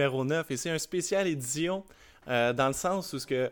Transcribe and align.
numéro 0.00 0.24
9. 0.24 0.50
Et 0.50 0.56
c'est 0.56 0.70
un 0.70 0.78
spécial 0.78 1.26
édition 1.26 1.84
euh, 2.28 2.52
dans 2.52 2.68
le 2.68 2.72
sens 2.72 3.12
où 3.12 3.18
ce 3.18 3.26
que 3.26 3.50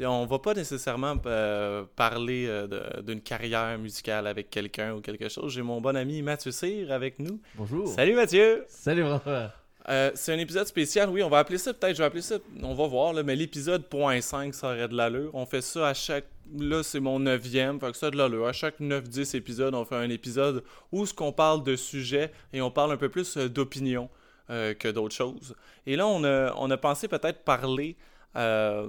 on 0.00 0.26
va 0.26 0.38
pas 0.38 0.54
nécessairement 0.54 1.16
euh, 1.26 1.84
parler 1.96 2.46
euh, 2.46 3.02
d'une 3.02 3.20
carrière 3.20 3.76
musicale 3.78 4.28
avec 4.28 4.48
quelqu'un 4.48 4.94
ou 4.94 5.00
quelque 5.00 5.28
chose. 5.28 5.52
J'ai 5.52 5.62
mon 5.62 5.80
bon 5.80 5.96
ami 5.96 6.22
Mathieu 6.22 6.52
Cyr 6.52 6.92
avec 6.92 7.18
nous. 7.18 7.40
Bonjour. 7.56 7.88
Salut 7.88 8.14
Mathieu. 8.14 8.64
Salut 8.68 9.02
François. 9.02 9.52
Euh, 9.88 10.10
c'est 10.14 10.34
un 10.34 10.38
épisode 10.38 10.66
spécial, 10.66 11.08
oui, 11.08 11.22
on 11.22 11.30
va 11.30 11.38
appeler 11.38 11.56
ça 11.56 11.72
peut-être, 11.72 11.94
je 11.94 12.02
vais 12.02 12.04
appeler 12.04 12.20
ça, 12.20 12.36
on 12.62 12.74
va 12.74 12.86
voir, 12.86 13.14
là, 13.14 13.22
mais 13.22 13.34
l'épisode 13.34 13.84
.5, 13.90 14.52
ça 14.52 14.66
aurait 14.66 14.86
de 14.86 14.94
l'allure. 14.94 15.30
On 15.32 15.46
fait 15.46 15.62
ça 15.62 15.88
à 15.88 15.94
chaque, 15.94 16.26
là 16.58 16.82
c'est 16.82 17.00
mon 17.00 17.18
neuvième, 17.18 17.80
fait 17.80 17.90
que 17.92 17.96
ça 17.96 18.08
a 18.08 18.10
de 18.10 18.18
l'allure. 18.18 18.46
À 18.46 18.52
chaque 18.52 18.80
9-10 18.80 19.34
épisodes, 19.34 19.74
on 19.74 19.86
fait 19.86 19.96
un 19.96 20.10
épisode 20.10 20.62
où 20.92 21.06
ce 21.06 21.14
qu'on 21.14 21.32
parle 21.32 21.64
de 21.64 21.74
sujets 21.74 22.30
et 22.52 22.60
on 22.60 22.70
parle 22.70 22.92
un 22.92 22.98
peu 22.98 23.08
plus 23.08 23.38
d'opinion 23.38 24.10
euh, 24.50 24.74
que 24.74 24.88
d'autres 24.88 25.14
choses. 25.14 25.54
Et 25.86 25.96
là, 25.96 26.06
on 26.06 26.24
a, 26.24 26.52
on 26.56 26.70
a 26.70 26.76
pensé 26.76 27.08
peut-être 27.08 27.44
parler 27.44 27.96
euh, 28.36 28.88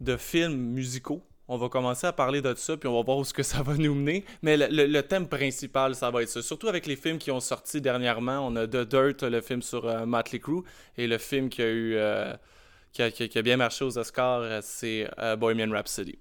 de 0.00 0.16
films 0.16 0.56
musicaux. 0.56 1.22
On 1.46 1.58
va 1.58 1.68
commencer 1.68 2.06
à 2.06 2.12
parler 2.12 2.40
de 2.40 2.54
ça, 2.54 2.76
puis 2.76 2.88
on 2.88 2.96
va 2.96 3.02
voir 3.02 3.18
où 3.18 3.24
ce 3.24 3.34
que 3.34 3.42
ça 3.42 3.62
va 3.62 3.74
nous 3.76 3.94
mener. 3.94 4.24
Mais 4.42 4.56
le, 4.56 4.86
le- 4.86 5.02
thème 5.02 5.28
principal, 5.28 5.94
ça 5.94 6.10
va 6.10 6.22
être 6.22 6.30
ça. 6.30 6.40
Surtout 6.40 6.68
avec 6.68 6.86
les 6.86 6.96
films 6.96 7.18
qui 7.18 7.30
ont 7.30 7.40
sorti 7.40 7.80
dernièrement. 7.82 8.46
On 8.46 8.56
a 8.56 8.66
The 8.66 8.88
Dirt, 8.88 9.22
le 9.22 9.40
film 9.42 9.60
sur 9.60 9.86
euh, 9.86 10.06
Motley 10.06 10.38
Crue, 10.38 10.62
et 10.96 11.06
le 11.06 11.18
film 11.18 11.48
qui 11.50 11.62
a 11.62 11.68
eu... 11.68 11.96
euh, 11.96 12.32
qui, 12.92 13.02
a, 13.02 13.10
qui 13.10 13.38
a- 13.38 13.42
bien 13.42 13.56
marché 13.58 13.84
aux 13.84 13.98
Oscars, 13.98 14.62
c'est 14.62 15.08
Bohemian 15.38 15.70
Rhapsody. 15.70 16.16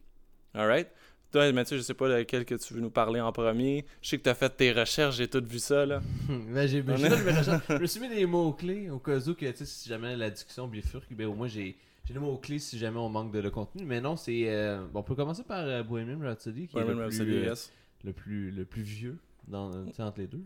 Alright? 0.55 0.88
Toi, 1.34 1.52
Mathieu, 1.52 1.78
je 1.78 1.82
sais 1.82 1.96
pas 1.96 2.08
lequel 2.08 2.46
que 2.46 2.54
tu 2.54 2.76
veux 2.76 2.80
nous 2.80 2.92
parler 2.92 3.20
en 3.20 3.32
premier. 3.32 3.88
Je 4.04 4.10
sais 4.10 4.20
que 4.20 4.23
tu 4.23 4.30
as 4.30 4.36
fait 4.36 4.55
tes 4.55 4.72
recherches, 4.72 5.16
j'ai 5.16 5.28
tout 5.28 5.44
vu 5.44 5.58
ça, 5.58 5.84
là. 5.84 6.00
Ben, 6.30 6.67
j'ai, 6.67 6.84
ben, 6.84 6.95
je 6.95 7.78
me 7.80 7.88
suis 7.88 8.00
mis 8.00 8.09
des 8.09 8.28
mots-clés 8.28 8.92
au 8.92 9.00
cas 9.00 9.17
où 9.17 9.34
que, 9.34 9.52
si 9.66 9.90
jamais 9.90 10.16
la 10.16 10.30
discussion 10.30 10.67
bifurque, 10.67 11.12
ben, 11.12 11.25
au 11.25 11.34
moins 11.34 11.48
j'ai, 11.48 11.75
j'ai 12.06 12.14
des 12.14 12.20
mots-clés 12.20 12.59
si 12.59 12.78
jamais 12.78 13.00
on 13.00 13.09
manque 13.09 13.31
de 13.31 13.40
le 13.40 13.50
contenu. 13.50 13.84
Mais 13.84 14.00
non, 14.00 14.16
c'est. 14.16 14.44
euh, 14.48 14.86
bon, 14.94 15.00
on 15.00 15.03
peut 15.03 15.16
commencer 15.16 15.42
par 15.42 15.66
euh, 15.66 15.81
Bohemian 15.81 16.20
Rhapsody, 16.22 16.67
qui 16.67 16.78
est 16.78 16.81
le 16.81 16.94
plus, 16.94 17.02
Rhapsody, 17.02 17.31
yes. 17.31 17.72
le, 18.03 18.14
plus, 18.14 18.52
le 18.52 18.66
plus 18.66 18.84
vieux 18.84 19.18
dans, 19.47 19.72
entre 19.72 20.20
les 20.20 20.28
deux. 20.28 20.44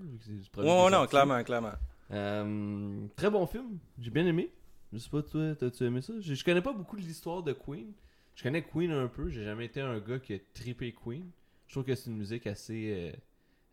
Ouais, 0.56 0.90
non, 0.90 1.06
clairement, 1.06 1.44
clairement. 1.44 1.74
Euh, 2.12 3.02
très 3.18 3.30
bon 3.30 3.46
film, 3.46 3.78
j'ai 4.00 4.10
bien 4.10 4.26
aimé. 4.26 4.50
Je 4.94 5.00
sais 5.00 5.10
pas, 5.10 5.22
toi, 5.22 5.54
t'as-tu 5.54 5.84
aimé 5.84 6.02
ça? 6.02 6.14
Je, 6.22 6.34
je 6.34 6.46
connais 6.46 6.62
pas 6.62 6.72
beaucoup 6.72 6.96
l'histoire 6.96 7.44
de 7.44 7.52
Queen. 7.52 7.92
Je 8.38 8.44
connais 8.44 8.62
Queen 8.62 8.92
un 8.92 9.08
peu, 9.08 9.30
j'ai 9.30 9.44
jamais 9.44 9.66
été 9.66 9.82
un 9.82 9.98
gars 9.98 10.20
qui 10.20 10.36
a 10.36 10.38
trippé 10.54 10.94
Queen. 10.94 11.26
Je 11.66 11.74
trouve 11.74 11.84
que 11.84 11.96
c'est 11.96 12.12
une 12.12 12.18
musique 12.18 12.46
assez. 12.46 13.12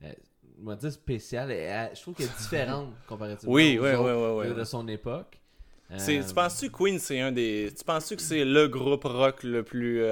Euh, 0.03 0.07
euh, 0.07 0.13
on 0.63 0.65
va 0.65 0.77
dire 0.77 0.91
spéciale. 0.91 1.51
euh, 1.51 1.89
je 1.95 2.01
trouve 2.01 2.15
qu'elle 2.15 2.27
est 2.27 2.37
différente 2.39 2.95
comparativement 3.07 3.53
Oui, 3.53 3.77
de, 3.77 4.65
son 4.65 4.89
époque. 4.89 5.39
Tu 5.99 6.19
penses-tu 6.35 6.71
que 6.71 6.77
Queen, 6.79 6.99
c'est 6.99 7.21
un 7.21 7.31
des. 7.31 7.75
Tu 7.77 7.85
penses-tu 7.85 8.17
que 8.17 8.23
c'est 8.23 8.47
le 8.47 8.67
groupe 8.67 9.05
rock 9.05 9.43
le 9.43 9.63
plus. 9.63 10.03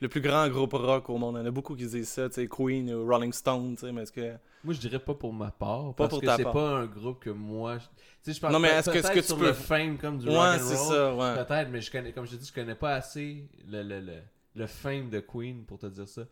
Le 0.00 0.08
plus 0.08 0.20
grand 0.20 0.48
groupe 0.48 0.72
rock 0.74 1.08
au 1.10 1.18
monde? 1.18 1.36
Il 1.36 1.40
y 1.40 1.42
en 1.42 1.46
a 1.46 1.50
beaucoup 1.50 1.74
qui 1.74 1.86
disent 1.86 2.08
ça, 2.08 2.28
tu 2.28 2.34
sais, 2.36 2.46
Queen 2.48 2.92
ou 2.94 3.06
Rolling 3.06 3.32
Stone, 3.32 3.74
tu 3.76 3.86
sais, 3.86 3.92
mais 3.92 4.02
est-ce 4.02 4.12
que. 4.12 4.34
Moi, 4.64 4.74
je 4.74 4.80
dirais 4.80 4.98
pas 4.98 5.14
pour 5.14 5.32
ma 5.32 5.50
part. 5.50 5.94
Pas 5.94 6.04
parce 6.08 6.10
pour 6.10 6.20
que 6.20 6.36
c'est 6.36 6.42
pas 6.44 6.70
un 6.78 6.86
groupe 6.86 7.20
que 7.20 7.30
moi. 7.30 7.78
je- 7.78 7.84
Tu 7.84 7.90
sais, 8.22 8.32
je 8.34 8.40
pense 8.40 8.52
Non, 8.52 8.58
mais 8.58 8.68
est-ce 8.68 8.90
que- 8.90 8.98
peut-être 8.98 9.12
que 9.14 9.20
tu 9.20 9.26
sur 9.26 9.38
peux- 9.38 9.46
le 9.46 9.52
fame 9.52 9.96
comme 9.98 10.18
du 10.18 10.26
Ouais, 10.28 10.34
rock 10.36 10.60
and 10.60 10.64
c'est 10.64 10.76
roll, 10.76 10.94
ça, 10.94 11.14
ouais. 11.14 11.44
Peut-être, 11.44 11.68
mais 11.70 11.80
je 11.80 11.90
connais, 11.90 12.12
comme 12.12 12.26
je 12.26 12.32
te 12.32 12.36
dis, 12.36 12.46
je 12.46 12.52
connais 12.52 12.74
pas 12.74 12.94
assez 12.94 13.48
le, 13.66 13.82
le, 13.82 14.00
le, 14.00 14.16
le 14.56 14.66
fame 14.66 15.10
de 15.10 15.20
Queen 15.20 15.64
pour 15.64 15.78
te 15.78 15.86
dire 15.86 16.08
ça. 16.08 16.22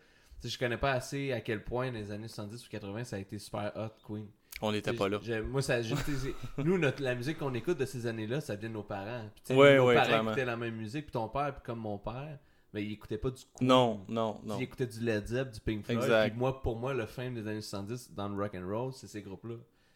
Tu 0.41 0.49
sais, 0.49 0.55
je 0.55 0.59
connais 0.59 0.77
pas 0.77 0.93
assez 0.93 1.33
à 1.33 1.41
quel 1.41 1.63
point 1.65 1.87
dans 1.93 1.99
les 1.99 2.11
années 2.11 2.29
70 2.29 2.67
ou 2.67 2.69
80 2.71 3.05
ça 3.05 3.17
a 3.17 3.19
été 3.21 3.39
super 3.39 3.73
hot 3.77 3.95
Queen. 4.07 4.27
On 4.63 4.73
n'était 4.73 4.93
pas 4.95 5.09
là. 5.09 5.19
Moi, 5.45 5.61
ça, 5.63 5.77
nous, 6.59 6.79
notre, 6.79 7.03
la 7.03 7.15
musique 7.15 7.39
qu'on 7.39 7.53
écoute 7.55 7.79
de 7.79 7.85
ces 7.85 8.07
années-là, 8.07 8.41
ça 8.41 8.55
vient 8.57 8.69
de 8.71 8.75
nos 8.75 8.83
parents. 8.83 9.29
Puis, 9.45 9.55
Ouais, 9.55 9.77
nos 9.77 9.87
ouais, 9.87 9.95
parents 9.95 10.07
clairement. 10.07 10.31
écoutaient 10.31 10.45
la 10.47 10.57
même 10.57 10.75
musique, 10.77 11.05
puis 11.07 11.13
ton 11.13 11.29
père, 11.29 11.53
puis 11.55 11.63
comme 11.65 11.79
mon 11.81 11.99
père, 11.99 12.39
mais 12.73 12.83
il 12.85 12.93
écoutait 12.93 13.19
pas 13.19 13.31
du 13.31 13.43
Queen. 13.55 13.69
Non, 13.69 14.01
non, 14.09 14.41
non. 14.45 14.57
Il 14.59 14.63
écoutait 14.65 14.87
du 14.87 15.01
Led 15.01 15.27
Zepp, 15.27 15.51
du 15.53 15.61
Pink 15.61 15.85
Floyd. 15.85 15.99
Exact. 16.03 16.31
Puis 16.31 16.39
moi, 16.39 16.61
pour 16.63 16.77
moi, 16.77 16.93
le 16.95 17.07
fame 17.07 17.35
des 17.35 17.47
années 17.49 17.61
70 17.63 18.13
dans 18.15 18.29
le 18.29 18.37
rock 18.43 18.55
and 18.55 18.67
roll, 18.69 18.93
c'est 18.93 19.07
ces 19.07 19.23
groupes-là. 19.23 19.55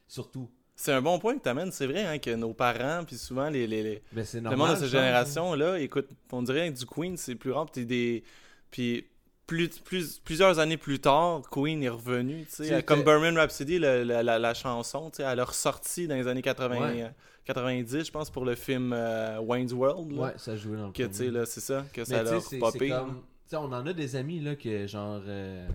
Surtout. 0.09 0.51
C'est 0.77 0.93
un 0.93 1.03
bon 1.03 1.19
point 1.19 1.37
que 1.37 1.43
tu 1.43 1.49
amènes. 1.49 1.71
C'est 1.73 1.87
vrai 1.87 2.07
hein, 2.07 2.19
que 2.19 2.31
nos 2.35 2.55
parents, 2.55 3.05
puis 3.07 3.17
souvent 3.19 3.51
les, 3.51 3.67
les, 3.67 3.83
les- 3.83 4.03
Ben, 4.13 4.25
c'est 4.25 4.39
le 4.39 4.45
normal. 4.45 4.59
monde 4.59 4.69
de 4.71 4.75
cette 4.77 4.85
pense. 4.85 4.91
génération-là, 4.93 5.79
écoute, 5.79 6.09
on 6.33 6.43
dirait 6.43 6.73
que 6.73 6.79
du 6.79 6.87
Queen, 6.87 7.17
c'est 7.19 7.35
plus 7.35 7.53
rare. 7.53 7.67
Puis, 7.67 7.85
des... 7.85 8.25
puis 8.71 9.07
plus, 9.47 9.69
plus, 9.81 10.21
plusieurs 10.21 10.59
années 10.61 10.77
plus 10.79 11.01
tard, 11.01 11.43
Queen 11.51 11.83
est 11.83 11.89
revenu. 11.91 12.45
tu 12.47 12.51
sais, 12.51 12.65
C'est 12.69 12.83
Comme 12.85 13.03
Bohemian 13.03 13.35
Rhapsody, 13.35 13.79
le- 13.79 14.05
la, 14.05 14.23
la, 14.23 14.39
la 14.39 14.55
chanson, 14.55 15.11
tu 15.11 15.17
sais, 15.17 15.23
elle 15.25 15.41
a 15.41 15.45
ressorti 15.45 16.07
dans 16.09 16.15
les 16.15 16.29
années 16.29 16.41
80, 16.41 16.81
Ouais. 16.81 17.13
Euh, 17.49 17.53
90, 17.53 18.05
je 18.07 18.11
pense, 18.11 18.31
pour 18.31 18.45
le 18.45 18.55
film 18.55 18.93
euh, 18.93 19.41
Wayne's 19.41 19.73
World. 19.73 20.13
Là, 20.13 20.23
Ouais, 20.23 20.33
ça 20.37 20.57
jouait 20.57 20.77
dans 20.77 20.87
le 20.89 20.93
que, 20.93 21.03
tu 21.05 21.15
sais, 21.15 21.31
là, 21.31 21.47
c'est 21.47 21.61
ça, 21.61 21.85
que 21.93 22.01
Mais 22.01 22.25
ça 22.25 22.41
c'est- 22.41 22.59
popé. 22.59 22.89
comme... 22.91 23.23
on 23.55 23.73
en 23.73 23.87
a 23.87 23.93
des 23.93 24.17
amis, 24.17 24.41
là, 24.41 24.55
que 24.57 24.87
genre... 24.87 25.21
euh, 25.27 25.69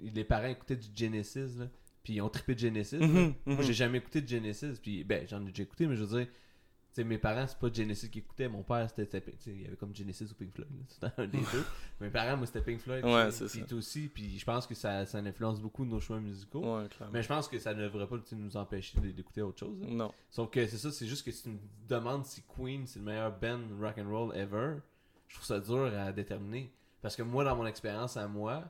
Les 0.00 0.24
parents 0.24 0.48
écoutaient 0.48 0.76
du 0.76 0.88
Genesis, 0.94 1.56
là. 1.58 1.66
Puis 2.02 2.14
ils 2.14 2.20
ont 2.20 2.28
trippé 2.28 2.54
de 2.54 2.58
Genesis. 2.60 2.98
là. 2.98 3.06
Mhm, 3.06 3.34
Moi, 3.46 3.56
mhm. 3.56 3.62
j'ai 3.62 3.72
jamais 3.74 3.98
écouté 3.98 4.20
de 4.20 4.28
Genesis. 4.28 4.78
Puis, 4.82 5.04
ben, 5.04 5.24
j'en 5.28 5.40
ai 5.42 5.50
déjà 5.50 5.62
écouté, 5.62 5.86
mais 5.86 5.94
je 5.96 6.02
veux 6.04 6.18
dire... 6.18 6.26
Tu 6.94 6.96
sais, 7.00 7.04
mes 7.04 7.16
parents, 7.16 7.46
c'est 7.46 7.58
pas 7.58 7.72
Genesis 7.72 8.10
qui 8.10 8.18
écoutaient. 8.18 8.48
Mon 8.48 8.62
père, 8.62 8.86
c'était... 8.94 9.22
Il 9.46 9.62
y 9.62 9.66
avait 9.66 9.76
comme 9.76 9.96
Genesis 9.96 10.24
ou 10.30 10.34
Pink 10.34 10.52
Floyd. 10.52 10.68
C'était 10.88 11.06
un 11.16 11.26
des 11.26 11.38
deux. 11.38 11.64
Mes 12.00 12.10
parents, 12.10 12.36
moi, 12.36 12.44
c'était 12.46 12.60
Pink 12.60 12.80
Floyd. 12.80 13.02
Ouais, 13.02 13.30
c'est 13.30 13.48
ça. 13.48 13.74
aussi. 13.74 14.08
Puis 14.08 14.38
je 14.38 14.44
pense 14.44 14.66
que 14.66 14.74
ça, 14.74 15.06
ça 15.06 15.18
influence 15.18 15.58
beaucoup 15.60 15.86
nos 15.86 16.00
choix 16.00 16.20
musicaux. 16.20 16.76
Ouais. 16.80 16.88
Mais 17.12 17.22
je 17.22 17.28
pense 17.28 17.48
que 17.48 17.58
ça 17.58 17.72
ne 17.72 17.82
devrait 17.84 18.06
pas 18.06 18.16
nous 18.32 18.56
empêcher 18.58 19.00
d'écouter 19.00 19.40
autre 19.40 19.58
chose. 19.60 19.80
là. 19.80 19.86
Non. 19.88 20.12
Sauf 20.30 20.50
que 20.50 20.66
c'est 20.66 20.76
ça, 20.76 20.90
c'est 20.92 21.06
juste 21.06 21.24
que 21.24 21.30
si 21.30 21.44
tu 21.44 21.48
me 21.48 21.58
demandes 21.88 22.26
si 22.26 22.42
Queen 22.42 22.86
c'est 22.86 22.98
le 22.98 23.06
meilleur 23.06 23.38
band 23.38 23.60
rock 23.80 23.96
and 23.98 24.10
roll 24.10 24.36
ever, 24.36 24.76
je 25.28 25.34
trouve 25.36 25.46
ça 25.46 25.60
dur 25.60 25.84
à 25.98 26.12
déterminer. 26.12 26.70
Parce 27.00 27.16
que 27.16 27.22
moi, 27.22 27.42
dans 27.42 27.56
mon 27.56 27.64
expérience 27.66 28.18
à 28.18 28.28
moi, 28.28 28.64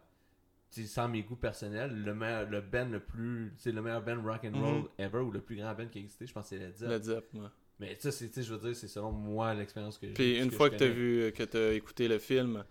sans 0.71 1.09
mes 1.09 1.23
goûts 1.23 1.37
personnels, 1.37 2.03
le 2.03 2.15
meilleur, 2.15 2.49
le 2.49 2.61
band 2.61 2.87
le 2.89 3.01
plus, 3.01 3.53
c'est 3.59 3.73
le 3.73 3.83
meilleur 3.83 4.03
band 4.03 4.23
rock 4.23 4.45
and 4.45 4.59
roll 4.59 4.79
Mhm. 4.83 4.89
ever 4.99 5.19
ou 5.19 5.31
le 5.33 5.41
plus 5.41 5.57
grand 5.57 5.75
band 5.75 5.89
qui 5.89 5.99
a 5.99 6.01
existé, 6.03 6.25
je 6.27 6.33
pense 6.33 6.45
que 6.45 6.51
c'est 6.51 6.59
Led 6.59 6.77
Zepp. 6.77 6.89
Led 6.89 7.03
Zepp, 7.03 7.35
ouais. 7.35 7.41
Mais 7.83 7.97
sais, 8.11 8.11
c'est- 8.13 8.43
je 8.43 8.55
veux 8.55 8.61
dire, 8.61 8.77
c'est 8.77 8.89
selon 8.89 9.13
moi 9.13 9.53
l'expérience 9.55 9.99
que 9.99 10.07
j'ai. 10.07 10.15
Puis 10.15 10.39
une 10.39 10.51
fois 10.51 10.71
que 10.71 10.77
tu 10.77 10.85
as 10.85 10.89
vu, 10.89 11.33
que 11.37 11.43
tu 11.43 11.57
as 11.57 11.73
écouté 11.73 12.09
le 12.09 12.19
film, 12.19 12.65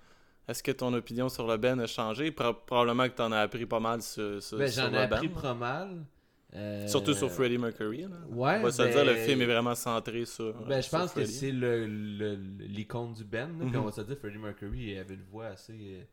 est-ce 0.48 0.64
que 0.64 0.72
ton 0.72 0.94
opinion 0.94 1.30
sur 1.30 1.46
le 1.48 1.58
Ben 1.58 1.80
a 1.80 1.88
changé? 1.88 2.32
Pro- 2.32 2.54
probablement 2.54 3.08
que 3.10 3.16
tu 3.16 3.22
en 3.22 3.32
as 3.32 3.40
appris 3.42 3.66
pas 3.66 3.80
mal 3.80 4.02
sur, 4.02 4.42
sur, 4.42 4.58
Ben, 4.58 4.68
sur 4.70 4.84
j'en 4.84 4.90
ai 4.90 4.94
le 4.94 4.98
appris 5.00 5.28
band. 5.28 5.42
pas 5.42 5.54
mal. 5.54 6.06
euh, 6.54 6.86
Surtout 6.88 7.14
sur 7.14 7.32
Freddie 7.32 7.58
Mercury. 7.58 8.02
Là. 8.02 8.10
Ouais, 8.30 8.58
On 8.60 8.64
va 8.64 8.72
se 8.72 8.82
ben- 8.82 8.92
dire, 8.92 9.06
le 9.06 9.16
film 9.16 9.42
est 9.42 9.46
vraiment 9.46 9.74
centré 9.76 10.26
sur. 10.26 10.54
Ben, 10.66 10.82
je 10.82 10.90
sur 10.90 10.98
pense 11.00 11.14
que 11.14 11.24
c'est 11.26 11.52
le- 11.52 11.86
le- 11.88 12.36
l'icône 12.66 13.14
du 13.14 13.24
là. 13.58 13.66
Puis 13.66 13.68
Mhm. 13.70 13.76
on 13.78 13.86
va 13.86 13.92
se 13.94 14.02
dire, 14.02 14.18
Freddie 14.18 14.38
Mercury 14.38 14.98
avait 14.98 15.14
une 15.14 15.24
voix 15.24 15.46
assez, 15.48 15.72
euh, 15.74 16.04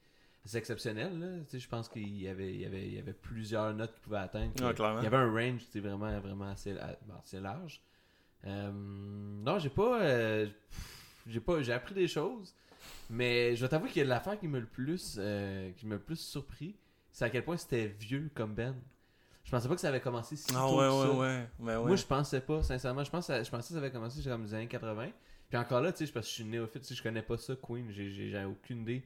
assez 0.44 0.56
exceptionnelle. 0.58 1.44
je 1.52 1.66
pense 1.68 1.88
qu'il 1.88 2.16
y 2.22 2.28
avait, 2.28 2.54
il 2.54 2.60
y, 2.60 2.66
avait, 2.66 2.86
il 2.86 2.94
y 2.94 2.98
avait 3.00 3.14
plusieurs 3.14 3.74
notes 3.74 3.92
qu'il 3.94 4.02
pouvait 4.02 4.18
atteindre. 4.18 4.52
Ah, 4.62 4.72
il 5.00 5.02
y 5.04 5.06
avait 5.08 5.16
un 5.16 5.32
range 5.32 5.62
vraiment, 5.74 6.20
vraiment 6.20 6.50
assez, 6.52 6.72
assez 7.18 7.40
large. 7.40 7.82
Euh, 8.46 8.70
non, 8.72 9.58
j'ai 9.58 9.68
pas, 9.70 10.02
euh, 10.02 10.46
j'ai 11.26 11.40
pas. 11.40 11.62
J'ai 11.62 11.72
appris 11.72 11.94
des 11.94 12.08
choses. 12.08 12.54
Mais 13.10 13.56
je 13.56 13.62
vais 13.62 13.68
t'avouer 13.68 13.90
que 13.90 14.00
l'affaire 14.00 14.38
qui 14.38 14.48
m'a 14.48 14.58
le 14.58 14.66
plus, 14.66 15.16
euh, 15.18 15.70
qui 15.76 15.86
m'a 15.86 15.94
le 15.96 16.00
plus 16.00 16.18
surpris, 16.20 16.74
c'est 17.10 17.24
à 17.24 17.30
quel 17.30 17.44
point 17.44 17.56
c'était 17.56 17.86
vieux 17.86 18.30
comme 18.34 18.54
band. 18.54 18.74
Je 19.44 19.50
pensais 19.50 19.66
pas 19.66 19.74
que 19.74 19.80
ça 19.80 19.88
avait 19.88 20.00
commencé 20.00 20.36
si 20.36 20.46
Ah 20.54 20.66
tôt 20.68 20.78
ouais, 20.78 20.86
que 20.86 20.90
ça. 20.92 21.10
ouais, 21.12 21.18
ouais. 21.18 21.48
Ben, 21.58 21.78
ouais. 21.80 21.86
Moi, 21.86 21.96
je 21.96 22.04
pensais 22.04 22.40
pas, 22.40 22.62
sincèrement. 22.62 23.02
Je, 23.02 23.10
ça- 23.22 23.42
je 23.42 23.50
pensais 23.50 23.68
que 23.68 23.72
ça 23.74 23.78
avait 23.78 23.90
commencé 23.90 24.22
comme 24.22 24.44
les 24.44 24.54
années 24.54 24.68
80. 24.68 25.08
Puis 25.48 25.58
encore 25.58 25.80
là, 25.80 25.90
tu 25.92 26.06
sais, 26.06 26.12
parce 26.12 26.26
que 26.26 26.30
je 26.30 26.34
suis 26.36 26.44
néophyte, 26.44 26.82
tu 26.82 26.88
sais, 26.88 26.94
je 26.94 27.02
connais 27.02 27.22
pas 27.22 27.38
ça, 27.38 27.54
Queen. 27.56 27.90
J'ai, 27.90 28.44
aucune 28.44 28.82
idée. 28.82 29.02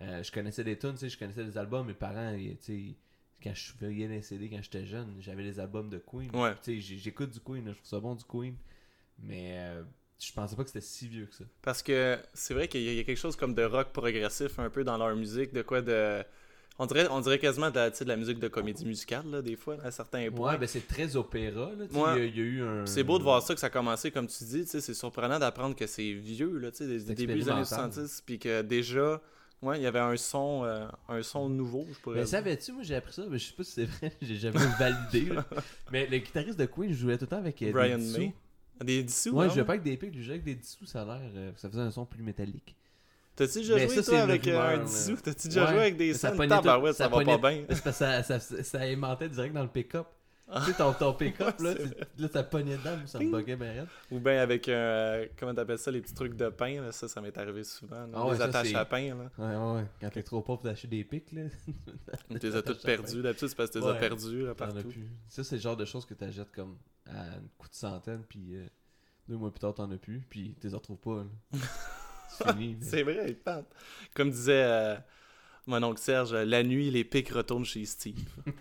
Je 0.00 0.30
connaissais 0.32 0.64
des 0.64 0.76
tunes, 0.76 0.92
tu 0.94 0.98
sais, 0.98 1.08
je 1.08 1.16
connaissais 1.18 1.44
des 1.44 1.56
albums. 1.56 1.86
Mes 1.86 1.94
parents, 1.94 2.32
ils- 2.32 2.56
tu 2.58 2.64
sais, 2.90 2.94
quand 3.42 3.54
je 3.54 3.72
voyais 3.78 4.08
les 4.08 4.22
CD 4.22 4.48
quand 4.48 4.60
j'étais 4.62 4.84
jeune, 4.86 5.14
j'avais 5.20 5.42
les 5.42 5.60
albums 5.60 5.88
de 5.90 5.98
Queen. 5.98 6.34
Ouais. 6.34 6.52
Tu 6.62 6.74
sais, 6.74 6.80
j'ai- 6.80 6.98
j'écoute 6.98 7.30
du 7.30 7.40
Queen, 7.40 7.64
je 7.66 7.72
trouve 7.74 7.86
ça 7.88 8.00
bon 8.00 8.14
du 8.14 8.24
Queen. 8.24 8.54
Mais 9.22 9.52
euh, 9.58 9.82
je 10.18 10.32
pensais 10.32 10.56
pas 10.56 10.62
que 10.62 10.68
c'était 10.70 10.80
si 10.84 11.08
vieux 11.08 11.26
que 11.26 11.34
ça. 11.34 11.44
Parce 11.62 11.82
que 11.82 12.18
c'est 12.34 12.54
vrai 12.54 12.68
qu'il 12.68 12.82
y, 12.82 12.98
a- 13.00 13.04
quelque 13.04 13.16
chose 13.18 13.36
comme 13.36 13.54
de 13.54 13.62
rock 13.64 13.88
progressif 13.92 14.58
un 14.58 14.68
peu 14.70 14.84
dans 14.84 14.96
leur 14.98 15.14
musique, 15.16 15.52
de 15.52 15.62
quoi 15.62 15.80
de. 15.82 16.22
On 16.78 16.84
dirait, 16.84 17.08
on 17.10 17.20
dirait 17.22 17.38
quasiment 17.38 17.70
de 17.70 17.76
la, 17.76 17.88
de 17.90 18.14
musique 18.16 18.38
de 18.38 18.48
comédie 18.48 18.84
musicale, 18.84 19.24
là, 19.30 19.40
des 19.40 19.56
fois, 19.56 19.78
à 19.82 19.90
certains 19.90 20.30
points. 20.30 20.52
Ouais, 20.52 20.58
ben 20.58 20.66
c'est 20.68 20.86
très 20.86 21.16
opéra, 21.16 21.70
là. 21.74 21.86
Ouais. 21.90 22.18
Il 22.18 22.18
y, 22.18 22.20
a- 22.20 22.24
il 22.26 22.36
y 22.36 22.40
a 22.40 22.42
eu 22.44 22.62
un. 22.62 22.84
C'est 22.84 23.02
beau 23.02 23.18
de 23.18 23.22
voir 23.22 23.40
ça, 23.40 23.54
que 23.54 23.60
ça 23.60 23.68
a 23.68 23.70
commencé, 23.70 24.10
comme 24.10 24.26
tu 24.26 24.44
dis, 24.44 24.60
tu 24.64 24.66
sais, 24.66 24.80
c'est 24.82 24.92
surprenant 24.92 25.38
d'apprendre 25.38 25.74
que 25.74 25.86
c'est 25.86 26.12
vieux, 26.12 26.58
là, 26.58 26.70
tu 26.70 26.78
sais, 26.78 26.86
des 26.86 26.98
C'est 27.00 27.14
débuts 27.14 27.32
des 27.36 27.48
années 27.48 27.60
expérimental. 27.62 27.92
70, 27.94 28.22
puis 28.26 28.38
que 28.38 28.60
déjà, 28.60 29.22
ouais, 29.66 29.78
il 29.78 29.82
y 29.82 29.86
avait 29.86 29.98
un 29.98 30.16
son, 30.16 30.64
euh, 30.64 30.86
un 31.08 31.22
son 31.22 31.48
nouveau, 31.48 31.86
je 31.92 31.98
pourrais 32.00 32.16
Mais 32.20 32.26
savais-tu, 32.26 32.72
moi 32.72 32.82
j'ai 32.82 32.94
appris 32.94 33.12
ça, 33.12 33.22
mais 33.28 33.38
je 33.38 33.46
sais 33.48 33.54
pas 33.54 33.64
si 33.64 33.72
c'est 33.72 33.84
vrai, 33.84 34.12
j'ai 34.22 34.36
jamais 34.36 34.58
validé. 34.78 35.32
là. 35.34 35.44
Mais 35.92 36.06
le 36.06 36.18
guitariste 36.18 36.58
de 36.58 36.66
Queen 36.66 36.92
jouait 36.92 37.16
tout 37.18 37.24
le 37.24 37.28
temps 37.28 37.36
avec 37.38 37.60
euh, 37.62 37.72
Brian 37.72 37.98
des 37.98 38.04
dissous. 38.04 38.18
May. 38.20 38.34
Des 38.84 39.02
dissous, 39.02 39.30
Ouais, 39.30 39.44
hein? 39.44 39.48
je 39.48 39.54
jouais 39.54 39.64
pas 39.64 39.72
avec 39.74 39.82
des 39.84 39.96
pics, 39.96 40.14
je 40.16 40.22
jouais 40.22 40.32
avec 40.34 40.44
des 40.44 40.54
dissous, 40.54 40.86
ça 40.86 41.02
a 41.02 41.04
l'air. 41.04 41.20
euh, 41.34 41.52
ça 41.56 41.68
faisait 41.70 41.80
un 41.82 41.90
son 41.90 42.04
plus 42.06 42.22
métallique. 42.22 42.76
T'as-tu 43.34 43.58
déjà 43.58 43.74
Mais 43.74 43.86
joué, 43.86 43.96
ça, 43.96 44.02
toi, 44.02 44.14
c'est 44.14 44.20
avec 44.20 44.48
un 44.48 44.78
dissous? 44.84 45.16
T'as-tu 45.22 45.48
déjà 45.48 45.64
Ouais. 45.64 45.70
joué 45.70 45.78
avec 45.80 45.96
des 45.98 46.14
Ça 46.14 46.28
scènes? 46.28 46.36
pognait 46.38 46.56
tout- 46.56 46.62
Tabarouette, 46.62 46.94
ça, 46.96 47.08
va 47.08 47.22
pas 47.24 47.36
bien. 47.38 47.60
C'est 47.60 47.66
parce 47.68 47.80
que 47.82 47.90
ça, 47.92 48.22
ça, 48.22 48.40
ça 48.40 48.86
aimantait 48.86 49.28
direct 49.28 49.54
dans 49.54 49.62
le 49.62 49.68
pick-up. 49.68 50.06
Tu 50.54 50.62
sais, 50.70 50.74
ton, 50.74 50.92
ton 50.92 51.12
pick-up, 51.12 51.58
là, 51.60 51.74
là, 52.18 52.28
ça 52.32 52.44
pognait 52.44 52.76
dedans, 52.76 52.96
ça 53.06 53.18
me 53.18 53.30
buguait 53.36 53.56
raide. 53.56 53.88
Ou 54.12 54.20
bien 54.20 54.40
avec 54.40 54.68
un. 54.68 54.72
euh, 54.72 55.26
comment 55.36 55.52
t'appelles 55.52 55.78
ça, 55.78 55.90
les 55.90 56.00
petits 56.00 56.14
trucs 56.14 56.36
de 56.36 56.48
pain, 56.50 56.80
là, 56.82 56.92
ça, 56.92 57.08
ça 57.08 57.20
m'est 57.20 57.36
arrivé 57.36 57.64
souvent. 57.64 58.06
là. 58.06 58.08
Ah 58.14 58.24
ouais, 58.26 58.32
les 58.34 58.38
ça, 58.38 58.44
attaches 58.44 58.74
à 58.74 58.84
pain, 58.84 59.14
là. 59.16 59.30
Ouais, 59.38 59.56
ouais, 59.56 59.80
ouais. 59.80 59.86
Quand 60.00 60.10
t'es 60.10 60.22
trop 60.22 60.42
pauvre 60.42 60.60
pour 60.60 60.70
t'acheter 60.70 60.86
des 60.86 61.02
pics, 61.02 61.32
là, 61.32 61.42
Tu 62.30 62.38
les 62.46 62.54
as 62.54 62.62
toutes 62.62 62.80
perdues. 62.82 63.22
D'habitude, 63.22 63.48
c'est 63.48 63.56
parce 63.56 63.70
que 63.70 63.78
tu 63.80 63.84
les 63.84 63.90
as 63.90 63.94
perdues, 63.94 64.42
là, 64.46 64.54
t'en 64.54 64.66
as 64.66 64.72
partout. 64.74 64.88
plus. 64.88 65.08
Ça, 65.28 65.42
c'est 65.42 65.56
le 65.56 65.60
genre 65.62 65.76
de 65.76 65.84
choses 65.84 66.06
que 66.06 66.14
t'achètes 66.14 66.52
comme 66.52 66.76
à 67.06 67.22
un 67.22 67.40
coup 67.58 67.68
de 67.68 67.74
centaine, 67.74 68.22
puis 68.28 68.54
euh, 68.54 68.66
deux 69.28 69.36
mois 69.36 69.50
plus 69.50 69.58
tard, 69.60 69.74
t'en 69.74 69.90
as 69.90 69.96
plus, 69.96 70.20
puis 70.30 70.54
tu 70.60 70.68
les 70.68 70.74
retrouves 70.74 70.98
pas, 70.98 71.24
là. 71.24 71.58
C'est 72.28 72.48
fini. 72.52 72.74
là. 72.74 72.78
C'est 72.88 73.02
vrai. 73.02 73.36
Comme 74.14 74.30
disait 74.30 74.62
euh, 74.64 74.96
mon 75.66 75.82
oncle 75.82 76.00
Serge, 76.00 76.32
la 76.34 76.62
nuit, 76.62 76.88
les 76.92 77.02
pics 77.02 77.30
retournent 77.30 77.64
chez 77.64 77.84
Steve. 77.84 78.28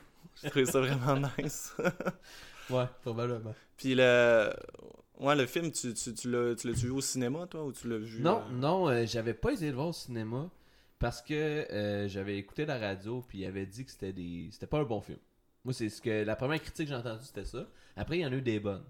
Je 0.45 0.50
trouvais 0.50 0.65
ça 0.65 0.80
vraiment 0.80 1.27
nice. 1.38 1.75
Ouais, 2.69 2.86
probablement. 3.03 3.53
Puis 3.77 3.94
le. 3.94 4.50
Ouais, 5.19 5.36
le 5.36 5.45
film, 5.45 5.71
tu, 5.71 5.94
tu, 5.94 6.13
tu 6.15 6.31
l'as 6.31 6.56
tu 6.56 6.68
l'as-tu 6.68 6.88
vu 6.88 6.92
au 6.92 7.00
cinéma, 7.01 7.45
toi, 7.47 7.63
ou 7.63 7.71
tu 7.71 7.88
l'as 7.88 8.00
vu 8.00 8.21
Non, 8.21 8.42
euh, 8.42 8.53
non, 8.53 8.89
euh, 8.89 9.06
j'avais 9.06 9.36
pas 9.36 9.51
essayé 9.51 9.68
de 9.68 9.71
le 9.71 9.75
voir 9.75 9.89
au 9.89 9.94
cinéma 9.94 10.50
parce 10.97 11.21
que 11.21 11.33
euh, 11.71 12.07
j'avais 12.07 12.38
écouté 12.38 12.65
la 12.65 12.80
radio 12.80 13.24
puis 13.27 13.39
il 13.39 13.45
avait 13.45 13.65
dit 13.68 13.86
que 13.86 13.92
c'était 13.92 14.13
des 14.13 14.50
c'était 14.51 14.65
pas 14.65 14.80
un 14.80 14.83
bon 14.83 15.00
film. 15.00 15.19
Moi 15.63 15.74
c'est 15.74 15.89
ce 15.89 16.01
que 16.01 16.24
la 16.24 16.36
première 16.36 16.59
critique 16.62 16.88
que 16.88 16.94
j'ai 16.94 16.97
entendue 16.97 17.24
c'était 17.24 17.45
ça. 17.45 17.68
Après 17.95 18.18
il 18.18 18.21
y 18.21 18.25
en 18.25 18.31
a 18.31 18.36
eu 18.36 18.42
des 18.42 18.59
bonnes. 18.59 18.83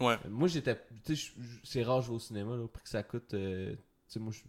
Ouais. 0.00 0.16
Moi 0.28 0.48
j'étais 0.48 0.74
tu 1.04 1.14
sais 1.14 1.32
je- 1.38 1.42
je- 1.42 1.58
c'est 1.62 1.82
rare 1.84 2.00
de 2.00 2.06
jouer 2.06 2.16
au 2.16 2.20
cinéma 2.20 2.56
là 2.56 2.66
pour 2.66 2.82
que 2.82 2.88
ça 2.88 3.02
coûte 3.04 3.28
tu 3.28 3.78
sais 4.08 4.18
moi 4.18 4.32
je 4.32 4.40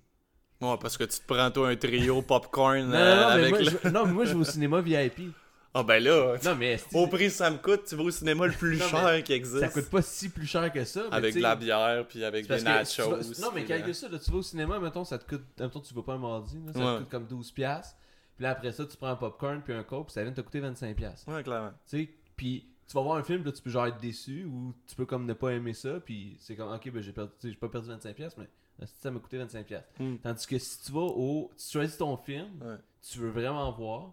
Ouais, 0.65 0.77
parce 0.81 0.97
que 0.97 1.03
tu 1.05 1.19
te 1.19 1.25
prends, 1.25 1.49
toi, 1.51 1.69
un 1.69 1.75
trio 1.75 2.21
popcorn 2.21 2.79
Non 2.85 2.91
non 2.91 2.97
non 2.97 2.97
mais 2.99 3.23
avec 3.33 3.49
moi, 3.51 3.59
le- 3.59 3.65
je, 3.83 3.87
non 3.89 4.05
mais 4.05 4.13
moi 4.13 4.25
je 4.25 4.33
vais 4.33 4.39
au 4.39 4.43
cinéma 4.43 4.81
VIP. 4.81 5.33
Ah, 5.73 5.83
ben 5.83 6.03
là, 6.03 6.35
Non 6.44 6.56
mais 6.56 6.77
au 6.94 7.07
prix 7.07 7.27
que 7.27 7.29
ça 7.31 7.50
me 7.50 7.57
coûte, 7.57 7.85
tu 7.85 7.95
vas 7.95 8.03
au 8.03 8.12
cinéma 8.12 8.45
le 8.45 8.51
plus 8.53 8.77
Non, 8.77 8.88
cher 8.88 9.23
qui 9.23 9.31
existe. 9.31 9.59
ça 9.62 9.69
coûte 9.69 9.89
pas 9.89 10.01
si 10.01 10.27
plus 10.29 10.45
cher 10.45 10.69
que 10.73 10.83
ça 10.83 11.03
mais 11.09 11.15
Avec 11.15 11.35
de 11.35 11.39
la 11.39 11.56
bière, 11.56 12.06
puis 12.07 12.23
avec 12.25 12.45
des 12.47 12.62
nachos. 12.62 13.09
vas- 13.09 13.18
non, 13.39 13.51
mais 13.53 13.65
ça, 13.94 14.09
là, 14.09 14.19
tu 14.19 14.31
vas 14.31 14.38
au 14.38 14.41
cinéma, 14.41 14.79
mettons, 14.79 15.06
ça 15.06 15.18
te 15.18 15.27
coûte. 15.29 15.45
Mettons, 15.59 15.79
tu 15.79 15.94
vas 15.94 16.01
pas 16.03 16.13
un 16.13 16.18
mardi, 16.18 16.57
là, 16.65 16.73
ça 16.73 16.79
Ouais. 16.79 16.94
te 16.95 17.00
coûte 17.03 17.09
comme 17.09 17.25
12$. 17.25 17.51
piastres. 17.53 17.95
Puis 18.35 18.44
là, 18.44 18.51
après 18.51 18.71
ça, 18.73 18.85
tu 18.85 18.97
prends 18.97 19.07
un 19.07 19.15
popcorn 19.15 19.62
puis 19.62 19.73
un 19.73 19.83
coke, 19.83 20.07
puis 20.07 20.13
ça 20.13 20.23
vient 20.23 20.31
de 20.31 20.35
te 20.35 20.41
coûter 20.41 20.59
25$. 20.59 20.94
piastres. 20.94 21.27
Ouais, 21.31 21.41
clairement. 21.44 21.71
Tu 21.89 21.97
sais, 22.06 22.09
puis 22.35 22.68
tu 22.88 22.94
vas 22.94 23.01
voir 23.03 23.15
un 23.18 23.23
film, 23.23 23.45
là, 23.45 23.51
tu 23.53 23.62
peux 23.62 23.69
genre 23.69 23.88
être 23.88 24.00
déçu, 24.01 24.44
ou 24.44 24.73
tu 24.88 24.95
peux 24.95 25.06
comme 25.06 25.25
ne 25.25 25.33
pas 25.33 25.51
aimer 25.53 25.73
ça, 25.73 26.01
puis 26.03 26.35
c'est 26.41 26.57
comme, 26.57 26.73
ok, 26.73 26.89
ben 26.91 27.01
j'ai 27.01 27.13
perdu, 27.13 27.31
j'ai 27.44 27.56
pas 27.56 27.69
perdu 27.69 27.88
25$, 27.88 28.13
piastres, 28.13 28.39
mais 28.41 28.85
ça 29.00 29.09
m'a 29.09 29.19
coûté 29.21 29.38
25$. 29.38 29.63
piastres. 29.63 29.89
Hmm. 30.00 30.18
Tandis 30.18 30.45
que 30.47 30.57
si 30.59 30.81
tu 30.83 30.91
vas 30.91 31.00
au. 31.00 31.50
Tu 31.57 31.71
choisis 31.71 31.95
ton 31.97 32.18
film, 32.18 32.50
Ouais. 32.62 32.75
tu 33.09 33.19
veux 33.19 33.29
vraiment 33.29 33.71
voir, 33.71 34.12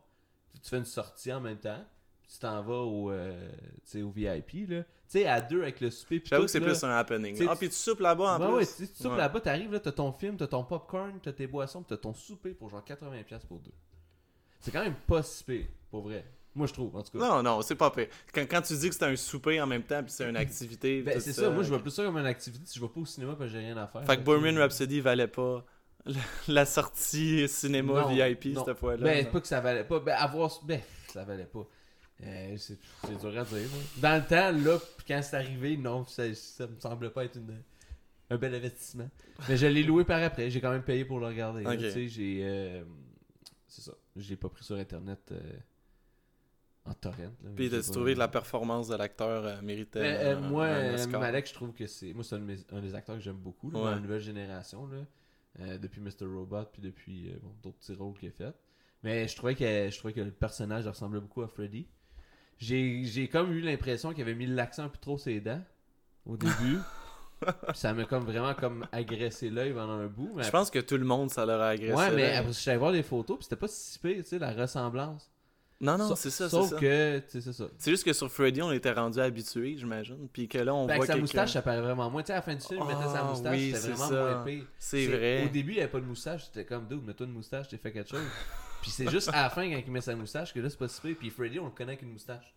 tu 0.62 0.68
fais 0.70 0.78
une 0.78 0.84
sortie 0.84 1.32
en 1.32 1.40
même 1.40 1.58
temps, 1.58 1.84
puis 2.22 2.30
tu 2.32 2.38
t'en 2.38 2.62
vas 2.62 2.74
au, 2.82 3.10
euh, 3.10 3.48
au 3.96 4.10
VIP, 4.10 4.68
là. 4.68 4.82
Tu 5.10 5.20
sais, 5.20 5.26
à 5.26 5.40
deux 5.40 5.62
avec 5.62 5.80
le 5.80 5.90
souper, 5.90 6.20
puis 6.20 6.28
J'avoue 6.28 6.44
que 6.44 6.50
c'est 6.50 6.60
plus 6.60 6.84
un 6.84 6.90
happening. 6.90 7.46
Ah, 7.48 7.56
puis 7.56 7.70
tu 7.70 7.74
soupes 7.74 8.00
là-bas 8.00 8.34
en 8.34 8.38
plus. 8.38 8.54
ouais, 8.56 8.66
tu, 8.66 8.86
soupes 8.86 9.12
Ouais. 9.12 9.16
là-bas, 9.16 9.40
t'arrives 9.40 9.72
là, 9.72 9.80
t'as 9.80 9.92
ton 9.92 10.12
film, 10.12 10.36
t'as 10.36 10.46
ton 10.48 10.64
popcorn, 10.64 11.18
t'as 11.22 11.32
tes 11.32 11.46
boissons, 11.46 11.82
t'as 11.82 11.96
ton 11.96 12.12
souper 12.12 12.50
pour 12.50 12.68
genre 12.68 12.84
80$ 12.84 13.24
piastres 13.24 13.46
pour 13.46 13.58
deux. 13.60 13.72
C'est 14.60 14.70
quand 14.70 14.82
même 14.82 14.96
pas 15.06 15.22
si 15.22 15.44
pire, 15.44 15.66
pour 15.90 16.02
vrai. 16.02 16.26
Moi, 16.54 16.66
je 16.66 16.72
trouve, 16.74 16.94
en 16.96 17.02
tout 17.02 17.16
cas. 17.16 17.24
Non, 17.26 17.42
non, 17.42 17.62
c'est 17.62 17.76
pas 17.76 17.90
pire. 17.90 18.08
Quand, 18.34 18.42
quand 18.42 18.60
tu 18.60 18.74
dis 18.76 18.88
que 18.88 18.94
c'est 18.94 19.04
un 19.04 19.16
souper 19.16 19.60
en 19.62 19.66
même 19.66 19.82
temps, 19.84 20.02
puis 20.02 20.12
c'est 20.12 20.28
une 20.28 20.36
activité. 20.46 21.00
ben, 21.02 21.18
c'est 21.20 21.32
ça, 21.32 21.48
moi, 21.48 21.62
je 21.62 21.68
vois 21.68 21.78
plus 21.78 21.90
ça 21.92 22.04
comme 22.04 22.18
une 22.18 22.26
activité 22.26 22.64
si 22.66 22.78
je 22.78 22.84
vais 22.84 22.90
pas 22.90 23.00
au 23.00 23.06
cinéma 23.06 23.34
parce 23.38 23.50
que 23.50 23.56
j'ai 23.56 23.64
rien 23.64 23.76
à 23.78 23.86
faire. 23.86 24.04
Fait 24.04 24.16
que 24.16 24.22
Bohemian 24.22 24.58
Rhapsody 24.58 25.00
valait 25.00 25.28
pas 25.28 25.64
la, 26.48 26.64
sortie 26.64 27.46
cinéma 27.48 28.02
Non, 28.02 28.08
VIP 28.08 28.46
non. 28.54 28.64
cette 28.64 28.78
fois-là. 28.78 29.02
Ben, 29.04 29.26
pas 29.30 29.40
que 29.40 29.46
ça 29.46 29.60
valait 29.60 29.84
pas. 29.84 30.00
Ben, 30.00 30.14
avoir. 30.18 30.50
Ben, 30.64 30.80
ça 31.12 31.24
valait 31.24 31.44
pas. 31.46 31.66
Euh, 32.24 32.56
c'est 32.56 32.78
dur 33.20 33.38
à 33.38 33.44
dire. 33.44 33.68
moi. 33.70 33.80
Dans 33.98 34.22
le 34.22 34.26
temps, 34.26 34.50
là, 34.52 34.78
quand 35.06 35.20
c'est 35.22 35.36
arrivé, 35.36 35.76
non, 35.76 36.04
ça, 36.06 36.22
ça 36.34 36.66
me 36.66 36.78
semble 36.80 37.12
pas 37.12 37.24
être 37.24 37.36
une, 37.36 37.62
un 38.30 38.36
bel 38.36 38.54
investissement. 38.54 39.08
Mais 39.48 39.56
je 39.56 39.66
l'ai 39.66 39.82
loué 39.82 40.04
par 40.04 40.22
après. 40.22 40.50
J'ai 40.50 40.60
quand 40.60 40.70
même 40.72 40.82
payé 40.82 41.04
pour 41.04 41.20
le 41.20 41.26
regarder. 41.26 41.64
Tu 41.76 41.90
sais, 41.90 42.08
j'ai. 42.08 42.40
euh, 42.42 42.82
c'est 43.66 43.82
ça. 43.82 43.92
Je 44.16 44.28
l'ai 44.30 44.36
pas 44.36 44.48
pris 44.48 44.64
sur 44.64 44.76
internet 44.76 45.20
euh, 45.30 45.38
en 46.86 46.94
torrent. 46.94 47.16
Là, 47.18 47.50
Puis 47.54 47.66
J'ai 47.66 47.70
t'as-tu 47.70 47.86
pas- 47.88 47.92
trouvé 47.94 48.14
que 48.14 48.18
la 48.18 48.28
performance 48.28 48.88
de 48.88 48.96
l'acteur 48.96 49.62
méritait 49.62 50.00
Ben, 50.00 50.38
un- 50.38 50.40
moi, 50.48 50.66
un? 50.66 51.06
Malek, 51.06 51.46
je 51.48 51.54
trouve 51.54 51.72
que 51.72 51.86
c'est. 51.86 52.12
Moi, 52.14 52.24
c'est 52.24 52.34
un, 52.34 52.40
de 52.40 52.80
des 52.80 52.94
acteurs 52.94 53.16
que 53.16 53.22
j'aime 53.22 53.36
beaucoup, 53.36 53.70
là, 53.70 53.78
Ouais. 53.78 53.84
dans 53.84 53.90
la 53.92 54.00
nouvelle 54.00 54.20
génération, 54.20 54.86
là. 54.88 54.98
Euh, 55.60 55.76
depuis 55.78 56.00
Mr. 56.00 56.26
Robot, 56.26 56.66
puis 56.72 56.80
depuis 56.80 57.30
euh, 57.30 57.38
bon, 57.42 57.52
d'autres 57.62 57.78
petits 57.78 57.94
rôles 57.94 58.16
qu'il 58.16 58.28
a 58.28 58.32
fait. 58.32 58.54
Mais 59.02 59.26
je 59.26 59.34
trouvais, 59.34 59.54
que, 59.54 59.64
je 59.90 59.98
trouvais 59.98 60.12
que 60.12 60.20
le 60.20 60.30
personnage 60.30 60.86
ressemblait 60.86 61.20
beaucoup 61.20 61.42
à 61.42 61.48
Freddy. 61.48 61.88
J'ai 62.58 63.28
comme 63.30 63.52
eu 63.52 63.60
l'impression 63.60 64.12
qu'il 64.12 64.22
avait 64.22 64.34
mis 64.34 64.46
l'accent 64.46 64.84
un 64.84 64.88
peu 64.88 64.98
trop 64.98 65.18
sur 65.18 65.30
les 65.30 65.40
dents 65.40 65.62
au 66.26 66.36
début. 66.36 66.78
Ça 67.74 67.94
m'a 67.94 68.04
comme 68.04 68.24
vraiment 68.24 68.54
comme 68.54 68.86
agressé 68.90 69.48
l'œil 69.48 69.72
pendant 69.72 69.92
un 69.92 70.06
bout. 70.06 70.32
Mais 70.34 70.42
Je 70.42 70.50
pense 70.50 70.70
que 70.70 70.80
tout 70.80 70.96
le 70.96 71.04
monde, 71.04 71.30
ça 71.30 71.46
leur 71.46 71.60
a 71.60 71.68
agressé. 71.68 71.94
ouais, 71.94 72.10
mais 72.10 72.34
après, 72.34 72.52
je 72.52 72.58
suis 72.58 72.70
allé 72.70 72.78
voir 72.80 72.90
des 72.90 73.04
photos, 73.04 73.36
puis 73.38 73.44
c'était 73.44 73.56
pas 73.56 73.68
si 73.68 73.96
pire, 74.00 74.16
tu 74.16 74.24
sais, 74.24 74.38
la 74.40 74.52
ressemblance. 74.52 75.30
Non, 75.80 75.96
non, 75.96 76.16
c'est 76.16 76.30
ça, 76.30 76.48
c'est 76.48 76.56
Sauf 76.56 76.70
ça. 76.70 76.76
que, 76.80 77.18
tu 77.20 77.24
sais, 77.28 77.40
c'est 77.40 77.52
ça. 77.52 77.68
C'est 77.78 77.92
juste 77.92 78.04
que 78.04 78.12
sur 78.12 78.28
Freddy, 78.32 78.60
on 78.62 78.72
était 78.72 78.90
rendu 78.90 79.20
habitué, 79.20 79.76
j'imagine. 79.78 80.28
Puis 80.32 80.48
que 80.48 80.58
là, 80.58 80.74
on 80.74 80.86
Ben, 80.86 80.96
voit 80.96 81.04
avec 81.04 81.14
sa 81.14 81.20
moustache, 81.20 81.52
ça 81.52 81.62
paraît 81.62 81.80
vraiment 81.80 82.10
moins. 82.10 82.22
Tu 82.22 82.26
sais, 82.28 82.32
à 82.32 82.36
la 82.36 82.42
fin 82.42 82.54
du 82.56 82.60
film, 82.60 82.80
il 82.82 82.86
mettait 82.88 83.08
sa 83.08 83.20
Ah, 83.20 83.30
moustache, 83.30 83.56
oui, 83.56 83.66
c'était 83.66 83.78
c'est 83.78 83.88
vraiment 83.92 84.08
ça. 84.08 84.34
moins 84.34 84.44
pire. 84.44 84.64
C'est 84.78 85.06
vrai. 85.06 85.44
Au 85.44 85.48
début, 85.50 85.72
il 85.74 85.78
avait 85.78 85.88
pas 85.88 86.00
de 86.00 86.04
moustache, 86.06 86.46
c'était 86.46 86.64
comme, 86.64 86.88
dude, 86.88 87.04
mets-toi 87.04 87.26
une 87.26 87.32
moustache, 87.32 87.68
t'es 87.68 87.76
fait 87.78 87.92
quelque 87.92 88.10
chose. 88.10 88.20
Puis 88.82 88.90
c'est 88.90 89.08
juste 89.08 89.28
à 89.28 89.42
la 89.42 89.50
fin, 89.50 89.70
quand 89.70 89.80
il 89.86 89.92
met 89.92 90.00
sa 90.00 90.16
moustache, 90.16 90.52
que 90.52 90.58
là, 90.60 90.68
c'est 90.68 90.78
pas 90.78 90.88
si 90.88 91.00
pire. 91.00 91.16
Puis 91.16 91.30
Freddy, 91.30 91.60
on 91.60 91.66
le 91.66 91.70
connaît 91.70 91.92
avec 91.92 92.02
une 92.02 92.12
moustache. 92.12 92.54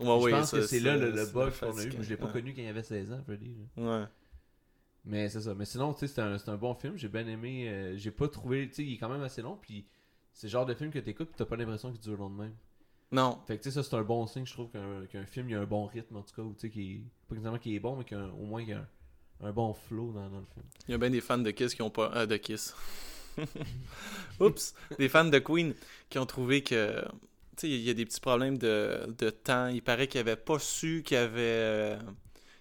Ouais, 0.00 0.06
je 0.06 0.24
oui, 0.24 0.30
pense 0.32 0.50
ça, 0.50 0.56
que 0.58 0.64
c'est 0.66 0.80
là 0.80 0.96
le, 0.96 1.12
le 1.12 1.26
bug 1.26 1.52
qu'on 1.60 1.78
a 1.78 1.82
eu. 1.84 1.92
mais 1.96 2.02
Je 2.02 2.08
l'ai 2.10 2.16
pas 2.16 2.26
Ouais. 2.26 2.32
connu 2.32 2.54
quand 2.54 2.62
il 2.62 2.68
avait 2.68 2.82
16 2.82 3.12
ans, 3.12 3.20
Freddy. 3.24 3.54
là. 3.76 4.00
Ouais. 4.00 4.04
Mais 5.04 5.28
c'est 5.28 5.42
ça. 5.42 5.54
Mais 5.54 5.64
sinon, 5.64 5.92
tu 5.94 6.00
sais, 6.00 6.06
c'est 6.08 6.20
un, 6.22 6.36
c'est 6.38 6.48
un 6.48 6.56
bon 6.56 6.74
film. 6.74 6.96
J'ai 6.96 7.08
bien 7.08 7.26
aimé. 7.28 7.68
euh, 7.68 7.96
j'ai 7.96 8.10
pas 8.10 8.26
trouvé. 8.26 8.66
Tu 8.68 8.74
sais, 8.74 8.82
il 8.84 8.94
est 8.94 8.98
quand 8.98 9.08
même 9.08 9.22
assez 9.22 9.42
long. 9.42 9.56
Puis 9.62 9.86
c'est 10.34 10.48
le 10.48 10.50
genre 10.50 10.66
de 10.66 10.74
film 10.74 10.90
que 10.90 10.98
t'écoutes, 10.98 11.28
puis 11.28 11.36
t'as 11.38 11.46
pas 11.46 11.56
l'impression 11.56 11.90
qu'il 11.90 12.00
dure 12.00 12.18
long 12.18 12.28
de 12.28 12.36
même. 12.42 12.54
Non. 13.12 13.38
Fait 13.46 13.56
que 13.56 13.62
tu 13.62 13.70
sais, 13.70 13.74
ça, 13.76 13.88
c'est 13.88 13.96
un 13.96 14.02
bon 14.02 14.26
signe, 14.26 14.44
je 14.44 14.52
trouve, 14.52 14.68
qu'un 14.70 15.24
film, 15.26 15.48
il 15.48 15.52
y 15.52 15.54
a 15.54 15.60
un 15.60 15.66
bon 15.66 15.86
rythme, 15.86 16.16
en 16.16 16.22
tout 16.22 16.34
cas. 16.34 16.42
Ou 16.42 16.52
tu 16.54 16.60
sais, 16.60 16.70
qui 16.70 16.92
est. 16.92 17.00
Pas 17.28 17.36
exactement 17.36 17.58
qu'il 17.58 17.74
est 17.74 17.80
bon, 17.80 17.96
mais 17.96 18.04
qu'au 18.04 18.44
moins, 18.44 18.60
il 18.62 18.68
y 18.68 18.72
a 18.72 18.78
un, 19.40 19.46
un 19.48 19.52
bon 19.52 19.72
flow 19.72 20.12
dans, 20.12 20.28
dans 20.28 20.40
le 20.40 20.46
film. 20.52 20.66
Il 20.88 20.92
y 20.92 20.94
a 20.94 20.98
bien 20.98 21.10
des 21.10 21.20
fans 21.20 21.38
de 21.38 21.50
Kiss 21.50 21.74
qui 21.74 21.82
ont 21.82 21.90
pas. 21.90 22.10
euh, 22.14 22.26
de 22.26 22.36
Kiss. 22.36 22.74
Oups! 24.40 24.74
Des 24.98 25.08
fans 25.08 25.24
de 25.24 25.38
Queen 25.38 25.74
qui 26.08 26.18
ont 26.18 26.26
trouvé 26.26 26.62
que. 26.62 27.02
Tu 27.56 27.68
sais, 27.68 27.70
il 27.70 27.82
y 27.82 27.90
a 27.90 27.94
des 27.94 28.04
petits 28.04 28.20
problèmes 28.20 28.58
de, 28.58 29.06
de 29.16 29.30
temps. 29.30 29.68
Il 29.68 29.82
paraît 29.82 30.08
qu'ils 30.08 30.20
n'avaient 30.20 30.36
pas 30.36 30.58
su 30.58 31.02
qu'il 31.04 31.16
y 31.16 31.20
avait. 31.20 31.40
euh, 31.40 31.98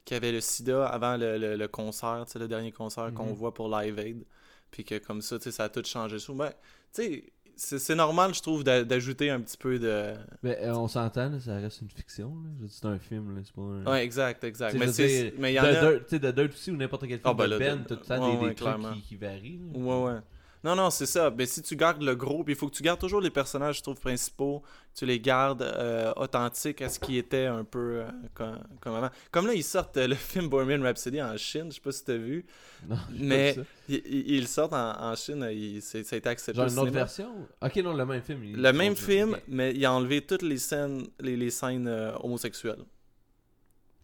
qu'il 0.05 0.15
y 0.15 0.17
avait 0.17 0.33
le 0.33 0.41
sida 0.41 0.85
avant 0.85 1.15
le, 1.17 1.37
le- 1.37 1.55
le 1.55 1.67
concert, 1.69 2.25
le 2.35 2.47
dernier 2.47 2.71
concert 2.73 3.13
qu'on 3.13 3.27
Mhm. 3.27 3.33
voit 3.33 3.53
pour 3.53 3.69
Live 3.69 3.97
Aid. 3.99 4.25
Puis 4.69 4.83
que 4.83 4.97
comme 4.97 5.21
ça, 5.21 5.37
tu 5.39 5.45
sais, 5.45 5.51
ça 5.51 5.63
a 5.65 5.69
tout 5.69 5.83
changé. 5.85 6.17
Ben, 6.29 6.49
tu 6.49 7.03
sais, 7.03 7.23
c'est 7.55 7.95
normal, 7.95 8.33
je 8.33 8.41
trouve, 8.41 8.63
d'a- 8.63 8.83
d'ajouter 8.83 9.29
un 9.29 9.39
petit 9.41 9.57
peu 9.57 9.79
de. 9.79 10.13
Mais 10.41 10.57
euh, 10.61 10.75
on 10.75 10.87
s'entend, 10.87 11.29
là, 11.29 11.39
ça 11.39 11.55
reste 11.55 11.81
une 11.81 11.89
fiction. 11.89 12.33
C'est 12.67 12.85
un 12.85 12.97
film, 12.99 13.35
là, 13.35 13.41
c'est 13.43 13.53
pas 13.53 13.61
un. 13.61 13.85
Ouais, 13.91 14.03
exact, 14.03 14.43
exact. 14.43 14.73
Mais 14.75 15.51
il 15.51 15.55
y 15.55 15.59
en 15.59 15.63
de 15.63 15.67
a. 15.69 15.93
Tu 15.99 16.05
sais, 16.07 16.19
de 16.19 16.31
Dirt 16.31 16.51
aussi 16.53 16.71
ou 16.71 16.75
n'importe 16.77 17.01
quel 17.03 17.19
film 17.19 17.21
Ah, 17.25 17.33
ben 17.33 17.45
de 17.45 17.49
là, 17.51 17.59
Ben, 17.59 17.79
de- 17.79 17.83
t'as 17.83 17.95
tout 17.95 18.01
le 18.09 18.17
temps 18.17 18.39
ouais, 18.41 18.49
des, 18.49 18.55
trucs 18.55 18.93
qui, 18.95 19.01
qui 19.01 19.15
varient. 19.15 19.59
là. 19.73 19.79
Ouais, 19.79 20.03
ouais. 20.13 20.19
Non, 20.63 20.75
non, 20.75 20.89
c'est 20.89 21.05
ça. 21.05 21.29
Mais 21.37 21.45
si 21.45 21.61
tu 21.61 21.75
gardes 21.75 22.01
le 22.01 22.15
gros, 22.15 22.43
puis 22.43 22.53
il 22.53 22.57
faut 22.57 22.67
que 22.69 22.75
tu 22.75 22.83
gardes 22.83 22.99
toujours 22.99 23.19
les 23.19 23.29
personnages, 23.29 23.77
je 23.79 23.83
trouve, 23.83 23.99
principaux. 23.99 24.63
Tu 24.95 25.05
les 25.05 25.19
gardes 25.19 25.61
euh, 25.63 26.13
authentiques 26.15 26.81
à 26.81 26.87
ce 26.89 26.99
qui 26.99 27.17
était 27.17 27.47
un 27.47 27.63
peu 27.63 28.01
euh, 28.01 28.05
comme, 28.33 28.59
comme 28.79 28.93
avant. 28.95 29.09
Comme 29.31 29.47
là, 29.47 29.53
ils 29.55 29.63
sortent 29.63 29.97
euh, 29.97 30.07
le 30.07 30.15
film 30.31 30.47
Bohemian 30.47 30.81
Rhapsody 30.83 31.21
en 31.21 31.35
Chine, 31.35 31.65
je 31.69 31.75
sais 31.75 31.81
pas 31.81 31.91
si 31.91 32.05
t'as 32.05 32.15
vu. 32.15 32.45
Non, 32.87 32.95
Mais. 33.19 33.55
Ils, 33.89 34.47
sortent 34.47 34.73
en, 34.73 35.01
en 35.11 35.15
Chine, 35.15 35.45
il- 35.51 35.81
c'est- 35.81 36.03
ça 36.05 36.15
a 36.15 36.19
été 36.19 36.29
accepté 36.29 36.61
Genre 36.61 36.69
une 36.71 36.79
autre 36.79 36.91
version? 36.91 37.29
Ok, 37.61 37.75
non, 37.77 37.93
le 37.93 38.05
même 38.05 38.21
film. 38.21 38.43
il- 38.45 38.55
Le 38.61 38.71
même 38.73 38.95
film, 38.95 39.37
mais 39.49 39.73
il 39.73 39.85
a 39.85 39.91
enlevé 39.91 40.21
toutes 40.21 40.43
les 40.43 40.57
scènes, 40.57 41.07
les, 41.19 41.35
les 41.35 41.49
scènes 41.49 41.87
homosexuelles. 42.21 42.83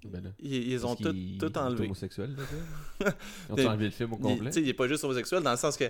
Ben 0.06 0.24
là. 0.24 0.30
Ils, 0.40 0.72
ils 0.72 0.86
ont 0.86 0.96
tout, 0.96 1.04
tout 1.04 1.10
il 1.16 1.44
est 1.44 1.58
enlevé. 1.58 1.86
homosexuel, 1.86 2.36
le 2.36 3.06
gars. 3.06 3.16
Ils 3.58 3.66
ont 3.66 3.70
enlevé 3.70 3.86
le 3.86 3.92
film 3.92 4.14
au 4.14 4.18
Il, 4.18 4.22
complet. 4.22 4.52
sais, 4.52 4.62
il 4.62 4.70
est 4.70 4.74
pas 4.74 4.88
juste 4.88 5.04
homosexuel 5.04 5.44
dans 5.44 5.52
le 5.52 5.58
sens 5.58 5.76
que 5.78 5.86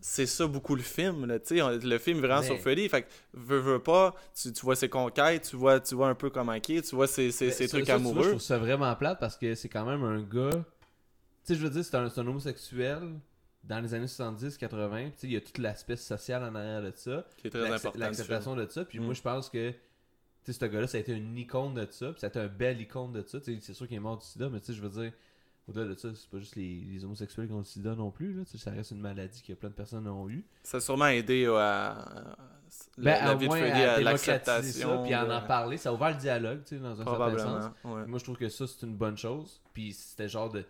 c'est 0.00 0.26
ça 0.26 0.46
beaucoup 0.46 0.74
le 0.74 0.82
film. 0.82 1.24
Là, 1.26 1.38
on- 1.62 1.78
le 1.86 1.98
film 1.98 2.18
est 2.18 2.20
vraiment 2.20 2.40
Mais- 2.40 2.46
sur 2.46 2.58
Freddy. 2.60 2.88
Fait 2.88 3.02
que, 3.02 3.06
veux, 3.34 3.58
veux 3.60 3.78
pas, 3.78 4.14
tu, 4.34 4.52
tu 4.52 4.60
vois 4.62 4.76
ses 4.76 4.88
conquêtes, 4.88 5.48
tu 5.50 5.56
vois, 5.56 5.80
tu 5.80 5.94
vois 5.94 6.08
un 6.08 6.14
peu 6.14 6.28
comment 6.28 6.52
il 6.52 6.76
est, 6.76 6.82
tu 6.82 6.94
vois 6.96 7.06
ses, 7.06 7.30
ses, 7.30 7.46
Ben, 7.48 7.52
trucs 7.54 7.68
ça, 7.68 7.76
vois, 7.76 7.84
je 7.86 7.92
amoureux. 7.92 8.28
trouve 8.30 8.40
ça 8.42 8.58
vraiment 8.58 8.94
plate 8.96 9.18
parce 9.20 9.36
que 9.36 9.54
c'est 9.54 9.68
quand 9.68 9.86
même 9.86 10.02
un 10.04 10.20
gars. 10.22 10.50
Tu 10.50 10.58
sais, 11.44 11.54
je 11.54 11.60
veux 11.64 11.70
dire, 11.70 11.84
c'est 11.84 11.96
un, 11.96 12.06
un 12.14 12.26
homosexuel 12.26 13.00
dans 13.64 13.80
les 13.80 13.94
années 13.94 14.06
70-80. 14.06 14.58
Tu 14.58 15.12
sais, 15.16 15.26
il 15.28 15.32
y 15.32 15.36
a 15.36 15.40
tout 15.40 15.60
l'aspect 15.62 15.96
social 15.96 16.42
en 16.44 16.54
arrière 16.54 16.82
de 16.82 16.92
ça. 16.94 17.24
qui 17.36 17.46
est 17.46 17.50
très 17.50 17.70
important. 17.72 17.98
L'acceptation 17.98 18.54
de 18.56 18.66
ça. 18.68 18.84
Puis 18.84 18.98
Mm. 18.98 19.04
moi, 19.04 19.14
je 19.14 19.22
pense 19.22 19.48
que. 19.48 19.72
Tu 20.46 20.52
sais, 20.52 20.60
ce 20.60 20.64
gars-là, 20.64 20.86
ça 20.86 20.96
a 20.96 21.00
été 21.00 21.12
une 21.12 21.36
icône 21.36 21.74
de 21.74 21.84
ça. 21.90 22.12
Puis 22.12 22.20
ça 22.20 22.28
a 22.28 22.30
été 22.30 22.38
un 22.38 22.46
bel 22.46 22.80
icône 22.80 23.12
de 23.12 23.24
ça. 23.26 23.40
C'est 23.42 23.74
sûr 23.74 23.88
qu'il 23.88 23.96
est 23.96 24.00
mort 24.00 24.16
du 24.16 24.24
sida, 24.24 24.48
mais 24.48 24.60
tu 24.60 24.66
sais, 24.66 24.74
je 24.74 24.80
veux 24.80 25.02
dire. 25.02 25.12
au-delà 25.66 25.86
de 25.86 25.94
ça, 25.98 26.08
c'est 26.14 26.30
pas 26.30 26.38
juste 26.38 26.54
les, 26.54 26.86
les 26.88 27.04
homosexuels 27.04 27.48
qui 27.48 27.52
ont 27.52 27.58
le 27.58 27.64
sida 27.64 27.96
non 27.96 28.12
plus. 28.12 28.32
Là, 28.32 28.42
ça 28.46 28.70
reste 28.70 28.92
une 28.92 29.00
maladie 29.00 29.42
que 29.42 29.54
plein 29.54 29.70
de 29.70 29.74
personnes 29.74 30.06
ont 30.06 30.28
eu. 30.30 30.44
Ça 30.62 30.76
a 30.76 30.80
sûrement 30.80 31.08
aidé 31.08 31.46
euh, 31.46 31.56
à, 31.58 32.36
Ben, 32.96 33.24
la 33.24 33.34
vie 33.34 33.48
de 33.48 33.52
Freddy 33.52 33.82
à 33.82 34.00
l'acceptation. 34.00 35.02
puis 35.02 35.14
à 35.14 35.26
en 35.26 35.30
en 35.30 35.42
parler. 35.44 35.78
Ça 35.78 35.88
a 35.88 35.92
ouvert 35.94 36.10
le 36.10 36.16
dialogue, 36.16 36.62
tu 36.62 36.76
sais, 36.76 36.80
dans 36.80 37.00
un 37.00 37.04
certain 37.04 37.38
sens. 37.38 37.64
Ouais. 37.84 38.06
Moi, 38.06 38.20
je 38.20 38.24
trouve 38.24 38.36
que 38.36 38.48
ça, 38.48 38.68
c'est 38.68 38.86
une 38.86 38.96
bonne 38.96 39.18
chose. 39.18 39.60
Puis 39.72 39.92
c'était 39.94 40.24
le 40.24 40.28
genre 40.28 40.50
de 40.52 40.64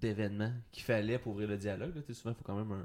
d'événement 0.00 0.50
qu'il 0.72 0.82
fallait 0.82 1.18
pour 1.18 1.32
ouvrir 1.32 1.48
le 1.48 1.58
dialogue. 1.58 1.94
là. 1.94 2.00
Tu 2.00 2.14
sais, 2.14 2.20
souvent, 2.20 2.32
il 2.32 2.36
faut 2.38 2.44
quand 2.44 2.56
même 2.56 2.72
un, 2.72 2.84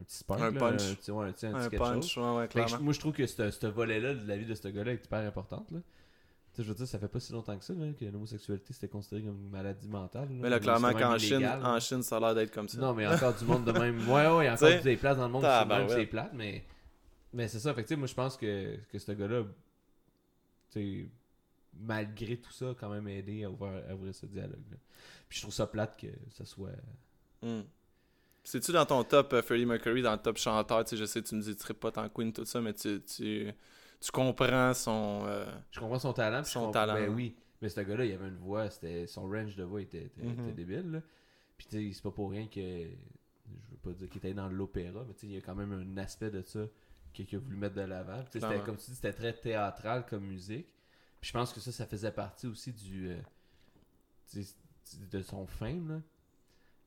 un 0.00 0.04
petit 0.04 0.16
spark. 0.16 0.40
Un 0.40 0.50
là, 0.50 0.58
punch. 0.60 0.82
Un, 1.08 1.12
ouais, 1.14 1.32
punch, 1.70 2.16
ouais, 2.16 2.22
ouais, 2.36 2.44
je- 2.44 2.48
clairement. 2.48 2.80
moi, 2.80 2.92
je 2.92 3.00
trouve 3.00 3.12
que 3.12 3.26
ce 3.26 3.50
ce 3.50 3.66
volet-là 3.66 4.14
de 4.14 4.26
la 4.28 4.36
vie 4.36 4.46
de 4.46 4.54
ce 4.54 4.68
gars-là 4.68 4.92
est 4.92 5.04
hyper 5.04 5.26
importante. 5.26 5.70
Là. 5.70 5.78
Tu 5.80 6.56
sais, 6.56 6.62
je 6.62 6.68
veux 6.68 6.74
dire, 6.74 6.86
ça 6.88 6.98
fait 6.98 7.08
pas 7.08 7.20
si 7.20 7.32
longtemps 7.32 7.56
que 7.58 7.64
ça 7.64 7.72
là, 7.74 7.92
que 7.92 8.04
l'homosexualité 8.04 8.72
c'était 8.72 8.88
considéré 8.88 9.22
comme 9.22 9.36
une 9.40 9.50
maladie 9.50 9.88
mentale. 9.88 10.28
Mais 10.30 10.48
là, 10.48 10.58
clairement 10.60 10.92
qu'en 10.92 11.18
Chine, 11.18 11.46
en 11.46 11.78
Chine, 11.80 12.02
ça 12.02 12.16
a 12.16 12.20
l'air 12.20 12.34
d'être 12.34 12.52
comme 12.52 12.68
ça. 12.68 12.78
Non, 12.80 12.94
mais 12.94 13.06
encore 13.06 13.34
du 13.34 13.44
monde 13.44 13.64
de 13.64 13.72
même. 13.72 13.98
Ouais, 14.08 14.26
ouais, 14.26 14.44
il 14.44 14.46
y 14.46 14.48
a 14.48 14.54
encore 14.54 14.68
T'sais, 14.68 14.80
des 14.80 14.96
places 14.96 15.16
dans 15.16 15.26
le 15.26 15.32
monde 15.32 15.42
qui 15.42 15.48
même, 15.48 15.58
tabarouette. 15.58 15.90
c'est 15.90 16.06
plate, 16.06 16.30
mais, 16.34 16.64
mais 17.32 17.48
c'est 17.48 17.58
ça. 17.60 17.74
Fait 17.74 17.84
que, 17.84 17.94
moi, 17.94 18.06
je 18.06 18.14
pense 18.14 18.36
que, 18.36 18.76
que 18.90 18.98
ce 18.98 19.12
gars-là, 19.12 19.42
tu 20.70 21.04
sais, 21.04 21.08
malgré 21.80 22.36
tout 22.38 22.50
ça, 22.52 22.70
a 22.70 22.74
quand 22.74 22.88
même 22.88 23.06
aidé 23.08 23.44
à 23.44 23.50
ouvrir, 23.50 23.82
à 23.88 23.94
ouvrir 23.94 24.14
ce 24.14 24.26
dialogue-là. 24.26 24.76
Puis 25.28 25.38
je 25.38 25.42
trouve 25.42 25.54
ça 25.54 25.66
plate 25.66 25.96
que 26.00 26.08
ça 26.30 26.44
soit. 26.44 26.70
Hmm. 27.42 27.60
C'est-tu 28.50 28.72
dans 28.72 28.86
ton 28.86 29.04
top 29.04 29.32
euh, 29.34 29.42
Freddie 29.42 29.66
Mercury, 29.66 30.00
dans 30.02 30.12
le 30.12 30.18
top 30.18 30.38
chanteur, 30.38 30.82
tu 30.84 30.90
sais, 30.90 30.96
je 30.96 31.04
sais, 31.04 31.22
tu 31.22 31.34
me 31.34 31.42
dis, 31.42 31.54
tu 31.54 31.74
pas 31.74 31.90
tant 31.92 32.08
Queen, 32.08 32.32
tout 32.32 32.44
ça, 32.46 32.60
mais 32.60 32.72
tu, 32.72 33.02
tu, 33.02 33.52
tu 34.00 34.10
comprends 34.10 34.72
son... 34.72 35.24
euh, 35.26 35.44
Je 35.70 35.78
comprends 35.80 35.98
son 35.98 36.12
talent. 36.14 36.42
Son 36.44 36.60
comprends- 36.60 36.72
talent. 36.72 36.94
Ben 36.94 37.10
oui. 37.14 37.36
Mais 37.60 37.68
ce 37.68 37.80
gars-là, 37.80 38.04
il 38.06 38.12
avait 38.14 38.28
une 38.28 38.36
voix, 38.38 38.70
c'était 38.70 39.06
son 39.06 39.28
range 39.28 39.54
de 39.56 39.64
voix 39.64 39.82
était, 39.82 40.04
était, 40.04 40.22
Mhm. 40.22 40.40
était 40.44 40.52
débile. 40.52 40.90
Là. 40.92 41.02
Puis 41.58 41.66
tu 41.68 41.88
sais, 41.88 41.92
c'est 41.94 42.02
pas 42.02 42.10
pour 42.10 42.30
rien 42.30 42.46
que. 42.46 42.60
Je 42.60 43.70
veux 43.70 43.76
pas 43.82 43.90
dire 43.92 44.08
qu'il 44.08 44.18
était 44.18 44.32
dans 44.34 44.48
l'opéra, 44.48 45.04
mais 45.06 45.14
tu 45.14 45.20
sais, 45.20 45.26
il 45.26 45.32
y 45.34 45.36
a 45.36 45.40
quand 45.40 45.54
même 45.54 45.72
un 45.72 45.96
aspect 46.00 46.30
de 46.30 46.40
ça 46.42 46.60
qu'il 47.12 47.26
a 47.34 47.38
voulu 47.38 47.56
mettre 47.56 47.74
de 47.74 47.80
l'avant. 47.82 48.22
Tu 48.30 48.40
sais, 48.40 48.60
comme 48.64 48.76
tu 48.76 48.90
dis, 48.90 48.94
c'était 48.94 49.12
très 49.12 49.32
théâtral 49.34 50.06
comme 50.06 50.24
musique. 50.24 50.68
Puis 51.20 51.28
je 51.28 51.32
pense 51.32 51.52
que 51.52 51.60
ça, 51.60 51.72
ça 51.72 51.84
faisait 51.86 52.12
partie 52.12 52.46
aussi 52.46 52.72
du. 52.72 53.10
euh, 53.10 53.16
de 55.10 55.22
son 55.22 55.46
fame, 55.46 55.88
là. 55.88 56.00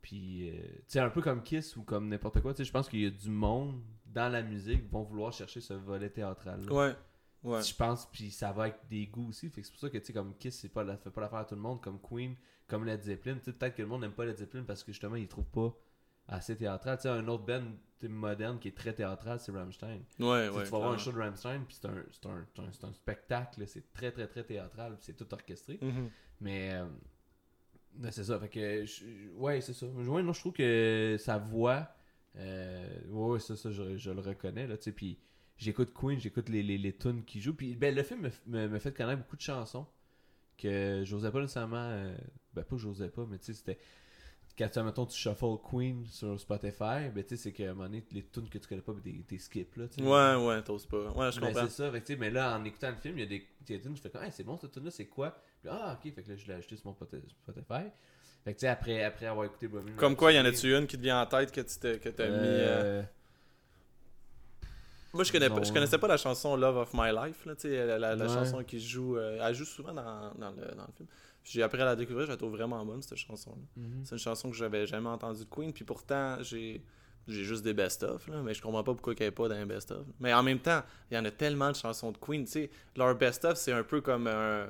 Puis, 0.02 0.50
euh, 0.50 0.54
tu 0.64 0.84
sais, 0.88 1.00
un 1.00 1.10
peu 1.10 1.22
comme 1.22 1.44
Kiss 1.44 1.76
ou 1.78 1.84
comme 1.84 2.08
n'importe 2.10 2.42
quoi, 2.42 2.54
tu 2.54 2.58
sais, 2.60 2.64
je 2.66 2.72
pense 2.72 2.90
qu'il 2.90 3.02
y 3.02 3.06
a 3.06 3.10
du 3.12 3.30
monde 3.30 3.82
dans 4.06 4.30
la 4.32 4.42
musique 4.42 4.84
qui 4.84 4.90
vont 4.90 5.04
vouloir 5.04 5.32
chercher 5.32 5.62
ce 5.62 5.74
volet 5.74 6.10
théâtral. 6.10 6.60
Ouais, 6.72 6.94
ouais. 7.44 7.64
Je 7.64 7.76
pense, 7.76 8.08
puis 8.12 8.32
ça 8.32 8.52
va 8.52 8.64
avec 8.64 8.76
des 8.90 9.06
goûts 9.08 9.30
aussi. 9.30 9.50
Fait 9.50 9.62
que 9.62 9.68
c'est 9.68 9.72
pour 9.74 9.80
ça 9.82 9.90
que, 9.90 9.98
tu 10.00 10.06
sais, 10.06 10.14
comme 10.14 10.36
Kiss, 10.38 10.60
c'est 10.60 10.70
pas, 10.70 10.84
la- 10.84 10.98
fait 10.98 11.12
pas 11.12 11.22
l'affaire 11.22 11.40
à 11.40 11.46
tout 11.46 11.56
le 11.56 11.62
monde, 11.62 11.82
comme 11.82 12.00
Queen, 12.02 12.36
comme 12.68 12.86
Led 12.86 13.02
Zeppelin. 13.04 13.36
Tu 13.36 13.46
sais, 13.46 13.54
peut-être 13.54 13.76
que 13.76 13.82
le 13.84 13.88
monde 13.88 14.02
n'aime 14.02 14.12
pas 14.14 14.26
Led 14.26 14.38
Zeppelin 14.38 14.64
parce 14.64 14.84
que 14.84 14.92
justement, 14.92 15.16
ils 15.16 15.28
trouvent 15.28 15.46
pas 15.46 15.74
assez 16.28 16.56
théâtral. 16.58 16.98
Tu 16.98 17.04
sais, 17.04 17.10
un 17.10 17.28
autre 17.28 17.46
band 17.46 17.64
moderne 18.04 18.58
qui 18.60 18.70
est 18.70 18.76
très 18.76 18.94
théâtral, 18.94 19.40
c'est 19.40 19.52
Rammstein. 19.52 20.00
Ouais, 20.20 20.50
ouais. 20.50 20.64
tu 20.64 20.72
vas 20.72 20.78
voir 20.80 20.92
un 20.94 20.98
show 20.98 21.12
de 21.12 21.20
Rammstein, 21.20 21.62
puis 21.68 21.78
c'est 21.80 21.88
un, 21.88 22.04
c'est 22.12 22.26
un, 22.26 22.48
un, 22.64 22.88
un 22.90 22.94
spectacle, 22.94 23.60
là, 23.60 23.68
c'est 23.68 23.94
très, 23.94 24.12
très, 24.12 24.28
très 24.28 24.44
théâtral, 24.44 24.96
puis 24.96 25.04
c'est 25.06 25.14
tout 25.16 25.32
orchestré. 25.32 25.78
Mhm. 25.80 26.10
Mais, 26.40 26.72
euh, 26.74 26.86
mais 26.86 27.21
c'est 28.12 28.24
ça. 28.24 28.40
Fait 28.40 28.50
que, 28.50 28.86
je- 28.86 29.30
ouais, 29.38 29.62
c'est 29.62 29.74
ça. 29.74 29.86
Ouais, 29.88 30.24
moi, 30.24 30.34
je 30.34 30.40
trouve 30.40 30.54
que 30.54 31.18
sa 31.20 31.38
voix, 31.38 31.88
euh, 32.38 32.88
ouais, 33.10 33.40
ça, 33.40 33.56
ça, 33.56 33.72
je, 33.72 33.98
je 33.98 34.12
le 34.12 34.22
reconnais, 34.22 34.68
là, 34.68 34.78
tu 34.78 34.86
sais. 34.86 34.92
Puis 34.92 35.20
j'écoute 35.58 35.94
Queen, 35.94 36.20
j'écoute 36.20 36.50
les, 36.50 36.64
les, 36.64 36.78
les 36.78 36.94
tunes 36.96 37.24
qu'il 37.26 37.42
joue. 37.42 37.54
Puis 37.54 37.76
ben, 37.76 37.94
le 37.94 38.04
film 38.04 38.22
me, 38.22 38.30
me, 38.48 38.68
me 38.70 38.80
fait 38.80 38.96
connaître 38.96 39.20
beaucoup 39.22 39.36
de 39.38 39.42
chansons 39.42 39.86
que 40.58 41.04
j'osais 41.06 41.32
pas 41.32 41.42
nécessairement. 41.42 41.78
euh, 41.78 42.16
ben, 42.54 42.64
pas 42.64 42.76
que 42.78 42.82
j'osais 42.82 43.10
pas, 43.10 43.26
mais 43.30 43.40
tu 43.40 43.48
sais, 43.48 43.54
c'était. 43.56 43.80
Quand 44.58 44.70
tu, 44.70 44.82
mettons, 44.84 45.06
tu 45.08 45.18
shuffle 45.18 45.58
Queen 45.70 46.06
sur 46.08 46.40
Spotify, 46.40 47.10
ben, 47.14 47.24
tu 47.24 47.30
sais, 47.30 47.38
c'est 47.38 47.54
qu'à 47.54 47.66
un 47.72 47.74
moment 47.76 47.86
donné, 47.86 48.06
les 48.12 48.24
tunes 48.26 48.50
que 48.50 48.58
tu 48.60 48.68
connais 48.68 48.82
pas, 48.82 48.94
ben, 48.94 49.02
des, 49.02 49.26
des 49.28 49.40
skips, 49.40 49.76
là, 49.78 49.88
tu 49.90 49.96
sais. 50.04 50.10
Ouais, 50.10 50.36
ouais, 50.36 50.62
t'oses 50.64 50.86
pas. 50.86 51.12
Ouais, 51.12 51.32
je 51.32 51.40
Ben, 51.40 51.54
comprends. 51.54 51.68
c'est 51.68 51.70
ça, 51.70 51.92
fait 51.92 52.16
mais 52.18 52.30
là, 52.30 52.58
en 52.58 52.64
écoutant 52.66 52.90
le 52.90 52.96
film, 52.98 53.18
il 53.18 53.22
y 53.22 53.24
a 53.24 53.26
des, 53.28 53.48
des 53.62 53.80
tunes, 53.82 53.96
je 53.96 54.02
fais 54.02 54.10
comme, 54.10 54.24
hey, 54.24 54.32
c'est 54.32 54.44
bon, 54.44 54.58
cette 54.58 54.72
tune 54.74 54.84
là 54.84 54.92
c'est 54.92 55.08
quoi? 55.08 55.38
Puis, 55.62 55.70
Ah, 55.72 55.98
ok, 55.98 56.14
fait 56.14 56.24
que 56.24 56.30
là, 56.30 56.36
je 56.36 56.48
l'ai 56.48 56.54
ajouté 56.54 56.76
sur 56.76 56.88
mon 56.88 56.94
Spotify. 56.94 57.90
Fait 58.44 58.54
que, 58.54 58.58
tu 58.58 58.62
sais, 58.62 58.68
après, 58.68 59.04
après 59.04 59.28
avoir 59.28 59.46
écouté 59.46 59.68
Bohemian 59.68 59.96
Comme 59.98 60.16
quoi, 60.16 60.32
y 60.32 60.40
en 60.40 60.46
a-tu 60.46 60.76
une 60.76 60.88
qui 60.88 60.98
te 60.98 61.02
vient 61.04 61.22
en 61.22 61.26
tête 61.28 61.52
que 61.52 61.62
tu 61.62 61.78
t'es- 61.80 62.00
que 62.00 62.10
t'as 62.10 62.30
mis... 62.30 62.60
euh, 62.62 63.02
euh, 63.02 63.04
Moi, 65.14 65.24
je, 65.24 65.32
connais 65.32 65.50
pas, 65.50 65.62
je 65.62 65.72
connaissais 65.72 65.98
pas 65.98 66.08
la 66.08 66.18
chanson 66.18 66.56
Love 66.56 66.78
of 66.78 66.94
My 66.94 67.12
Life, 67.14 67.46
là, 67.46 67.54
la, 67.64 68.00
la, 68.00 68.16
la 68.16 68.26
Ouais. 68.26 68.34
chanson 68.34 68.64
qui 68.64 68.80
joue... 68.80 69.18
euh, 69.18 69.38
elle 69.42 69.54
joue 69.54 69.66
souvent 69.66 69.94
dans, 69.94 70.34
dans, 70.36 70.52
le, 70.52 70.76
dans 70.76 70.88
le 70.88 70.94
film. 70.98 71.08
J'ai 71.44 71.64
appris 71.64 71.82
à 71.82 71.86
la 71.86 71.96
découvrir, 71.96 72.26
je 72.28 72.32
la 72.32 72.38
trouve 72.38 72.52
vraiment 72.52 72.84
bonne, 72.86 73.02
cette 73.02 73.18
chanson-là. 73.18 73.62
mhm. 73.76 74.06
C'est 74.06 74.16
une 74.16 74.20
chanson 74.20 74.50
que 74.50 74.56
j'avais 74.56 74.88
jamais 74.88 75.10
entendue 75.10 75.40
de 75.44 75.50
Queen, 75.50 75.74
puis 75.74 75.84
pourtant, 75.84 76.38
j'ai 76.42 76.82
j'ai 77.28 77.44
juste 77.44 77.64
des 77.64 77.74
best-of, 77.76 78.28
là, 78.30 78.42
mais 78.42 78.54
je 78.56 78.62
comprends 78.64 78.84
pas 78.84 78.94
pourquoi 78.94 79.14
il 79.14 79.18
n'y 79.18 79.24
avait 79.28 79.32
pas 79.32 79.48
d'un 79.48 79.66
best-of. 79.68 80.06
Mais 80.20 80.34
en 80.34 80.42
même 80.42 80.58
temps, 80.60 80.82
il 81.12 81.16
y 81.16 81.18
en 81.20 81.24
a 81.24 81.30
tellement 81.30 81.70
de 81.70 81.76
chansons 81.76 82.12
de 82.12 82.18
Queen, 82.18 82.48
sais, 82.48 82.72
leur 82.96 83.14
best-of, 83.16 83.58
c'est 83.58 83.72
un 83.72 83.84
peu 83.84 84.02
comme 84.02 84.26
un... 84.28 84.68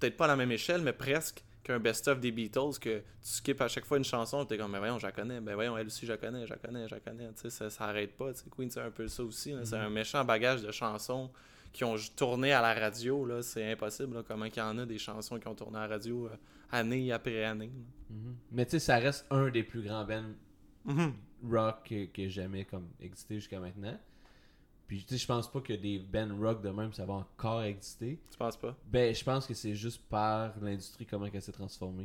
Peut-être 0.00 0.16
pas 0.16 0.24
à 0.24 0.28
la 0.28 0.36
même 0.36 0.52
échelle, 0.52 0.82
mais 0.82 0.92
presque 0.92 1.44
qu'un 1.62 1.78
best-of 1.78 2.20
des 2.20 2.30
Beatles, 2.30 2.78
que 2.80 2.98
tu 2.98 3.04
skips 3.22 3.60
à 3.62 3.68
chaque 3.68 3.86
fois 3.86 3.96
une 3.96 4.04
chanson, 4.04 4.44
tu 4.44 4.54
es 4.54 4.58
comme, 4.58 4.72
ben 4.72 4.78
voyons, 4.80 4.98
je 4.98 5.06
la 5.06 5.12
connais, 5.12 5.40
ben 5.40 5.54
voyons, 5.54 5.78
elle 5.78 5.86
aussi, 5.86 6.04
je 6.04 6.12
la 6.12 6.18
connais, 6.18 6.46
je 6.46 6.50
la 6.52 6.58
connais, 6.58 6.86
je 6.88 6.94
la 6.94 7.00
connais, 7.00 7.26
tu 7.28 7.40
sais, 7.42 7.50
ça, 7.50 7.70
ça 7.70 7.84
arrête 7.84 8.16
pas, 8.16 8.32
tu 8.34 8.40
sais, 8.40 8.44
Queen, 8.50 8.70
c'est 8.70 8.80
un 8.82 8.90
peu 8.90 9.08
ça 9.08 9.22
aussi, 9.22 9.54
c'est 9.64 9.76
Mhm. 9.78 9.82
un 9.86 9.90
méchant 9.90 10.24
bagage 10.24 10.60
de 10.62 10.70
chansons 10.70 11.30
qui 11.72 11.82
ont 11.84 11.96
tourné 12.16 12.52
à 12.52 12.60
la 12.60 12.74
radio, 12.74 13.24
là, 13.24 13.40
c'est 13.42 13.72
impossible, 13.72 14.14
là, 14.16 14.22
comment 14.26 14.44
il 14.44 14.54
y 14.54 14.60
en 14.60 14.76
a 14.78 14.84
des 14.84 14.98
chansons 14.98 15.38
qui 15.40 15.48
ont 15.48 15.54
tourné 15.54 15.78
à 15.78 15.82
la 15.82 15.94
radio 15.94 16.26
euh, 16.26 16.36
année 16.70 17.10
après 17.12 17.44
année. 17.44 17.72
Mhm. 18.10 18.36
Mais 18.52 18.66
tu 18.66 18.72
sais, 18.72 18.78
ça 18.80 18.98
reste 18.98 19.24
un 19.30 19.48
des 19.48 19.62
plus 19.62 19.80
grands 19.82 20.04
bands 20.04 20.34
Mhm. 20.84 21.14
rock 21.50 21.76
que, 21.88 22.04
que 22.06 22.28
jamais 22.28 22.66
comme 22.66 22.88
existé 23.00 23.36
jusqu'à 23.36 23.58
maintenant. 23.58 23.98
Puis 24.86 25.02
tu 25.04 25.14
sais, 25.14 25.18
je 25.18 25.26
pense 25.26 25.50
pas 25.50 25.60
que 25.60 25.72
des 25.72 25.98
bands 25.98 26.36
rock 26.38 26.62
de 26.62 26.68
même, 26.70 26.92
ça 26.92 27.06
va 27.06 27.14
encore 27.14 27.62
exister. 27.62 28.20
Tu 28.30 28.36
penses 28.36 28.56
pas? 28.56 28.76
Ben, 28.86 29.14
je 29.14 29.24
pense 29.24 29.46
que 29.46 29.54
c'est 29.54 29.74
juste 29.74 30.02
par 30.08 30.52
l'industrie 30.60 31.06
comment 31.06 31.26
elle 31.32 31.42
s'est 31.42 31.52
transformée. 31.52 32.04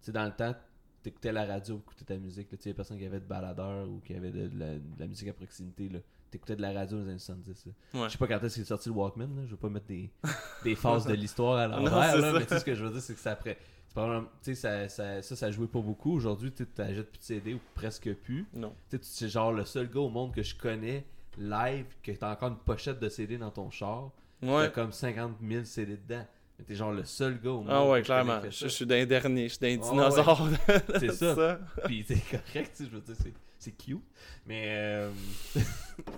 Tu 0.00 0.06
sais, 0.06 0.12
dans 0.12 0.24
le 0.24 0.32
temps, 0.32 0.54
t'écoutais 1.02 1.32
la 1.32 1.44
radio, 1.44 1.76
t'écoutais 1.78 2.04
ta 2.04 2.16
musique. 2.16 2.50
là. 2.50 2.56
Tu 2.56 2.62
sais, 2.64 2.70
il 2.70 2.72
y 2.72 2.74
a 2.74 2.76
personne 2.76 2.98
qui 2.98 3.04
avait 3.04 3.20
de 3.20 3.26
baladeur 3.26 3.88
ou 3.88 4.00
qui 4.00 4.14
avait 4.14 4.30
de, 4.30 4.48
de 4.48 4.58
la, 4.58 4.74
de 4.74 4.80
la 4.98 5.06
musique 5.06 5.28
à 5.28 5.32
proximité. 5.34 5.88
Là. 5.90 5.98
T'écoutais 6.30 6.56
de 6.56 6.62
la 6.62 6.72
radio 6.72 6.96
dans 6.98 7.04
les 7.04 7.10
années 7.10 7.18
70. 7.18 7.66
là. 7.66 7.72
Ouais. 8.00 8.06
Je 8.08 8.12
sais 8.12 8.18
pas 8.18 8.26
quand 8.26 8.42
est-ce 8.42 8.54
qu'il 8.54 8.62
est 8.62 8.66
sorti 8.66 8.88
le 8.88 8.94
Walkman. 8.94 9.26
Là. 9.36 9.42
Je 9.44 9.50
veux 9.50 9.56
pas 9.56 9.68
mettre 9.68 9.86
des, 9.86 10.10
des 10.64 10.74
phases 10.74 11.06
de 11.06 11.12
l'histoire 11.12 11.58
à 11.58 11.68
l'envers. 11.68 12.10
c'est 12.12 12.20
là, 12.20 12.32
ça. 12.32 12.38
Mais 12.38 12.44
tu 12.46 12.48
sais, 12.48 12.60
ce 12.60 12.64
que 12.64 12.74
je 12.74 12.84
veux 12.84 12.90
dire, 12.92 13.02
c'est 13.02 13.14
que 13.14 13.20
ça 13.20 13.32
après. 13.32 13.58
Tu 13.94 14.00
sais, 14.42 14.54
ça, 14.56 14.88
ça, 14.88 15.22
ça, 15.22 15.36
ça 15.36 15.50
jouait 15.52 15.68
pas 15.68 15.80
beaucoup. 15.80 16.12
Aujourd'hui, 16.12 16.50
tu 16.50 16.66
t'achètes 16.66 17.10
plus 17.10 17.18
de 17.18 17.22
CD 17.22 17.54
ou 17.54 17.60
presque 17.76 18.12
plus. 18.14 18.44
Non. 18.52 18.74
Tu 18.90 18.98
sais, 19.02 19.28
genre 19.28 19.52
le 19.52 19.64
seul 19.64 19.88
gars 19.88 20.00
au 20.00 20.08
monde 20.08 20.34
que 20.34 20.42
je 20.42 20.56
connais 20.56 21.06
live 21.38 21.86
que 22.02 22.12
t'as 22.12 22.32
encore 22.32 22.48
une 22.48 22.56
pochette 22.56 23.00
de 23.00 23.08
CD 23.08 23.38
dans 23.38 23.50
ton 23.50 23.70
char. 23.70 24.10
T'as 24.40 24.68
comme 24.68 24.92
50 24.92 25.36
000 25.46 25.64
CD 25.64 25.96
dedans. 25.96 26.26
Mais 26.58 26.64
t'es 26.64 26.74
genre 26.74 26.92
le 26.92 27.04
seul 27.04 27.40
gars 27.40 27.50
au 27.50 27.62
monde. 27.62 27.68
Ah 27.70 27.84
ouais, 27.84 28.02
clairement. 28.02 28.40
Je, 28.48 28.68
suis 28.68 28.86
d'un 28.86 29.04
dernier, 29.06 29.48
je 29.48 29.54
suis 29.54 29.58
d'un 29.58 29.82
Ouais, 29.82 29.90
dinosaure. 29.90 30.48
C'est 31.00 31.12
ça. 31.12 31.34
ça. 31.34 31.60
Puis 31.86 32.04
c'est 32.06 32.20
correct, 32.30 32.70
tu 32.76 32.84
sais, 32.84 32.90
je 32.90 32.96
veux 32.96 33.00
dire, 33.00 33.16
c'est, 33.20 33.32
c'est 33.58 33.72
cute. 33.72 34.00
Mais, 34.46 34.66
euh... 34.68 35.10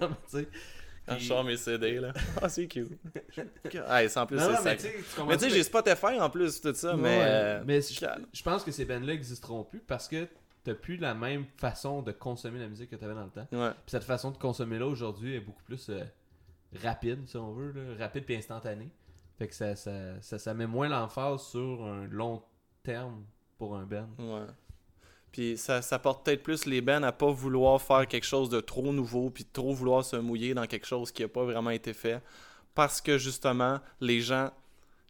non, 0.01 0.09
mais 0.09 0.17
tu 0.29 0.39
sais. 0.39 0.49
Quand 1.07 1.15
puis- 1.15 1.23
je 1.25 1.29
sors 1.29 1.45
mes 1.45 1.57
CD, 1.57 2.01
là. 2.01 2.13
Ah, 2.43 2.49
c'est 2.49 2.67
cute. 2.67 2.91
hey, 3.73 4.11
c'est 4.11 4.19
en 4.19 4.27
plus, 4.27 4.39
c'est 4.39 4.65
mais 4.65 4.77
tu 4.77 4.83
sais, 4.83 4.93
tu 4.93 5.03
comprends- 5.17 5.27
Mais 5.27 5.37
tu 5.39 5.45
sais, 5.45 5.51
j'ai 5.51 5.63
Spotify 5.63 6.21
en 6.21 6.29
plus, 6.29 6.61
tout 6.61 6.75
ça, 6.75 6.97
mais. 6.97 7.21
Euh, 7.23 7.63
mais 7.65 7.81
je, 7.81 8.43
pense 8.43 8.63
que 8.63 8.73
ces 8.73 8.85
bands-là 8.85 9.15
existeront 9.15 9.65
plus 9.65 9.81
parce 9.81 10.09
que 10.09 10.27
t'as 10.67 10.75
plus 10.75 10.97
la 10.97 11.15
même 11.15 11.47
façon 11.59 12.03
de 12.03 12.11
consommer 12.11 12.59
la 12.59 12.67
musique 12.67 12.91
que 12.91 12.97
t'avais 12.97 13.15
dans 13.15 13.25
le 13.25 13.31
temps. 13.31 13.47
Ouais. 13.53 13.71
Puis 13.71 13.93
cette 13.93 14.03
façon 14.03 14.33
de 14.33 14.37
consommer 14.37 14.81
là 14.81 14.87
aujourd'hui 14.87 15.37
est 15.37 15.41
beaucoup 15.41 15.63
plus 15.63 15.89
euh, 15.91 16.03
rapide, 16.83 17.25
si 17.27 17.37
on 17.37 17.53
veut, 17.53 17.71
là, 17.71 18.05
rapide 18.05 18.25
puis 18.25 18.35
instantanée. 18.35 18.91
Fait 19.39 19.47
que 19.47 19.55
ça, 19.55 19.77
ça, 19.77 20.21
ça, 20.21 20.41
ça 20.41 20.55
met 20.55 20.67
moins 20.67 20.89
l'emphase 20.89 21.43
sur 21.43 21.85
un 21.85 22.07
long 22.07 22.43
terme 22.83 23.25
pour 23.59 23.77
un 23.77 23.85
band. 23.85 24.09
Ouais. 24.19 24.47
Puis 25.31 25.57
ça, 25.57 25.83
ça 25.83 26.01
porte 26.01 26.25
peut-être 26.25 26.43
plus 26.43 26.67
les 26.67 26.81
bands 26.81 27.03
à 27.05 27.13
pas 27.13 27.31
vouloir 27.31 27.81
faire 27.81 28.09
quelque 28.09 28.27
chose 28.27 28.51
de 28.51 28.59
trop 28.59 28.93
nouveau, 28.93 29.31
puis 29.31 29.45
trop 29.45 29.73
vouloir 29.73 30.05
se 30.05 30.17
mouiller 30.17 30.53
dans 30.53 30.67
quelque 30.67 30.87
chose 30.87 31.13
qui 31.13 31.23
a 31.23 31.29
pas 31.29 31.45
vraiment 31.45 31.71
été 31.71 31.93
fait. 31.93 32.21
Parce 32.75 33.01
que 33.01 33.19
justement, 33.19 33.79
les 34.01 34.21
gens 34.21 34.51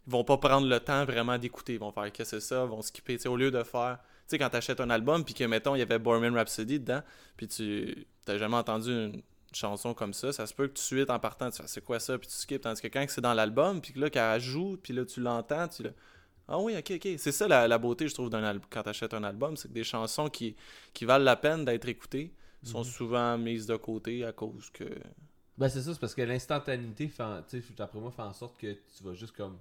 vont 0.05 0.23
pas 0.23 0.37
prendre 0.37 0.67
le 0.67 0.79
temps 0.79 1.03
vraiment 1.03 1.39
d'écouter. 1.39 1.73
Ils 1.73 1.79
vont 1.79 1.91
faire 1.91 2.11
qu'est-ce 2.11 2.31
que 2.31 2.39
c'est 2.39 2.47
ça, 2.47 2.65
vont 2.65 2.83
skipper. 2.83 3.17
Au 3.27 3.35
lieu 3.35 3.49
de 3.49 3.63
faire. 3.63 3.97
Tu 4.27 4.31
sais, 4.31 4.37
quand 4.39 4.49
t'achètes 4.49 4.81
un 4.81 4.89
album, 4.89 5.23
puis 5.23 5.33
que, 5.33 5.43
mettons, 5.45 5.75
il 5.75 5.79
y 5.79 5.81
avait 5.81 5.99
Bohemian 5.99 6.33
Rhapsody 6.33 6.79
dedans, 6.79 7.01
puis 7.37 7.47
tu 7.47 8.05
t'as 8.25 8.37
jamais 8.37 8.57
entendu 8.57 8.89
une 8.91 9.21
chanson 9.53 9.93
comme 9.93 10.13
ça, 10.13 10.33
ça 10.33 10.45
se 10.45 10.53
peut 10.53 10.67
que 10.67 10.73
tout 10.73 10.75
de 10.75 10.79
suite, 10.79 11.09
en 11.09 11.19
partant, 11.19 11.49
tu 11.49 11.61
fais 11.61 11.67
c'est 11.67 11.83
quoi 11.83 11.99
ça, 11.99 12.17
puis 12.17 12.27
tu 12.27 12.33
skips. 12.35 12.61
Tandis 12.61 12.81
que 12.81 12.87
quand 12.87 13.05
c'est 13.07 13.21
dans 13.21 13.33
l'album, 13.33 13.79
puis 13.81 13.93
que 13.93 13.99
là, 13.99 14.09
qu'elle 14.09 14.41
joue, 14.41 14.77
puis 14.81 14.93
là, 14.93 15.05
tu 15.05 15.21
l'entends, 15.21 15.67
tu 15.69 15.83
le. 15.83 15.93
Ah 16.49 16.59
oui, 16.59 16.75
ok, 16.77 16.91
ok. 16.95 17.07
C'est 17.17 17.31
ça 17.31 17.47
la, 17.47 17.67
la 17.67 17.77
beauté, 17.77 18.07
je 18.07 18.13
trouve, 18.13 18.29
d'un 18.29 18.43
album 18.43 18.65
quand 18.69 18.83
tu 18.83 18.89
achètes 18.89 19.13
un 19.13 19.23
album, 19.23 19.55
c'est 19.57 19.67
que 19.69 19.73
des 19.73 19.83
chansons 19.83 20.29
qui, 20.29 20.55
qui 20.93 21.05
valent 21.05 21.23
la 21.25 21.35
peine 21.35 21.63
d'être 21.65 21.87
écoutées 21.87 22.33
sont 22.63 22.79
Mhm. 22.79 22.83
souvent 22.85 23.37
mises 23.37 23.65
de 23.65 23.75
côté 23.77 24.25
à 24.25 24.31
cause 24.33 24.69
que. 24.71 24.85
Ben 25.57 25.69
c'est 25.69 25.81
ça, 25.81 25.93
c'est 25.93 25.99
parce 25.99 26.13
que 26.15 26.21
l'instantanéité, 26.21 27.09
d'après 27.77 27.99
moi, 27.99 28.11
fait 28.11 28.21
en 28.21 28.33
sorte 28.33 28.57
que 28.59 28.73
tu 28.73 29.03
vas 29.03 29.13
juste 29.13 29.35
comme 29.35 29.57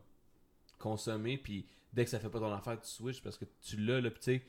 consommer, 0.79 1.39
puis 1.39 1.67
dès 1.97 2.05
que 2.05 2.11
ça 2.11 2.21
fait 2.21 2.29
pas 2.29 2.39
ton 2.39 2.53
affaire, 2.53 2.79
tu 2.81 2.89
switches 2.89 3.23
parce 3.23 3.39
que 3.39 3.47
tu 3.63 3.79
l'as, 3.79 4.01
là, 4.01 4.11
tu 4.11 4.17
sais, 4.21 4.43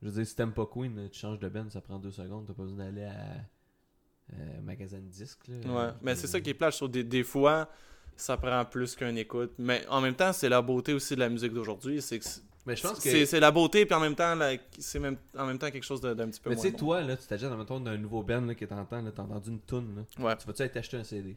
je 0.00 0.06
veux 0.06 0.12
dire, 0.12 0.26
si 0.26 0.36
t'aimes 0.36 0.52
pas 0.52 0.66
Queen, 0.66 1.08
tu 1.10 1.18
changes 1.18 1.40
de 1.40 1.48
band, 1.48 1.68
ça 1.68 1.80
prend 1.80 1.98
deux 1.98 2.12
secondes, 2.12 2.46
t'as 2.46 2.54
pas 2.54 2.62
besoin 2.62 2.84
d'aller 2.84 3.04
à 3.04 4.34
euh, 4.34 4.60
magasin 4.62 4.98
de 4.98 5.08
disques, 5.08 5.48
là. 5.48 5.56
Ouais, 5.72 5.92
mais 6.00 6.14
c'est 6.14 6.28
ça 6.28 6.40
qui 6.40 6.50
est. 6.50 6.56
Je 6.58 6.76
trouve 6.76 6.90
des, 6.90 7.02
des 7.02 7.24
fois, 7.24 7.68
ça 8.16 8.36
prend 8.36 8.64
plus 8.64 8.94
qu'un 8.94 9.16
écoute. 9.16 9.52
Mais 9.58 9.84
en 9.88 10.00
même 10.00 10.14
temps, 10.14 10.32
c'est 10.32 10.48
la 10.48 10.62
beauté 10.62 10.92
aussi 10.92 11.16
de 11.16 11.20
la 11.20 11.28
musique 11.28 11.52
d'aujourd'hui. 11.52 12.00
C'est 12.00 12.20
que 12.20 12.24
Mais 12.66 12.76
je 12.76 12.82
pense 12.82 13.00
que. 13.00 13.24
c'est 13.24 13.40
la 13.40 13.50
beauté, 13.50 13.84
puis 13.84 13.94
en 13.94 14.00
même 14.00 14.14
temps, 14.14 14.38
c'est 14.78 15.00
même, 15.00 15.16
en 15.36 15.46
même 15.46 15.58
temps 15.58 15.70
quelque 15.70 15.84
chose 15.84 16.00
d'un 16.00 16.14
petit 16.14 16.40
peu 16.40 16.50
Mais 16.50 16.56
tu 16.56 16.62
sais, 16.62 16.70
bon. 16.70 16.78
toi, 16.78 17.00
là, 17.02 17.16
tu 17.16 17.26
t'ajoutes 17.26 17.50
dans 17.50 17.56
mettons 17.56 17.80
d'un 17.80 17.96
nouveau 17.96 18.22
band 18.22 18.42
là, 18.42 18.54
que 18.54 18.64
t'entends, 18.64 19.02
t'as 19.10 19.22
entendu 19.22 19.50
une 19.50 19.60
tune, 19.60 19.96
là. 19.96 20.24
Ouais. 20.24 20.36
Tu 20.36 20.46
vas-tu 20.46 20.62
aller 20.62 20.70
t'acheter 20.70 20.98
un 20.98 21.04
CD 21.04 21.36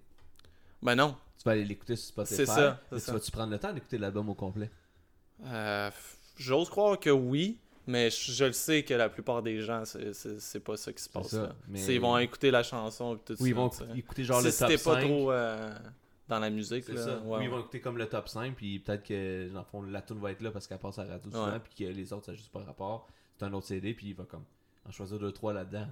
Ben 0.83 0.95
non. 0.95 1.15
Tu 1.37 1.43
vas 1.45 1.51
aller 1.53 1.65
l'écouter 1.65 1.95
sur 1.95 2.09
Spotify. 2.09 2.35
C'est 2.35 2.45
ça. 2.45 2.79
Tu 2.91 3.11
vas-tu 3.11 3.31
prendre 3.31 3.51
le 3.51 3.57
temps 3.57 3.73
d'écouter 3.73 3.97
l'album 3.97 4.29
au 4.29 4.35
complet? 4.35 4.69
Euh, 5.45 5.89
J'ose 6.37 6.69
croire 6.69 6.97
que 6.99 7.09
oui, 7.09 7.57
mais 7.85 8.09
je, 8.09 8.31
je 8.31 8.45
le 8.45 8.53
sais 8.53 8.83
que 8.83 8.93
la 8.93 9.09
plupart 9.09 9.41
des 9.43 9.59
gens, 9.61 9.83
c'est- 9.85 10.59
pas 10.63 10.77
ça 10.77 10.93
qui 10.93 11.03
se 11.03 11.09
passe. 11.09 11.27
ça, 11.29 11.41
là. 11.43 11.55
mais- 11.67 11.83
Ils 11.85 11.99
vont 11.99 12.17
écouter 12.17 12.49
la 12.51 12.63
chanson 12.63 13.15
et 13.15 13.19
tout 13.19 13.35
Oui, 13.41 13.49
ils 13.49 13.55
vont 13.55 13.69
écouter 13.95 14.23
genre 14.23 14.39
si 14.39 14.45
le 14.47 14.51
top 14.51 14.59
c'était 14.69 14.77
5. 14.77 14.93
pas 14.93 15.01
trop 15.01 15.31
euh, 15.33 15.73
dans 16.29 16.39
la 16.39 16.49
musique, 16.49 16.83
C'est 16.85 16.93
là, 16.93 17.03
ça. 17.03 17.17
ouais, 17.19 17.37
oui, 17.39 17.43
ils 17.43 17.49
vont 17.49 17.59
écouter 17.59 17.81
comme 17.81 17.97
le 17.97 18.07
top 18.07 18.29
5, 18.29 18.55
puis 18.55 18.79
peut-être 18.79 19.03
que, 19.03 19.49
dans 19.51 19.59
le 19.59 19.65
fond, 19.65 19.81
la 19.81 20.01
tune 20.01 20.19
va 20.19 20.31
être 20.31 20.41
là 20.41 20.51
parce 20.51 20.65
qu'elle 20.67 20.77
passe 20.77 20.97
à 20.99 21.03
la 21.03 21.13
radio 21.13 21.29
souvent, 21.29 21.51
Ouais. 21.51 21.59
puis 21.59 21.73
que 21.85 21.91
les 21.91 22.13
autres, 22.13 22.25
ça 22.27 22.31
n'a 22.31 22.37
juste 22.37 22.51
pas 22.51 22.63
rapport. 22.63 23.07
C'est 23.37 23.45
un 23.45 23.53
autre 23.53 23.67
CD, 23.67 23.93
puis 23.93 24.07
il 24.07 24.15
va 24.15 24.23
comme 24.25 24.43
en 24.87 24.91
choisir 24.91 25.17
2-3 25.19 25.51
là-dedans. 25.53 25.87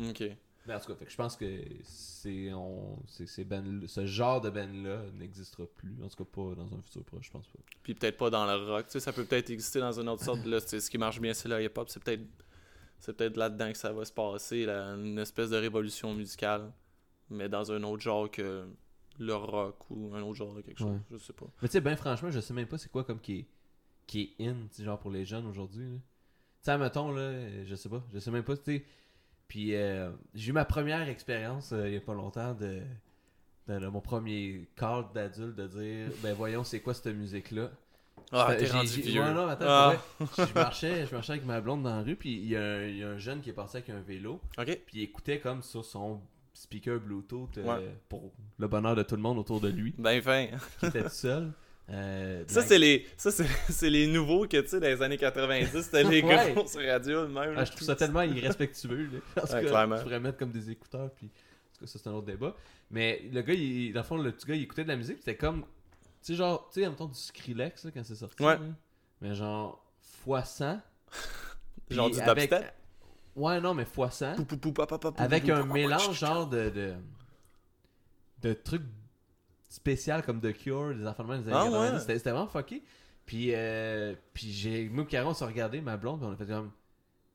Ok. 0.00 0.24
Mais 0.66 0.74
en 0.74 0.78
tout 0.80 0.86
cas, 0.86 0.94
fait 0.94 1.06
que 1.06 1.10
je 1.10 1.16
pense 1.16 1.36
que 1.36 1.60
c'est, 1.82 2.52
on, 2.52 2.96
c'est, 3.08 3.26
ces 3.26 3.44
bands- 3.44 3.64
ce 3.88 4.06
genre 4.06 4.40
de 4.40 4.48
band-là 4.48 5.02
n'existera 5.14 5.64
plus. 5.66 5.96
En 6.04 6.08
tout 6.08 6.24
cas, 6.24 6.30
pas 6.30 6.54
dans 6.54 6.72
un 6.74 6.80
futur 6.82 7.02
proche, 7.04 7.26
je 7.26 7.30
pense 7.32 7.48
pas. 7.48 7.58
Puis 7.82 7.94
peut-être 7.94 8.16
pas 8.16 8.30
dans 8.30 8.46
le 8.46 8.64
rock. 8.70 8.86
Tu 8.86 8.92
sais, 8.92 9.00
ça 9.00 9.12
peut 9.12 9.24
peut-être 9.24 9.50
exister 9.50 9.80
dans 9.80 9.98
une 9.98 10.08
autre 10.08 10.22
sorte. 10.24 10.44
Là, 10.46 10.60
ce 10.60 10.88
qui 10.88 10.98
marche 10.98 11.20
bien, 11.20 11.34
c'est 11.34 11.48
le 11.48 11.62
hip-hop. 11.64 11.88
C'est 11.88 12.02
peut-être 12.02 12.22
c'est 13.00 13.16
peut-être 13.16 13.36
là-dedans 13.36 13.72
que 13.72 13.78
ça 13.78 13.92
va 13.92 14.04
se 14.04 14.12
passer, 14.12 14.64
là, 14.64 14.90
une 14.94 15.18
espèce 15.18 15.50
de 15.50 15.56
révolution 15.56 16.14
musicale. 16.14 16.72
Mais 17.30 17.48
dans 17.48 17.72
un 17.72 17.82
autre 17.82 18.02
genre 18.02 18.30
que 18.30 18.64
le 19.18 19.34
rock 19.34 19.90
ou 19.90 20.14
un 20.14 20.22
autre 20.22 20.36
genre 20.36 20.54
de 20.54 20.60
quelque 20.60 20.78
chose. 20.78 20.92
Ouais. 20.92 20.98
Je 21.10 21.16
sais 21.18 21.32
pas. 21.32 21.46
Mais 21.60 21.68
tu 21.68 21.72
sais, 21.72 21.80
ben 21.80 21.96
franchement, 21.96 22.30
je 22.30 22.38
sais 22.38 22.54
même 22.54 22.68
pas 22.68 22.78
c'est 22.78 22.90
quoi 22.92 23.02
comme 23.02 23.18
qui 23.20 23.38
est, 23.40 23.46
qui 24.06 24.36
est 24.38 24.46
in, 24.46 24.54
tu 24.68 24.76
sais, 24.76 24.84
genre 24.84 24.98
pour 25.00 25.10
les 25.10 25.24
jeunes 25.24 25.46
aujourd'hui. 25.46 25.84
là. 25.84 25.96
Tu 25.96 26.00
sais, 26.62 26.78
mettons, 26.78 27.10
là, 27.10 27.64
je 27.64 27.74
sais 27.74 27.88
pas, 27.88 28.04
je 28.12 28.20
sais 28.20 28.30
même 28.30 28.44
pas, 28.44 28.56
tu 28.56 28.62
sais. 28.64 28.84
Puis 29.52 29.74
euh, 29.76 30.08
j'ai 30.34 30.48
eu 30.48 30.52
ma 30.54 30.64
première 30.64 31.06
expérience 31.10 31.72
euh, 31.74 31.86
il 31.86 31.92
y 31.92 31.96
a 31.98 32.00
pas 32.00 32.14
longtemps 32.14 32.54
de, 32.54 32.80
de, 33.68 33.78
de 33.78 33.86
mon 33.88 34.00
premier 34.00 34.66
call 34.76 35.04
d'adulte 35.14 35.56
de 35.56 35.66
dire, 35.66 36.08
ben 36.22 36.32
voyons, 36.34 36.64
c'est 36.64 36.80
quoi 36.80 36.94
cette 36.94 37.14
musique-là? 37.14 37.70
Ah, 38.32 38.46
J'ai- 38.58 38.64
t'es 38.64 38.72
rendu 38.72 39.00
vieux. 39.02 39.20
Ouais, 39.20 39.34
non, 39.34 39.46
attends, 39.48 39.66
Ah. 39.68 39.94
vrai, 40.20 40.46
je 40.48 40.54
marchais, 40.58 41.06
je 41.06 41.14
marchais 41.14 41.32
avec 41.32 41.44
ma 41.44 41.60
blonde 41.60 41.82
dans 41.82 41.94
la 41.94 42.00
rue, 42.02 42.16
puis 42.16 42.32
il 42.32 42.46
y, 42.46 42.56
a 42.56 42.62
un- 42.64 42.86
il 42.86 42.96
y 42.96 43.04
a 43.04 43.10
un 43.10 43.18
jeune 43.18 43.42
qui 43.42 43.50
est 43.50 43.52
passé 43.52 43.76
avec 43.76 43.90
un 43.90 44.00
vélo, 44.00 44.40
puis 44.56 44.74
il 44.94 45.02
écoutait 45.02 45.38
comme 45.38 45.62
sur 45.62 45.84
son 45.84 46.22
speaker 46.54 46.98
Bluetooth 46.98 47.58
euh, 47.58 47.64
Ouais. 47.76 47.94
pour 48.08 48.32
le 48.58 48.68
bonheur 48.68 48.96
de 48.96 49.02
tout 49.02 49.16
le 49.16 49.22
monde 49.22 49.36
autour 49.36 49.60
de 49.60 49.68
lui, 49.68 49.94
Ben 49.98 50.22
fin. 50.22 50.46
qui 50.80 50.86
était 50.86 51.02
tout 51.02 51.08
seul. 51.10 51.52
Euh, 51.92 52.44
Ça, 52.46 52.60
la- 52.60 52.66
c'est 52.66 52.78
les, 52.78 53.06
ça, 53.16 53.30
c'est, 53.30 53.44
c'est 53.68 53.90
les 53.90 54.06
nouveaux 54.06 54.46
que, 54.46 54.56
tu 54.60 54.68
sais, 54.68 54.80
dans 54.80 54.86
les 54.86 55.02
années 55.02 55.18
90, 55.18 55.82
c'était 55.82 56.02
les 56.04 56.22
Ouais. 56.22 56.52
grosses 56.54 56.76
radios 56.76 57.28
même. 57.28 57.54
Ah, 57.56 57.64
je 57.64 57.72
trouve 57.72 57.82
ça 57.86 57.94
tellement 57.96 58.22
irrespectueux. 58.22 59.10
Là. 59.12 59.18
Parce 59.34 59.52
Ouais, 59.52 59.62
que 59.62 59.68
clairement. 59.68 59.96
tu 59.96 60.02
pourrais 60.04 60.20
mettre 60.20 60.38
comme 60.38 60.52
des 60.52 60.70
écouteurs, 60.70 61.10
puis 61.10 61.26
en 61.26 61.74
tout 61.78 61.80
cas, 61.84 61.86
ça 61.86 61.98
c'est 61.98 62.08
un 62.08 62.12
autre 62.12 62.26
débat. 62.26 62.56
Mais 62.90 63.22
le 63.30 63.42
gars, 63.42 63.52
il, 63.54 63.92
dans 63.92 64.00
le 64.00 64.04
fond, 64.06 64.16
le 64.16 64.32
petit 64.32 64.46
gars, 64.46 64.54
il 64.54 64.62
écoutait 64.62 64.84
de 64.84 64.88
la 64.88 64.96
musique, 64.96 65.18
c'était 65.18 65.36
comme, 65.36 65.62
tu 65.62 65.66
sais, 66.22 66.34
genre, 66.34 66.70
tu 66.72 66.80
sais, 66.80 66.86
en 66.86 66.90
même 66.90 66.96
temps 66.98 67.08
du 67.08 67.18
Skrillex 67.18 67.84
là, 67.84 67.90
quand 67.92 68.04
c'est 68.04 68.14
sorti. 68.14 68.42
Ouais. 68.42 68.54
là. 68.54 68.60
mais 69.20 69.34
genre, 69.34 69.84
fois 70.24 70.44
100. 70.44 70.80
puis 71.88 71.96
Genre 71.96 72.10
du 72.10 72.20
avec- 72.20 72.50
dubstep. 72.50 72.74
Ouais, 73.36 73.60
non, 73.60 73.74
mais 73.74 73.84
fois 73.84 74.10
100. 74.10 74.36
Pou, 74.36 74.44
pou, 74.44 74.56
pou, 74.56 74.72
pa, 74.72 74.86
pa, 74.86 74.98
Avec 75.18 75.48
un 75.48 75.64
mélange, 75.66 76.18
genre, 76.18 76.46
de. 76.46 76.70
de, 76.70 76.94
de 78.42 78.52
trucs 78.54 78.82
spécial 79.72 80.22
comme 80.22 80.40
The 80.40 80.52
Cure, 80.52 80.94
des 80.94 81.06
enfants 81.06 81.24
de 81.24 81.28
même 81.30 81.42
des 81.42 81.48
années 81.52 81.58
Ah, 81.60 81.70
90. 81.70 81.92
ouais. 82.08 82.16
C'était 82.18 82.30
vraiment 82.30 82.46
fucké. 82.46 82.82
Puis, 83.24 83.54
euh, 83.54 84.14
puis 84.34 84.50
j'ai, 84.52 84.88
nous, 84.88 85.04
Caron, 85.04 85.30
on 85.30 85.34
s'est 85.34 85.44
regardé, 85.44 85.80
ma 85.80 85.96
blonde, 85.96 86.18
puis 86.20 86.28
on 86.28 86.32
a 86.32 86.36
fait 86.36 86.46
comme, 86.46 86.70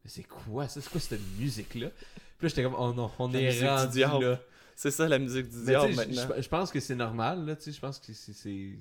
c'est 0.06 0.24
quoi 0.24 0.68
ça? 0.68 0.82
C'est 0.82 0.90
quoi 0.90 1.00
cette 1.02 1.20
musique-là? 1.40 1.90
Puis 1.90 2.46
là, 2.46 2.50
j'étais 2.50 2.64
comme, 2.64 2.76
oh 2.78 2.94
non, 2.94 3.10
on 3.20 3.30
La 3.30 3.40
est 3.42 3.68
rendu 3.68 4.00
là. 4.00 4.40
C'est 4.76 4.92
ça 4.92 5.08
la 5.08 5.18
musique 5.18 5.50
du 5.50 5.64
diable 5.66 5.96
maintenant. 5.96 6.28
je- 6.38 6.48
pense 6.50 6.72
que 6.72 6.80
c'est 6.80 6.94
normal, 6.96 7.46
là, 7.46 7.56
tu 7.56 7.64
sais, 7.64 7.72
je 7.72 7.80
pense 7.80 7.98
que 8.00 8.14
c'est 8.14 8.78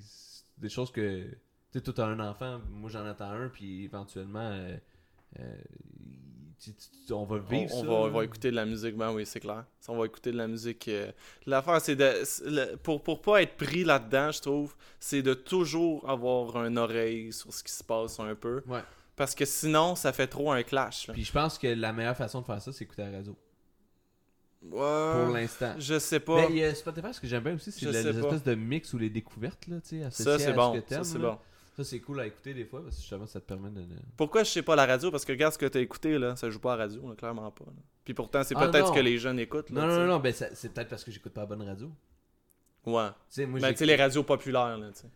des 0.59 0.69
choses 0.69 0.91
que, 0.91 1.23
tu 1.23 1.37
sais, 1.73 1.81
toi, 1.81 1.93
t'as 1.95 2.05
un 2.05 2.19
enfant, 2.19 2.59
moi, 2.69 2.89
j'en 2.91 3.05
attends 3.05 3.31
un, 3.31 3.49
puis 3.49 3.85
éventuellement, 3.85 4.39
euh, 4.51 4.77
euh, 5.39 5.55
on 7.11 7.23
va 7.25 7.37
vivre 7.37 7.73
on 7.75 7.81
ça. 7.81 7.87
va, 7.87 7.93
on 7.93 8.09
va 8.09 8.23
écouter 8.23 8.51
de 8.51 8.55
la 8.55 8.65
musique, 8.65 8.95
ben 8.95 9.11
oui, 9.13 9.25
c'est 9.25 9.39
clair. 9.39 9.63
Ça, 9.79 9.91
On 9.91 9.97
va 9.97 10.05
écouter 10.05 10.31
de 10.31 10.37
la 10.37 10.47
musique. 10.47 10.87
euh, 10.87 11.11
L'affaire, 11.45 11.79
c'est 11.81 11.95
de. 11.95 12.75
pour, 12.77 13.01
pour 13.03 13.21
pas 13.21 13.41
être 13.41 13.55
pris 13.55 13.83
là-dedans, 13.83 14.31
je 14.31 14.41
trouve, 14.41 14.75
c'est 14.99 15.21
de 15.21 15.33
toujours 15.33 16.09
avoir 16.09 16.65
une 16.65 16.77
oreille 16.77 17.31
sur 17.31 17.53
ce 17.53 17.63
qui 17.63 17.71
se 17.71 17.83
passe 17.83 18.19
un 18.19 18.35
peu. 18.35 18.61
Ouais. 18.67 18.81
Parce 19.15 19.33
que 19.33 19.45
sinon, 19.45 19.95
ça 19.95 20.13
fait 20.13 20.27
trop 20.27 20.51
un 20.51 20.61
clash. 20.63 21.07
là. 21.07 21.13
Puis 21.13 21.23
je 21.25 21.31
pense 21.31 21.57
que 21.57 21.67
la 21.67 21.91
meilleure 21.93 22.17
façon 22.17 22.41
de 22.41 22.45
faire 22.45 22.61
ça, 22.61 22.71
c'est 22.71 22.83
écouter 22.83 23.03
la 23.03 23.11
radio. 23.17 23.35
Ouais, 24.63 24.71
Pour 24.71 25.33
l'instant. 25.33 25.75
je 25.77 25.99
sais 25.99 26.19
pas. 26.19 26.35
Mais 26.41 26.47
il 26.49 26.57
y 26.57 26.63
a 26.63 26.73
Spotify, 26.75 27.13
ce 27.13 27.21
que 27.21 27.27
j'aime 27.27 27.43
bien 27.43 27.55
aussi, 27.55 27.71
c'est 27.71 27.85
les 27.91 28.07
espèces 28.07 28.43
de 28.43 28.55
mix 28.55 28.91
ou 28.93 28.97
les 28.97 29.09
découvertes, 29.09 29.67
là, 29.67 29.77
tu 29.81 30.01
sais, 30.01 30.09
ça, 30.23 30.33
à 30.33 30.39
c'est 30.39 30.47
ce 30.47 30.51
bon. 30.51 30.73
que 30.81 30.93
Ça, 30.93 31.03
c'est 31.03 31.19
bon. 31.19 31.37
Ça, 31.77 31.83
c'est 31.83 31.99
cool 31.99 32.19
à 32.19 32.25
écouter 32.25 32.55
des 32.55 32.65
fois, 32.65 32.81
parce 32.83 32.95
que 32.95 33.01
justement, 33.01 33.27
ça 33.27 33.39
te 33.39 33.45
permet 33.45 33.69
de... 33.69 33.85
Pourquoi 34.17 34.43
je 34.43 34.49
sais 34.49 34.63
pas 34.63 34.75
la 34.75 34.87
radio? 34.87 35.11
Parce 35.11 35.23
que 35.23 35.31
regarde 35.31 35.53
ce 35.53 35.59
que 35.59 35.67
t'as 35.67 35.79
écouté, 35.79 36.17
là. 36.17 36.35
Ça 36.35 36.49
joue 36.49 36.59
pas 36.59 36.73
à 36.73 36.75
la 36.77 36.83
radio, 36.85 37.07
là, 37.07 37.15
clairement 37.15 37.51
pas. 37.51 37.65
là. 37.65 37.71
Puis 38.03 38.15
pourtant, 38.15 38.43
c'est 38.43 38.55
Ah, 38.57 38.67
peut-être 38.67 38.87
ce 38.87 38.93
que 38.93 38.99
les 38.99 39.19
jeunes 39.19 39.37
écoutent. 39.39 39.69
Là, 39.69 39.81
Non, 39.81 39.87
non, 39.87 39.99
non, 39.99 40.07
non, 40.07 40.19
ben 40.19 40.33
c'est 40.33 40.73
peut-être 40.73 40.89
parce 40.89 41.03
que 41.03 41.11
j'écoute 41.11 41.33
pas 41.33 41.41
la 41.41 41.47
bonne 41.47 41.61
radio. 41.61 41.91
Ouais. 42.85 43.09
sais, 43.29 43.45
moi, 43.45 43.59
Ben, 43.59 43.71
tu 43.73 43.77
sais, 43.79 43.85
les 43.85 43.95
radios 43.95 44.23
populaires, 44.23 44.77
là, 44.77 44.89
tu 44.91 45.01
sais. 45.01 45.07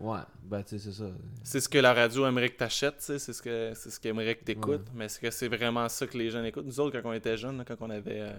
Ouais, 0.00 0.18
ben, 0.42 0.62
tu 0.62 0.70
sais, 0.70 0.90
c'est 0.90 0.98
ça. 0.98 1.10
C'est 1.44 1.60
ce 1.60 1.68
que 1.68 1.78
la 1.78 1.92
radio 1.94 2.26
aimerait 2.26 2.48
que 2.48 2.56
t'achètes, 2.56 2.98
tu 2.98 3.04
sais, 3.04 3.18
c'est 3.18 3.32
ce 3.32 3.42
que 3.42 3.72
c'est 3.74 3.90
ce 3.90 4.00
que 4.00 4.32
t'écoutes, 4.44 4.70
Ouais. 4.80 4.92
mais 4.94 5.04
est-ce 5.06 5.20
que 5.20 5.30
c'est 5.30 5.48
vraiment 5.48 5.88
ça 5.88 6.06
que 6.06 6.16
les 6.18 6.30
jeunes 6.30 6.44
écoutent? 6.46 6.66
Nous 6.66 6.80
autres, 6.80 7.00
quand 7.00 7.08
on 7.08 7.12
était 7.12 7.36
jeunes, 7.36 7.58
là, 7.58 7.64
quand 7.64 7.76
on 7.80 7.90
avait 7.90 8.20
euh, 8.22 8.32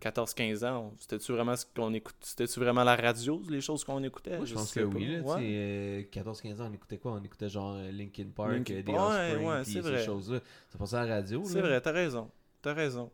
14-15 0.00 0.64
ans, 0.66 0.92
c'était-tu 0.98 1.32
vraiment 1.32 1.56
ce 1.56 1.64
qu'on 1.74 1.92
écoute 1.94 2.16
C'était-tu 2.20 2.60
vraiment 2.60 2.84
la 2.84 2.94
radio, 2.96 3.40
les 3.48 3.60
choses 3.60 3.84
qu'on 3.84 4.02
écoutait? 4.02 4.36
Moi, 4.36 4.44
je 4.46 4.54
pense 4.54 4.72
que 4.72 4.80
pas. 4.80 4.96
oui, 4.96 5.06
là, 5.06 5.20
Ouais. 5.20 5.36
tu 5.36 5.40
sais, 5.42 5.48
euh, 5.50 6.02
14-15 6.10 6.60
ans, 6.60 6.68
on 6.70 6.74
écoutait 6.74 6.98
quoi? 6.98 7.12
On 7.12 7.22
écoutait 7.24 7.48
genre 7.48 7.74
euh, 7.76 7.90
Linkin 7.90 8.26
Park, 8.34 8.50
Linkin- 8.52 8.74
euh, 8.74 8.82
des 8.82 8.92
Ouais, 8.92 8.98
Offspring, 8.98 9.46
ouais, 9.48 9.64
ces 9.98 10.04
choses-là. 10.04 10.40
Ça 10.70 10.78
passait 10.78 10.96
à 10.96 11.06
la 11.06 11.14
radio, 11.16 11.42
C'est 11.44 11.60
vrai, 11.60 11.80
t'as 11.80 11.92
raison. 11.92 12.30
T'as 12.60 12.74
raison. 12.74 13.10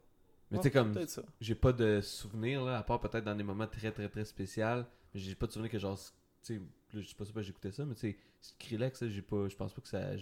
Mais 0.51 0.59
tu 0.59 0.65
sais, 0.65 0.71
comme, 0.73 0.99
j'ai 1.41 1.55
pas 1.55 1.73
de 1.73 2.01
souvenirs, 2.01 2.65
là, 2.65 2.79
à 2.79 2.83
part 2.83 2.99
peut-être 2.99 3.25
dans 3.25 3.37
des 3.37 3.45
moments 3.45 3.69
très, 3.69 3.93
très, 3.93 4.09
très 4.09 4.25
spéciaux. 4.25 4.83
Mais 5.15 5.21
j'ai 5.21 5.35
pas 5.37 5.47
de 5.47 5.53
souvenir 5.53 5.71
que 5.71 5.79
genre, 5.79 5.97
tu 6.43 6.57
sais, 6.57 6.61
je 6.93 7.01
sais 7.03 7.15
pas 7.15 7.25
si 7.25 7.33
j'écoutais 7.45 7.71
ça, 7.71 7.85
mais 7.85 7.95
tu 7.95 8.01
sais, 8.01 8.17
Skrillex, 8.41 9.07
j'ai 9.07 9.23
pas, 9.23 9.49
je 9.49 9.55
pense 9.55 9.73
pas 9.73 9.81
que 9.81 9.89
ça... 9.89 10.17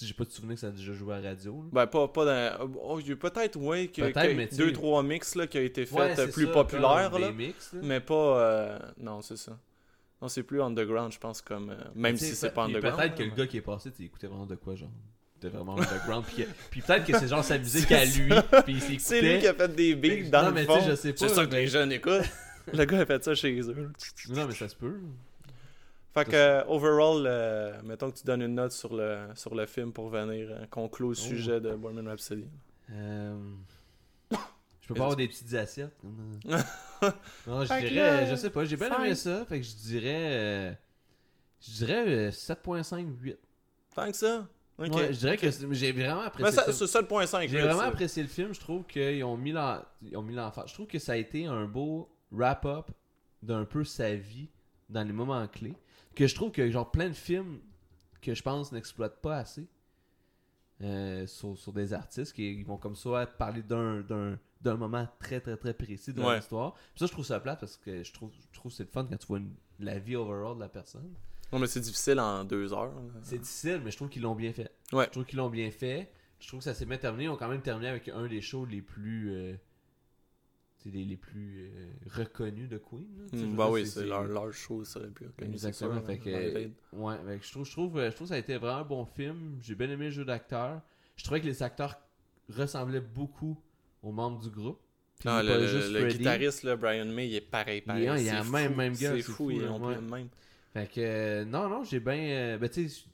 J'ai 0.00 0.12
pas 0.14 0.24
de 0.24 0.30
souvenir 0.30 0.54
que 0.54 0.60
ça 0.60 0.66
a 0.66 0.70
déjà 0.70 0.92
joué 0.92 1.14
à 1.14 1.20
radio. 1.20 1.62
là. 1.62 1.68
Ben, 1.72 1.86
pas, 1.86 2.08
pas 2.08 2.24
dans. 2.24 2.70
oh, 2.82 2.98
peut-être, 3.20 3.56
oui, 3.60 3.90
que, 3.92 4.02
Peut-être, 4.02 4.50
que 4.50 4.56
deux, 4.56 4.72
trois 4.72 5.02
mix 5.04 5.34
là, 5.36 5.46
qui 5.46 5.56
a 5.58 5.62
été 5.62 5.86
fait 5.86 5.94
Ouais, 5.94 6.18
euh, 6.18 6.26
plus 6.26 6.46
ça, 6.46 6.52
populaires, 6.52 7.10
comme 7.12 7.20
là. 7.20 7.30
mix, 7.32 7.72
là. 7.72 7.80
Mais 7.82 8.00
pas. 8.00 8.14
euh, 8.40 8.78
Non, 8.98 9.22
c'est 9.22 9.36
ça. 9.36 9.56
Non, 10.20 10.28
c'est 10.28 10.42
plus 10.42 10.60
underground, 10.62 11.12
je 11.12 11.18
pense, 11.18 11.40
comme. 11.42 11.70
euh, 11.70 11.76
Même 11.94 12.16
si 12.16 12.34
c'est 12.34 12.48
peut- 12.48 12.54
pas 12.54 12.64
underground. 12.64 12.96
Peut-être 12.98 13.14
que 13.14 13.22
le 13.22 13.30
gars 13.30 13.46
qui 13.46 13.56
est 13.58 13.62
passé, 13.62 13.92
tu 13.92 14.04
écoutait 14.04 14.26
vraiment 14.26 14.46
de 14.46 14.56
quoi, 14.56 14.74
genre? 14.74 14.90
Vraiment 15.42 15.76
underground. 15.78 16.24
puis, 16.24 16.46
puis 16.70 16.80
peut-être 16.80 17.04
que 17.04 17.18
c'est 17.18 17.28
genre 17.28 17.44
sa 17.44 17.58
musique 17.58 17.92
à 17.92 18.04
lui. 18.06 18.30
Puis 18.64 18.82
il. 18.90 18.98
C'est 19.00 19.20
lui 19.20 19.38
qui 19.40 19.46
a 19.46 19.52
fait 19.52 19.68
des 19.74 19.94
beats 19.94 20.30
dans 20.30 20.42
non, 20.44 20.48
le 20.48 20.54
mais 20.54 20.64
fond. 20.64 20.78
tu 20.78 20.84
sais, 20.84 20.90
je 20.90 20.94
sais 20.96 21.12
pas, 21.12 21.18
C'est 21.28 21.34
ça 21.34 21.44
que 21.46 21.52
les 21.54 21.66
jeunes 21.66 21.92
écoutent. 21.92 22.22
le 22.72 22.84
gars 22.86 23.00
a 23.00 23.04
fait 23.06 23.22
ça 23.22 23.34
chez 23.34 23.60
eux. 23.60 23.90
Non, 24.30 24.46
mais 24.48 24.54
ça 24.54 24.68
se 24.70 24.74
peut. 24.74 24.98
Fait 26.14 26.24
que, 26.26 26.30
euh, 26.36 26.64
overall, 26.68 27.24
euh, 27.26 27.82
mettons 27.82 28.10
que 28.10 28.16
tu 28.18 28.24
donnes 28.24 28.42
une 28.42 28.54
note 28.54 28.70
sur 28.72 28.94
le, 28.94 29.26
sur 29.34 29.54
le 29.54 29.66
film 29.66 29.92
pour 29.92 30.08
venir 30.08 30.48
euh, 30.50 30.66
conclure 30.70 31.08
le 31.08 31.12
Oh. 31.12 31.14
sujet 31.14 31.60
de 31.60 31.74
Bohemian 31.74 32.06
Rhapsody. 32.08 32.46
Euh... 32.92 33.36
Je 34.80 34.88
peux 34.88 34.94
pas 34.94 35.04
avoir 35.04 35.16
des 35.16 35.26
petites 35.28 35.52
assiettes. 35.54 35.96
non, 36.04 37.64
je 37.64 37.88
dirais, 37.88 38.26
je 38.30 38.36
sais 38.36 38.50
pas, 38.50 38.64
j'ai 38.66 38.76
bien 38.76 38.94
aimé 38.98 39.14
ça. 39.14 39.44
Fait 39.46 39.58
que 39.60 39.66
je 39.66 39.74
dirais. 39.76 40.28
euh, 40.32 40.72
Je 41.60 41.70
dirais 41.72 42.04
euh, 42.06 42.30
7.5, 42.30 43.06
8. 43.20 43.38
Tant 43.94 44.06
que 44.10 44.16
ça? 44.16 44.46
Ok. 44.78 44.92
Ouais, 44.94 45.12
je 45.12 45.18
dirais 45.18 45.36
que 45.38 45.48
j'ai 45.70 45.92
vraiment 45.92 46.20
Mais 46.20 46.26
apprécié 46.26 46.52
ça, 46.52 46.64
ça. 46.66 46.72
c'est 46.72 46.86
ça 46.86 47.00
le 47.00 47.06
point 47.06 47.24
5. 47.26 47.48
J'ai 47.48 47.60
vraiment 47.62 47.80
apprécié 47.80 48.22
le 48.22 48.28
film. 48.28 48.52
Je 48.52 48.60
trouve 48.60 48.84
qu'ils 48.84 49.24
ont 49.24 49.36
mis 49.38 49.52
l'en- 49.52 49.80
ils 50.02 50.16
ont 50.18 50.22
mis 50.22 50.34
l'enfant. 50.34 50.64
Je 50.66 50.74
trouve 50.74 50.86
que 50.86 50.98
ça 50.98 51.12
a 51.12 51.16
été 51.16 51.46
un 51.46 51.64
beau 51.64 52.10
wrap-up 52.30 52.90
d'un 53.42 53.64
peu 53.64 53.84
sa 53.84 54.14
vie 54.14 54.48
dans 54.90 55.02
les 55.06 55.12
moments 55.14 55.46
clés. 55.48 55.74
Que 56.14 56.26
je 56.26 56.34
trouve 56.34 56.50
que 56.52 56.70
genre 56.70 56.90
plein 56.90 57.08
de 57.08 57.14
films 57.14 57.58
que 58.20 58.34
je 58.34 58.42
pense 58.42 58.72
n'exploitent 58.72 59.20
pas 59.20 59.36
assez 59.38 59.66
euh, 60.82 61.26
sur, 61.26 61.56
sur 61.58 61.72
des 61.72 61.92
artistes 61.92 62.32
qui 62.32 62.62
vont 62.62 62.76
comme 62.76 62.96
ça 62.96 63.26
parler 63.26 63.62
d'un 63.62 64.00
d'un 64.02 64.38
d'un 64.60 64.76
moment 64.76 65.06
très 65.18 65.40
très 65.40 65.56
très 65.56 65.74
précis 65.74 66.12
de 66.12 66.22
Ouais. 66.22 66.36
l'histoire. 66.36 66.74
Ça 66.96 67.06
je 67.06 67.12
trouve 67.12 67.24
ça 67.24 67.38
plate 67.40 67.60
parce 67.60 67.76
que 67.76 68.02
je 68.02 68.12
trouve 68.12 68.30
je 68.50 68.58
trouve 68.58 68.72
que 68.72 68.76
c'est 68.76 68.84
le 68.84 68.88
fun 68.90 69.04
quand 69.04 69.16
tu 69.16 69.26
vois 69.26 69.38
une- 69.38 69.54
la 69.80 69.98
vie 69.98 70.16
overall 70.16 70.54
de 70.56 70.60
la 70.60 70.68
personne. 70.68 71.12
Non, 71.52 71.58
mais 71.58 71.66
c'est 71.66 71.80
difficile 71.80 72.18
en 72.18 72.44
deux 72.44 72.72
heures. 72.72 72.92
C'est 73.22 73.38
difficile, 73.38 73.80
mais 73.84 73.90
je 73.90 73.96
trouve 73.96 74.08
qu'ils 74.08 74.22
l'ont 74.22 74.34
bien 74.34 74.52
fait. 74.52 74.70
Ouais. 74.92 75.04
Je 75.06 75.10
trouve 75.10 75.24
qu'ils 75.24 75.36
l'ont 75.38 75.50
bien 75.50 75.70
fait. 75.70 76.10
Je 76.40 76.48
trouve 76.48 76.60
que 76.60 76.64
ça 76.64 76.74
s'est 76.74 76.86
bien 76.86 76.96
terminé. 76.96 77.24
Ils 77.24 77.28
ont 77.28 77.36
quand 77.36 77.48
même 77.48 77.60
terminé 77.62 77.88
avec 77.88 78.08
un 78.08 78.26
des 78.26 78.40
shows 78.40 78.64
les 78.64 78.82
plus. 78.82 79.30
euh, 79.32 79.54
les, 80.84 81.04
les 81.04 81.16
plus 81.16 81.70
euh, 81.74 81.86
reconnus 82.10 82.68
de 82.68 82.78
Queen. 82.78 83.06
là. 83.18 83.24
Veux 83.32 83.56
bah 83.56 83.70
oui, 83.70 83.86
c'est 83.86 84.04
leur, 84.04 84.24
leur 84.24 84.52
show, 84.52 84.84
ça, 84.84 85.00
le 85.00 85.10
plus 85.10 85.26
reconnu. 85.26 85.52
Exactement. 85.52 85.94
sûr, 85.94 86.06
fait 86.06 86.12
hein, 86.14 86.16
que, 86.18 86.96
ouais, 86.96 87.16
fait 87.26 87.38
que 87.38 87.44
je, 87.46 87.50
trouve, 87.52 87.64
je, 87.66 87.72
trouve, 87.72 87.98
euh, 87.98 88.10
je 88.10 88.14
trouve 88.16 88.26
que 88.26 88.28
ça 88.30 88.34
a 88.34 88.38
été 88.38 88.56
vraiment 88.56 88.78
un 88.80 88.84
bon 88.84 89.04
film. 89.06 89.58
J'ai 89.62 89.74
bien 89.74 89.88
aimé 89.90 90.06
le 90.06 90.10
jeu 90.10 90.24
d'acteur. 90.24 90.82
Je 91.16 91.24
trouvais 91.24 91.40
que 91.40 91.46
les 91.46 91.62
acteurs 91.62 91.96
ressemblaient 92.48 93.00
beaucoup 93.00 93.58
aux 94.02 94.12
membres 94.12 94.40
du 94.42 94.50
groupe. 94.50 94.78
Puis 95.18 95.28
Ah, 95.28 95.42
le, 95.42 95.58
le 95.60 96.00
Freddy. 96.00 96.18
guitariste, 96.18 96.64
là, 96.64 96.76
Brian 96.76 97.06
May, 97.06 97.28
il 97.28 97.36
est 97.36 97.40
pareil, 97.40 97.80
pareil. 97.80 98.02
Il 98.02 98.26
est- 98.28 98.42
fou, 98.42 98.52
même- 98.52 98.74
même 98.74 98.92
gars, 98.94 99.14
C'est 99.16 99.22
fou, 99.22 99.50
ils 99.50 99.62
là, 99.62 99.72
ont 99.72 99.88
le 99.88 100.00
même. 100.00 100.28
Fait 100.72 100.90
que, 100.92 101.00
euh, 101.00 101.44
non, 101.44 101.68
non, 101.68 101.84
j'ai 101.84 102.00
bien. 102.00 102.58
ben, 102.58 102.68
tu 102.68 102.88
sais, 102.88 103.04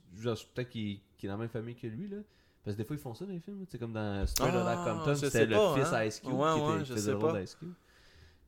peut-être 0.53 0.69
qu'il 0.69 0.99
qu'il 1.17 1.27
est 1.27 1.31
dans 1.31 1.37
la 1.37 1.41
même 1.43 1.49
famille 1.49 1.75
que 1.75 1.85
lui, 1.87 2.07
là. 2.07 2.17
Parce 2.63 2.75
que 2.75 2.81
des 2.81 2.85
fois, 2.87 2.95
ils 2.95 3.01
font 3.01 3.13
ça 3.13 3.25
dans 3.25 3.31
les 3.31 3.39
films. 3.39 3.65
Sais, 3.69 3.79
comme 3.79 3.93
dans 3.93 4.25
Straight 4.27 4.53
Ah, 4.53 4.61
Outta 4.61 4.75
Compton, 4.93 5.15
je 5.15 5.25
c'était 5.25 5.45
le 5.47 5.55
pas, 5.55 5.75
fils 5.75 5.93
hein. 5.93 6.05
Ice 6.05 6.19
Cube 6.19 6.33
Ouais, 6.33 6.53
qui, 6.53 6.59
ouais, 6.61 6.81
était, 6.81 7.01
je 7.01 7.11
le 7.11 7.17
rôle 7.17 7.41
d'Ice 7.41 7.55
Cube. 7.55 7.73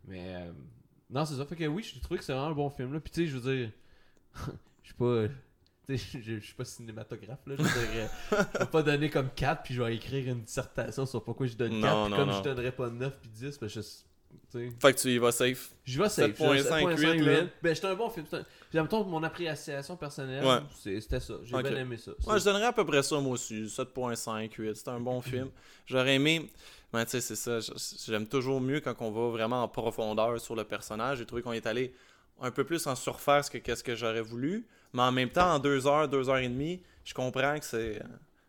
Mais, 0.06 0.36
euh, 0.36 0.52
non, 1.10 1.26
c'est 1.26 1.36
ça. 1.36 1.46
Fait 1.46 1.56
que 1.56 1.66
oui, 1.66 1.84
j'ai 1.84 2.00
trouvé 2.00 2.20
que 2.20 2.24
c'est 2.24 2.34
vraiment 2.34 2.48
un 2.48 2.54
bon 2.54 2.70
film, 2.70 2.94
là. 2.94 3.00
Puis, 3.00 3.12
tu 3.12 3.22
sais, 3.22 3.28
je 3.28 3.38
veux 3.38 3.56
dire, 3.56 3.72
je 4.84 4.88
suis 4.88 4.94
pas. 4.96 5.28
Tu 5.88 5.98
sais, 5.98 6.20
je 6.20 6.36
je 6.36 6.46
suis 6.46 6.54
pas 6.54 6.64
cinématographe, 6.66 7.46
là. 7.48 7.56
Je 7.58 7.64
veux 7.64 7.70
dire, 7.70 8.10
euh, 8.34 8.44
je 8.54 8.60
vais 8.60 8.66
pas 8.68 8.84
donner 8.84 9.10
comme 9.10 9.30
4 9.30 9.64
puis 9.64 9.74
je 9.74 9.82
vais 9.82 9.96
écrire 9.96 10.32
une 10.32 10.44
dissertation 10.44 11.06
sur 11.06 11.24
pourquoi 11.24 11.48
je 11.48 11.56
donne 11.56 11.82
4. 11.82 11.82
Non, 11.82 12.04
puis 12.06 12.12
non, 12.12 12.18
comme 12.18 12.30
non. 12.30 12.38
je 12.38 12.44
donnerais 12.44 12.72
pas 12.72 12.90
9 12.90 13.20
puis 13.20 13.30
10, 13.30 13.58
parce 13.58 13.74
que 13.74 13.82
Fait 14.52 14.94
que 14.94 15.00
tu 15.00 15.10
y 15.10 15.18
vas 15.18 15.32
safe. 15.32 15.72
Je 15.86 16.02
vais 16.02 16.10
safe. 16.10 16.38
7.5, 16.40 16.64
7.5, 16.64 16.98
8, 16.98 17.20
là. 17.22 17.42
Ben, 17.62 17.76
c'était 17.76 17.88
un 17.88 17.96
bon 17.96 18.10
film. 18.10 18.26
c'était 18.30 18.46
même 18.74 18.88
temps, 18.88 19.04
mon 19.04 19.22
appréciation 19.24 19.96
personnelle, 19.98 20.44
Ouais. 20.46 20.60
c'était 20.82 21.20
ça. 21.20 21.34
J'ai 21.44 21.62
bien 21.62 21.76
aimé 21.78 21.98
ça. 21.98 22.12
Ouais, 22.28 22.40
je 22.40 22.44
donnerais 22.46 22.66
à 22.66 22.74
peu 22.74 22.86
près 22.86 23.04
ça, 23.04 23.20
moi 23.20 23.34
aussi. 23.34 23.68
7.5, 23.68 24.52
8. 24.54 24.76
C'est 24.76 24.88
un 24.90 25.00
bon 25.00 25.22
film. 25.22 25.50
J'aurais 25.86 26.16
aimé. 26.16 26.50
Mais 26.94 27.06
tu 27.06 27.12
sais, 27.20 27.22
c'est 27.22 27.36
ça. 27.36 27.60
J'aime 28.08 28.28
toujours 28.28 28.62
mieux 28.62 28.80
quand 28.80 28.94
on 29.00 29.10
va 29.12 29.30
vraiment 29.32 29.64
en 29.64 29.68
profondeur 29.68 30.40
sur 30.40 30.56
le 30.56 30.64
personnage. 30.64 31.18
J'ai 31.18 31.26
trouvé 31.26 31.42
qu'on 31.42 31.54
est 31.54 31.66
allé 31.66 31.94
un 32.40 32.52
peu 32.52 32.64
plus 32.64 32.86
en 32.88 32.96
surface 32.96 33.50
que 33.50 33.58
qu'est-ce 33.58 33.84
que 33.84 33.96
j'aurais 33.96 34.22
voulu. 34.22 34.68
Mais 34.94 35.02
en 35.02 35.12
même 35.12 35.30
temps, 35.30 35.56
en 35.56 35.60
deux 35.60 35.88
heures, 35.88 36.08
deux 36.08 36.30
heures 36.30 36.38
et 36.38 36.48
demie, 36.48 36.82
je 37.04 37.14
comprends 37.16 37.58
que 37.58 37.66
c'est. 37.66 38.00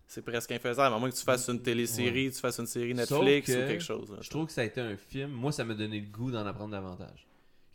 C'est 0.06 0.22
presque 0.22 0.52
infaisable, 0.52 0.94
à 0.94 0.98
moins 0.98 1.10
que 1.10 1.14
tu 1.16 1.24
fasses 1.24 1.48
une 1.48 1.60
télésérie, 1.62 2.30
tu 2.30 2.38
fasses 2.38 2.58
une 2.58 2.66
série 2.66 2.94
Netflix 2.94 3.46
que 3.46 3.64
ou 3.64 3.68
quelque 3.68 3.82
chose. 3.82 4.10
là. 4.12 4.18
Je 4.20 4.30
trouve 4.30 4.46
que 4.46 4.52
ça 4.52 4.60
a 4.60 4.64
été 4.64 4.80
un 4.80 4.96
film. 4.96 5.30
Moi, 5.30 5.50
ça 5.50 5.64
m'a 5.64 5.74
donné 5.74 6.00
le 6.00 6.06
goût 6.06 6.30
d'en 6.30 6.46
apprendre 6.46 6.70
davantage. 6.72 7.26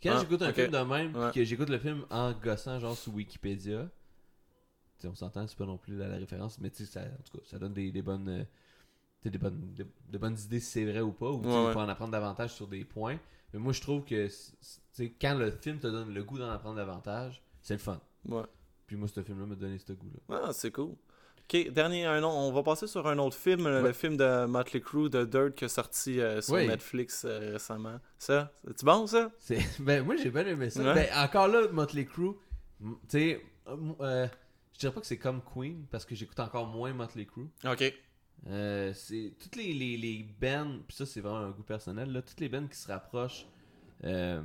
Quand 0.02 0.12
Ah, 0.14 0.20
j'écoute 0.20 0.40
un 0.42 0.52
film 0.52 0.70
de 0.70 0.78
même, 0.78 1.12
puis 1.12 1.32
que 1.40 1.44
j'écoute 1.44 1.68
le 1.68 1.78
film 1.78 2.04
en 2.08 2.32
gossant, 2.32 2.78
genre 2.80 2.96
sur 2.96 3.12
Wikipédia, 3.14 3.90
on 5.04 5.14
s'entend, 5.14 5.46
c'est 5.46 5.56
pas 5.58 5.66
non 5.66 5.76
plus 5.78 5.96
la, 5.96 6.08
la 6.08 6.16
référence, 6.16 6.58
mais 6.60 6.70
tu 6.70 6.84
sais, 6.84 6.92
ça- 6.92 7.00
en 7.02 7.22
tout 7.30 7.38
cas, 7.38 7.44
ça 7.46 7.58
donne 7.58 7.72
des, 7.74 7.90
des 7.90 8.02
bonnes. 8.02 8.28
euh, 8.28 8.44
sais, 9.22 9.30
des 9.30 9.38
bonnes, 9.38 9.74
de, 9.74 9.86
de 10.10 10.18
bonnes 10.18 10.38
idées 10.38 10.60
si 10.60 10.66
c'est 10.70 10.84
vrai 10.84 11.00
ou 11.00 11.12
pas, 11.12 11.30
ou 11.30 11.40
tu 11.42 11.48
Ouais, 11.48 11.66
ouais. 11.66 11.76
en 11.76 11.88
apprendre 11.88 12.12
davantage 12.12 12.54
sur 12.54 12.66
des 12.68 12.84
points. 12.84 13.18
Mais 13.52 13.58
moi, 13.58 13.72
je 13.72 13.80
trouve 13.80 14.04
que 14.04 14.28
quand 15.20 15.34
le 15.34 15.50
film 15.50 15.78
te 15.78 15.86
donne 15.88 16.14
le 16.14 16.22
goût 16.22 16.38
d'en 16.38 16.50
apprendre 16.50 16.76
davantage, 16.76 17.42
c'est 17.60 17.74
le 17.74 17.80
fun. 17.80 18.00
Ouais. 18.26 18.42
Puis 18.86 18.96
moi, 18.96 19.08
ce 19.08 19.22
film-là 19.22 19.46
m'a 19.46 19.54
donné 19.56 19.78
ce 19.78 19.92
goût-là. 19.92 20.36
Ah, 20.46 20.52
c'est 20.52 20.70
cool. 20.70 20.94
Ok, 21.52 21.72
dernier, 21.72 22.04
un, 22.06 22.20
nom- 22.20 22.30
on 22.30 22.52
va 22.52 22.62
passer 22.62 22.86
sur 22.86 23.08
un 23.08 23.18
autre 23.18 23.36
film, 23.36 23.66
le- 23.66 23.82
le 23.82 23.92
film 23.92 24.16
de 24.16 24.44
Motley 24.46 24.80
Crue, 24.80 25.10
de 25.10 25.24
Dirt, 25.24 25.54
qui 25.56 25.64
est 25.64 25.68
sorti 25.68 26.20
euh, 26.20 26.40
sur 26.40 26.54
Oui. 26.54 26.68
Netflix 26.68 27.24
euh, 27.24 27.54
récemment. 27.54 27.98
Ça, 28.18 28.52
c'est 28.64 28.84
bon 28.84 29.06
ça? 29.08 29.32
Ben, 29.80 30.04
moi, 30.04 30.14
j'ai 30.16 30.30
bien 30.30 30.46
aimé 30.46 30.70
ça. 30.70 30.80
Ouais. 30.80 30.94
Ben, 30.94 31.08
encore 31.16 31.48
là, 31.48 31.66
Motley 31.72 32.04
Crue, 32.04 32.34
tu 32.80 32.86
sais, 33.08 33.42
euh, 33.66 33.76
euh, 34.00 34.26
je 34.74 34.78
dirais 34.78 34.92
pas 34.92 35.00
que 35.00 35.06
c'est 35.08 35.18
comme 35.18 35.42
Queen, 35.42 35.86
parce 35.90 36.04
que 36.04 36.14
j'écoute 36.14 36.38
encore 36.38 36.68
moins 36.68 36.92
Motley 36.92 37.24
Crue. 37.26 37.48
Ok. 37.64 37.92
Euh, 38.46 38.92
c'est 38.94 39.32
toutes 39.40 39.56
les, 39.56 39.72
les, 39.72 39.96
les 39.96 40.24
bands, 40.40 40.78
puis 40.86 40.96
ça, 40.96 41.04
c'est 41.04 41.20
vraiment 41.20 41.38
un 41.38 41.50
goût 41.50 41.64
personnel, 41.64 42.12
là, 42.12 42.22
toutes 42.22 42.38
les 42.40 42.48
bands 42.48 42.66
qui 42.68 42.78
se 42.78 42.86
rapprochent 42.86 43.44
euh, 44.04 44.40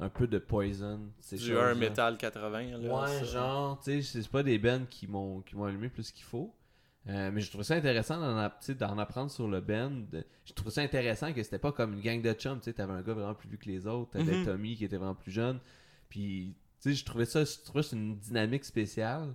un 0.00 0.08
peu 0.08 0.26
de 0.26 0.38
Poison, 0.38 1.00
Du 1.32 1.56
un 1.56 1.74
Metal 1.74 2.16
80. 2.16 2.78
Là, 2.78 3.00
Ouais, 3.02 3.06
ça. 3.18 3.24
genre, 3.24 3.80
tu 3.80 4.02
sais, 4.02 4.20
c'est 4.22 4.28
pas 4.30 4.42
des 4.42 4.58
bands 4.58 4.86
qui 4.88 5.06
m'ont 5.06 5.40
qui 5.42 5.54
m'ont 5.56 5.64
allumé 5.64 5.88
plus 5.88 6.10
qu'il 6.10 6.24
faut. 6.24 6.54
Euh, 7.08 7.30
mais 7.32 7.40
je 7.40 7.50
trouve 7.50 7.62
ça 7.62 7.74
intéressant 7.76 8.18
d'en, 8.20 8.98
apprendre 8.98 9.30
sur 9.30 9.48
le 9.48 9.60
band. 9.60 10.02
Je 10.44 10.52
trouve 10.52 10.70
ça 10.70 10.82
intéressant 10.82 11.32
que 11.32 11.42
c'était 11.42 11.58
pas 11.58 11.72
comme 11.72 11.94
une 11.94 12.00
gang 12.02 12.20
de 12.20 12.32
chums. 12.34 12.58
Tu 12.58 12.64
sais, 12.64 12.72
t'avais 12.74 12.92
un 12.92 13.00
gars 13.02 13.14
vraiment 13.14 13.34
plus 13.34 13.48
vieux 13.48 13.56
que 13.58 13.66
les 13.66 13.86
autres. 13.86 14.10
T'avais 14.10 14.36
Mhm. 14.36 14.44
Tommy 14.44 14.76
qui 14.76 14.84
était 14.84 14.96
vraiment 14.98 15.14
plus 15.14 15.30
jeune. 15.32 15.58
Puis, 16.10 16.54
tu 16.82 16.90
sais, 16.90 16.94
je 16.94 17.04
trouvais 17.04 17.24
ça, 17.24 17.44
je 17.44 17.52
trouvais 17.64 17.82
c'est 17.82 17.96
une 17.96 18.18
dynamique 18.18 18.64
spéciale. 18.66 19.34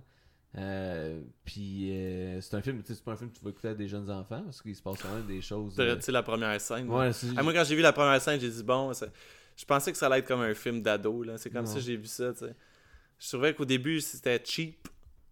Euh, 0.56 1.20
puis, 1.44 1.90
euh, 1.92 2.40
c'est 2.40 2.56
un 2.56 2.62
film, 2.62 2.80
tu 2.82 2.86
sais, 2.88 2.94
c'est 2.94 3.04
pas 3.04 3.12
un 3.12 3.16
film 3.16 3.30
que 3.30 3.36
tu 3.36 3.44
vas 3.44 3.50
écouter 3.50 3.68
à 3.68 3.74
des 3.74 3.88
jeunes 3.88 4.10
enfants 4.10 4.42
parce 4.44 4.62
qu'il 4.62 4.74
se 4.74 4.80
passe 4.82 5.02
quand 5.02 5.12
même 5.14 5.26
des 5.26 5.40
choses. 5.42 5.74
Tu 5.74 5.80
euh, 5.82 6.00
sais, 6.00 6.12
la 6.12 6.22
première 6.22 6.58
scène? 6.60 6.88
Ouais, 6.88 7.12
c'est- 7.12 7.26
Ah, 7.36 7.42
moi, 7.42 7.52
quand 7.52 7.64
j'ai 7.64 7.74
vu 7.76 7.82
la 7.82 7.92
première 7.92 8.20
scène, 8.22 8.40
j'ai 8.40 8.48
dit, 8.50 8.62
bon, 8.62 8.92
ça- 8.94 9.08
je 9.56 9.64
pensais 9.64 9.90
que 9.92 9.98
ça 9.98 10.06
allait 10.06 10.18
être 10.18 10.26
comme 10.28 10.42
un 10.42 10.54
film 10.54 10.82
d'ado. 10.82 11.22
là. 11.22 11.38
C'est 11.38 11.50
comme 11.50 11.66
ça 11.66 11.74
que 11.74 11.80
j'ai 11.80 11.96
vu 11.96 12.06
ça. 12.06 12.32
tu 12.32 12.40
sais. 12.40 12.54
Je 13.18 13.28
trouvais 13.28 13.54
qu'au 13.54 13.64
début, 13.64 14.00
c'était 14.00 14.40
cheap 14.44 14.88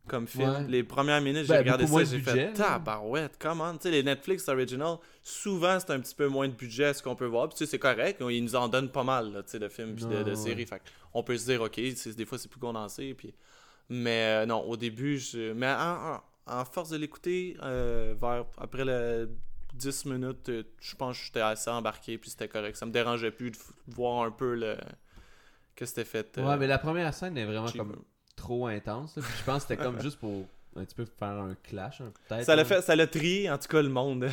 comme 0.09 0.27
film. 0.27 0.51
Ouais. 0.51 0.67
Les 0.69 0.83
premières 0.85 1.21
minutes, 1.21 1.43
j'ai 1.43 1.53
Ben, 1.55 1.59
regardé 1.61 1.87
ça, 1.87 2.05
j'ai 2.05 2.19
fait 2.19 2.33
budget, 2.33 2.47
là. 2.47 2.53
tabarouette, 2.53 3.37
comment? 3.39 3.73
Tu 3.77 3.83
sais, 3.83 3.91
les 3.91 4.03
Netflix 4.03 4.49
original, 4.49 4.97
souvent, 5.23 5.79
c'est 5.81 5.91
un 5.93 6.01
petit 6.01 6.15
peu 6.15 6.29
moins 6.29 6.47
de 6.49 6.53
budget 6.55 6.87
à 6.87 6.95
ce 6.95 7.03
qu'on 7.03 7.17
peut 7.17 7.27
voir. 7.27 7.49
Puis, 7.49 7.57
tu 7.59 7.65
sais, 7.65 7.71
c'est 7.71 7.79
correct. 7.79 8.23
Ils 8.29 8.43
nous 8.45 8.55
en 8.55 8.69
donnent 8.69 8.91
pas 8.91 9.05
mal, 9.05 9.33
là, 9.33 9.43
tu 9.43 9.51
sais, 9.53 9.59
de 9.59 9.69
films 9.69 9.95
puis 9.95 10.05
de, 10.05 10.11
Non, 10.15 10.23
de 10.23 10.31
ouais. 10.31 10.37
séries. 10.37 10.67
Fait 10.67 10.83
on 11.15 11.23
peut 11.23 11.37
se 11.39 11.45
dire, 11.47 11.63
OK, 11.63 11.77
des 11.81 12.25
fois, 12.27 12.39
c'est 12.39 12.49
plus 12.49 12.61
condensé. 12.61 13.15
Puis... 13.15 13.35
Mais 13.91 14.43
euh, 14.43 14.47
non, 14.47 14.61
au 14.63 14.77
début, 14.77 15.19
je... 15.19 15.53
mais 15.53 15.69
en, 15.71 16.15
en- 16.17 16.23
en 16.47 16.65
force 16.67 16.91
de 16.91 16.97
l'écouter, 16.99 17.57
euh, 17.63 18.15
vers 18.21 18.45
après 18.59 18.85
le 18.85 19.31
10 19.75 20.07
minutes, 20.07 20.49
euh, 20.49 20.63
je 20.81 20.95
pense 20.97 21.19
que 21.19 21.25
j'étais 21.27 21.41
assez 21.41 21.71
embarqué, 21.71 22.17
puis 22.19 22.31
c'était 22.31 22.49
correct. 22.49 22.77
Ça 22.77 22.87
me 22.87 22.91
dérangeait 22.93 23.31
plus 23.31 23.51
de 23.51 23.57
voir 23.89 24.25
un 24.25 24.31
peu 24.31 24.55
le 24.55 24.77
que 25.77 25.85
c'était 25.87 26.05
fait. 26.05 26.39
euh, 26.39 26.47
Ouais, 26.47 26.57
mais 26.57 26.67
la 26.67 26.79
première 26.79 27.13
scène 27.13 27.37
est 27.37 27.45
vraiment 27.45 27.67
cheap. 27.67 27.79
comme 27.79 28.03
trop 28.37 28.67
intense. 28.69 29.17
là. 29.17 29.23
Puis 29.23 29.33
je 29.39 29.45
pense 29.45 29.65
que 29.65 29.69
c'était 29.69 29.83
comme 29.83 30.01
juste 30.01 30.19
pour 30.19 30.47
un 30.77 30.85
petit 30.85 30.95
peu 30.95 31.05
faire 31.05 31.29
un 31.29 31.55
clash, 31.63 32.01
hein, 32.01 32.13
peut-être. 32.29 32.45
Ça 32.45 32.57
l'a 32.57 32.65
fait, 32.65 32.81
ça 32.83 32.97
l'a 32.97 33.07
trié, 33.07 33.51
en 33.51 33.59
tout 33.59 33.69
cas, 33.69 33.83
le 33.83 33.89
monde. 33.89 34.29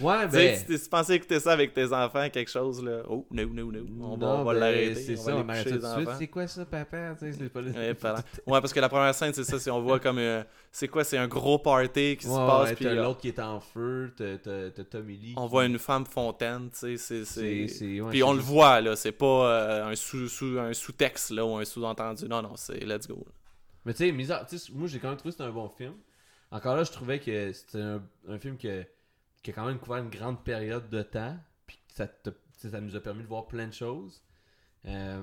Ouais, 0.00 0.24
tu 0.30 0.30
sais, 0.32 0.64
ben. 0.68 0.78
tu, 0.78 0.88
pensais 0.88 1.16
écouter 1.16 1.40
ça 1.40 1.52
avec 1.52 1.72
tes 1.72 1.92
enfants, 1.92 2.28
quelque 2.30 2.50
chose, 2.50 2.82
là. 2.84 3.02
Oh, 3.08 3.26
no, 3.30 3.46
no, 3.46 3.72
no. 3.72 3.80
On 4.02 4.16
va, 4.16 4.26
on 4.26 4.44
va 4.44 4.52
ben, 4.54 4.60
l'arrêter. 4.60 4.94
C'est 4.94 5.16
ça, 5.16 5.36
on 5.36 5.48
arrête 5.48 5.68
tout 5.68 5.78
de 5.78 5.86
suite. 5.86 6.08
C'est 6.18 6.28
quoi 6.28 6.46
ça, 6.46 6.64
papa? 6.64 7.14
Tu 7.18 7.32
sais, 7.32 7.38
c'est 7.38 7.48
pas 7.48 7.60
le- 7.60 7.72
Ouais, 7.72 8.60
parce 8.60 8.72
que 8.72 8.80
la 8.80 8.88
première 8.88 9.14
scène, 9.14 9.32
c'est 9.32 9.44
ça, 9.44 9.58
c'est 9.58 9.70
on 9.70 9.80
voit 9.80 10.00
comme 10.00 10.18
euh, 10.18 10.42
c'est 10.72 10.88
quoi, 10.88 11.04
c'est 11.04 11.18
un 11.18 11.28
gros 11.28 11.58
party 11.58 12.16
qui 12.18 12.26
se 12.26 12.30
passe, 12.30 12.68
ouais, 12.70 12.74
puis 12.74 12.84
t'as 12.84 12.92
euh, 12.92 13.02
l'autre 13.02 13.20
qui 13.20 13.28
est 13.28 13.38
en 13.40 13.60
feu, 13.60 14.12
t'as- 14.16 14.84
Tommy 14.84 15.16
Lee. 15.16 15.34
on 15.36 15.44
qui- 15.44 15.50
voit 15.50 15.64
une 15.66 15.78
femme 15.78 16.06
fontaine, 16.06 16.70
tu 16.70 16.96
sais, 16.98 17.24
c'est 17.24 17.66
puis 18.10 18.22
on 18.22 18.32
le 18.32 18.40
voit 18.40 18.80
là, 18.80 18.96
c'est 18.96 19.12
pas 19.12 19.26
euh, 19.26 19.86
un 19.90 19.94
sous, 19.94 20.28
sous 20.28 20.58
un 20.58 20.72
sous-texte 20.72 21.30
là 21.30 21.44
ou 21.44 21.56
un 21.56 21.64
sous-entendu. 21.64 22.26
Non 22.28 22.42
non, 22.42 22.52
c'est 22.56 22.84
let's 22.84 23.06
go. 23.06 23.24
là. 23.26 23.32
Mais 23.84 23.94
tu 23.94 23.98
sais, 24.22 24.72
moi 24.72 24.86
j'ai 24.88 24.98
quand 24.98 25.08
même 25.08 25.16
trouvé 25.16 25.30
que 25.32 25.38
c'était 25.38 25.48
un 25.48 25.52
bon 25.52 25.68
film. 25.68 25.94
Encore 26.50 26.76
là, 26.76 26.84
je 26.84 26.92
trouvais 26.92 27.18
que 27.20 27.52
c'était 27.52 27.80
un, 27.80 28.02
un 28.28 28.38
film 28.38 28.56
que- 28.58 28.84
qui 29.42 29.50
a 29.50 29.54
quand 29.54 29.64
même 29.66 29.78
couvert 29.78 29.98
une 30.02 30.10
grande 30.10 30.42
période 30.44 30.88
de 30.90 31.02
temps. 31.02 31.36
Puis 31.66 31.78
ça, 31.88 32.06
te- 32.06 32.30
ça 32.56 32.80
nous 32.80 32.94
a 32.96 33.00
permis 33.00 33.22
de 33.22 33.28
voir 33.28 33.46
plein 33.46 33.66
de 33.68 33.72
choses. 33.72 34.22
Euh, 34.86 35.20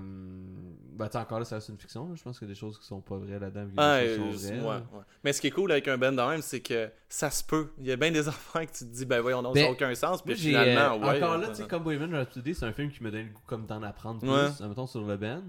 bah, 0.93 1.07
tu 1.07 1.13
sais, 1.13 1.17
encore 1.17 1.39
là, 1.39 1.45
ça 1.45 1.55
reste 1.55 1.69
une 1.69 1.77
fiction. 1.79 2.07
là. 2.07 2.15
Je 2.15 2.21
pense 2.23 2.37
qu'il 2.37 2.47
y 2.47 2.51
a 2.51 2.53
des 2.53 2.59
choses 2.59 2.77
qui 2.79 2.85
sont 2.85 3.01
pas 3.01 3.17
vraies 3.17 3.39
là-dedans. 3.39 3.67
Ah, 3.77 3.99
ouais, 4.03 4.17
ouais. 4.17 5.03
Mais 5.23 5.33
ce 5.33 5.41
qui 5.41 5.47
est 5.47 5.51
cool 5.51 5.71
avec 5.71 5.87
un 5.87 5.97
band 5.97 6.11
de 6.11 6.21
même, 6.21 6.41
c'est 6.43 6.59
que 6.61 6.89
ça 7.09 7.31
se 7.31 7.43
peut. 7.43 7.71
Il 7.79 7.85
y 7.87 7.91
a 7.91 7.95
bien 7.95 8.11
des 8.11 8.27
affaires 8.27 8.65
que 8.67 8.71
tu 8.77 8.85
te 8.85 8.93
dis 8.95 9.05
ben 9.05 9.19
voyons 9.19 9.41
non, 9.41 9.49
ça 9.53 9.59
Ben, 9.59 9.65
n'a 9.65 9.71
aucun 9.71 9.95
sens, 9.95 10.21
puis 10.21 10.35
finalement 10.35 10.95
euh, 10.95 10.99
ouais. 11.11 11.17
encore 11.23 11.37
là, 11.39 11.47
ça- 11.47 11.53
tu 11.53 11.61
sais, 11.63 11.67
comme 11.67 11.83
Bohemian 11.83 12.11
Rhapsody, 12.11 12.53
c'est 12.53 12.65
un 12.65 12.73
film 12.73 12.91
qui 12.91 13.03
me 13.03 13.09
donne 13.11 13.25
le 13.27 13.33
goût 13.33 13.41
comme 13.47 13.65
d'en 13.65 13.81
apprendre 13.83 14.19
plus, 14.19 14.65
mettons 14.67 14.87
sur 14.87 15.05
le 15.05 15.17
band. 15.17 15.41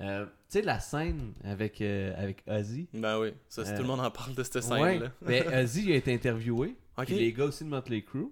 Euh, 0.00 0.26
tu 0.26 0.32
sais, 0.48 0.62
la 0.62 0.78
scène 0.78 1.32
avec, 1.42 1.80
euh, 1.80 2.12
avec 2.16 2.42
Ozzy. 2.46 2.88
Ben 2.92 3.18
oui, 3.18 3.32
ça 3.48 3.64
c'est 3.64 3.72
Euh, 3.72 3.76
tout 3.76 3.82
le 3.82 3.88
monde 3.88 4.00
en 4.00 4.10
parle 4.10 4.34
de 4.34 4.42
cette 4.42 4.60
scène 4.62 4.80
Ouais, 4.82 4.98
là. 4.98 5.10
mais 5.22 5.46
Ozzy 5.62 5.84
il 5.86 5.92
a 5.92 5.96
été 5.96 6.12
interviewé. 6.12 6.76
Puis 7.04 7.14
les 7.14 7.32
gars 7.32 7.44
aussi 7.46 7.64
de 7.64 7.68
Motley 7.70 8.02
Crue. 8.02 8.28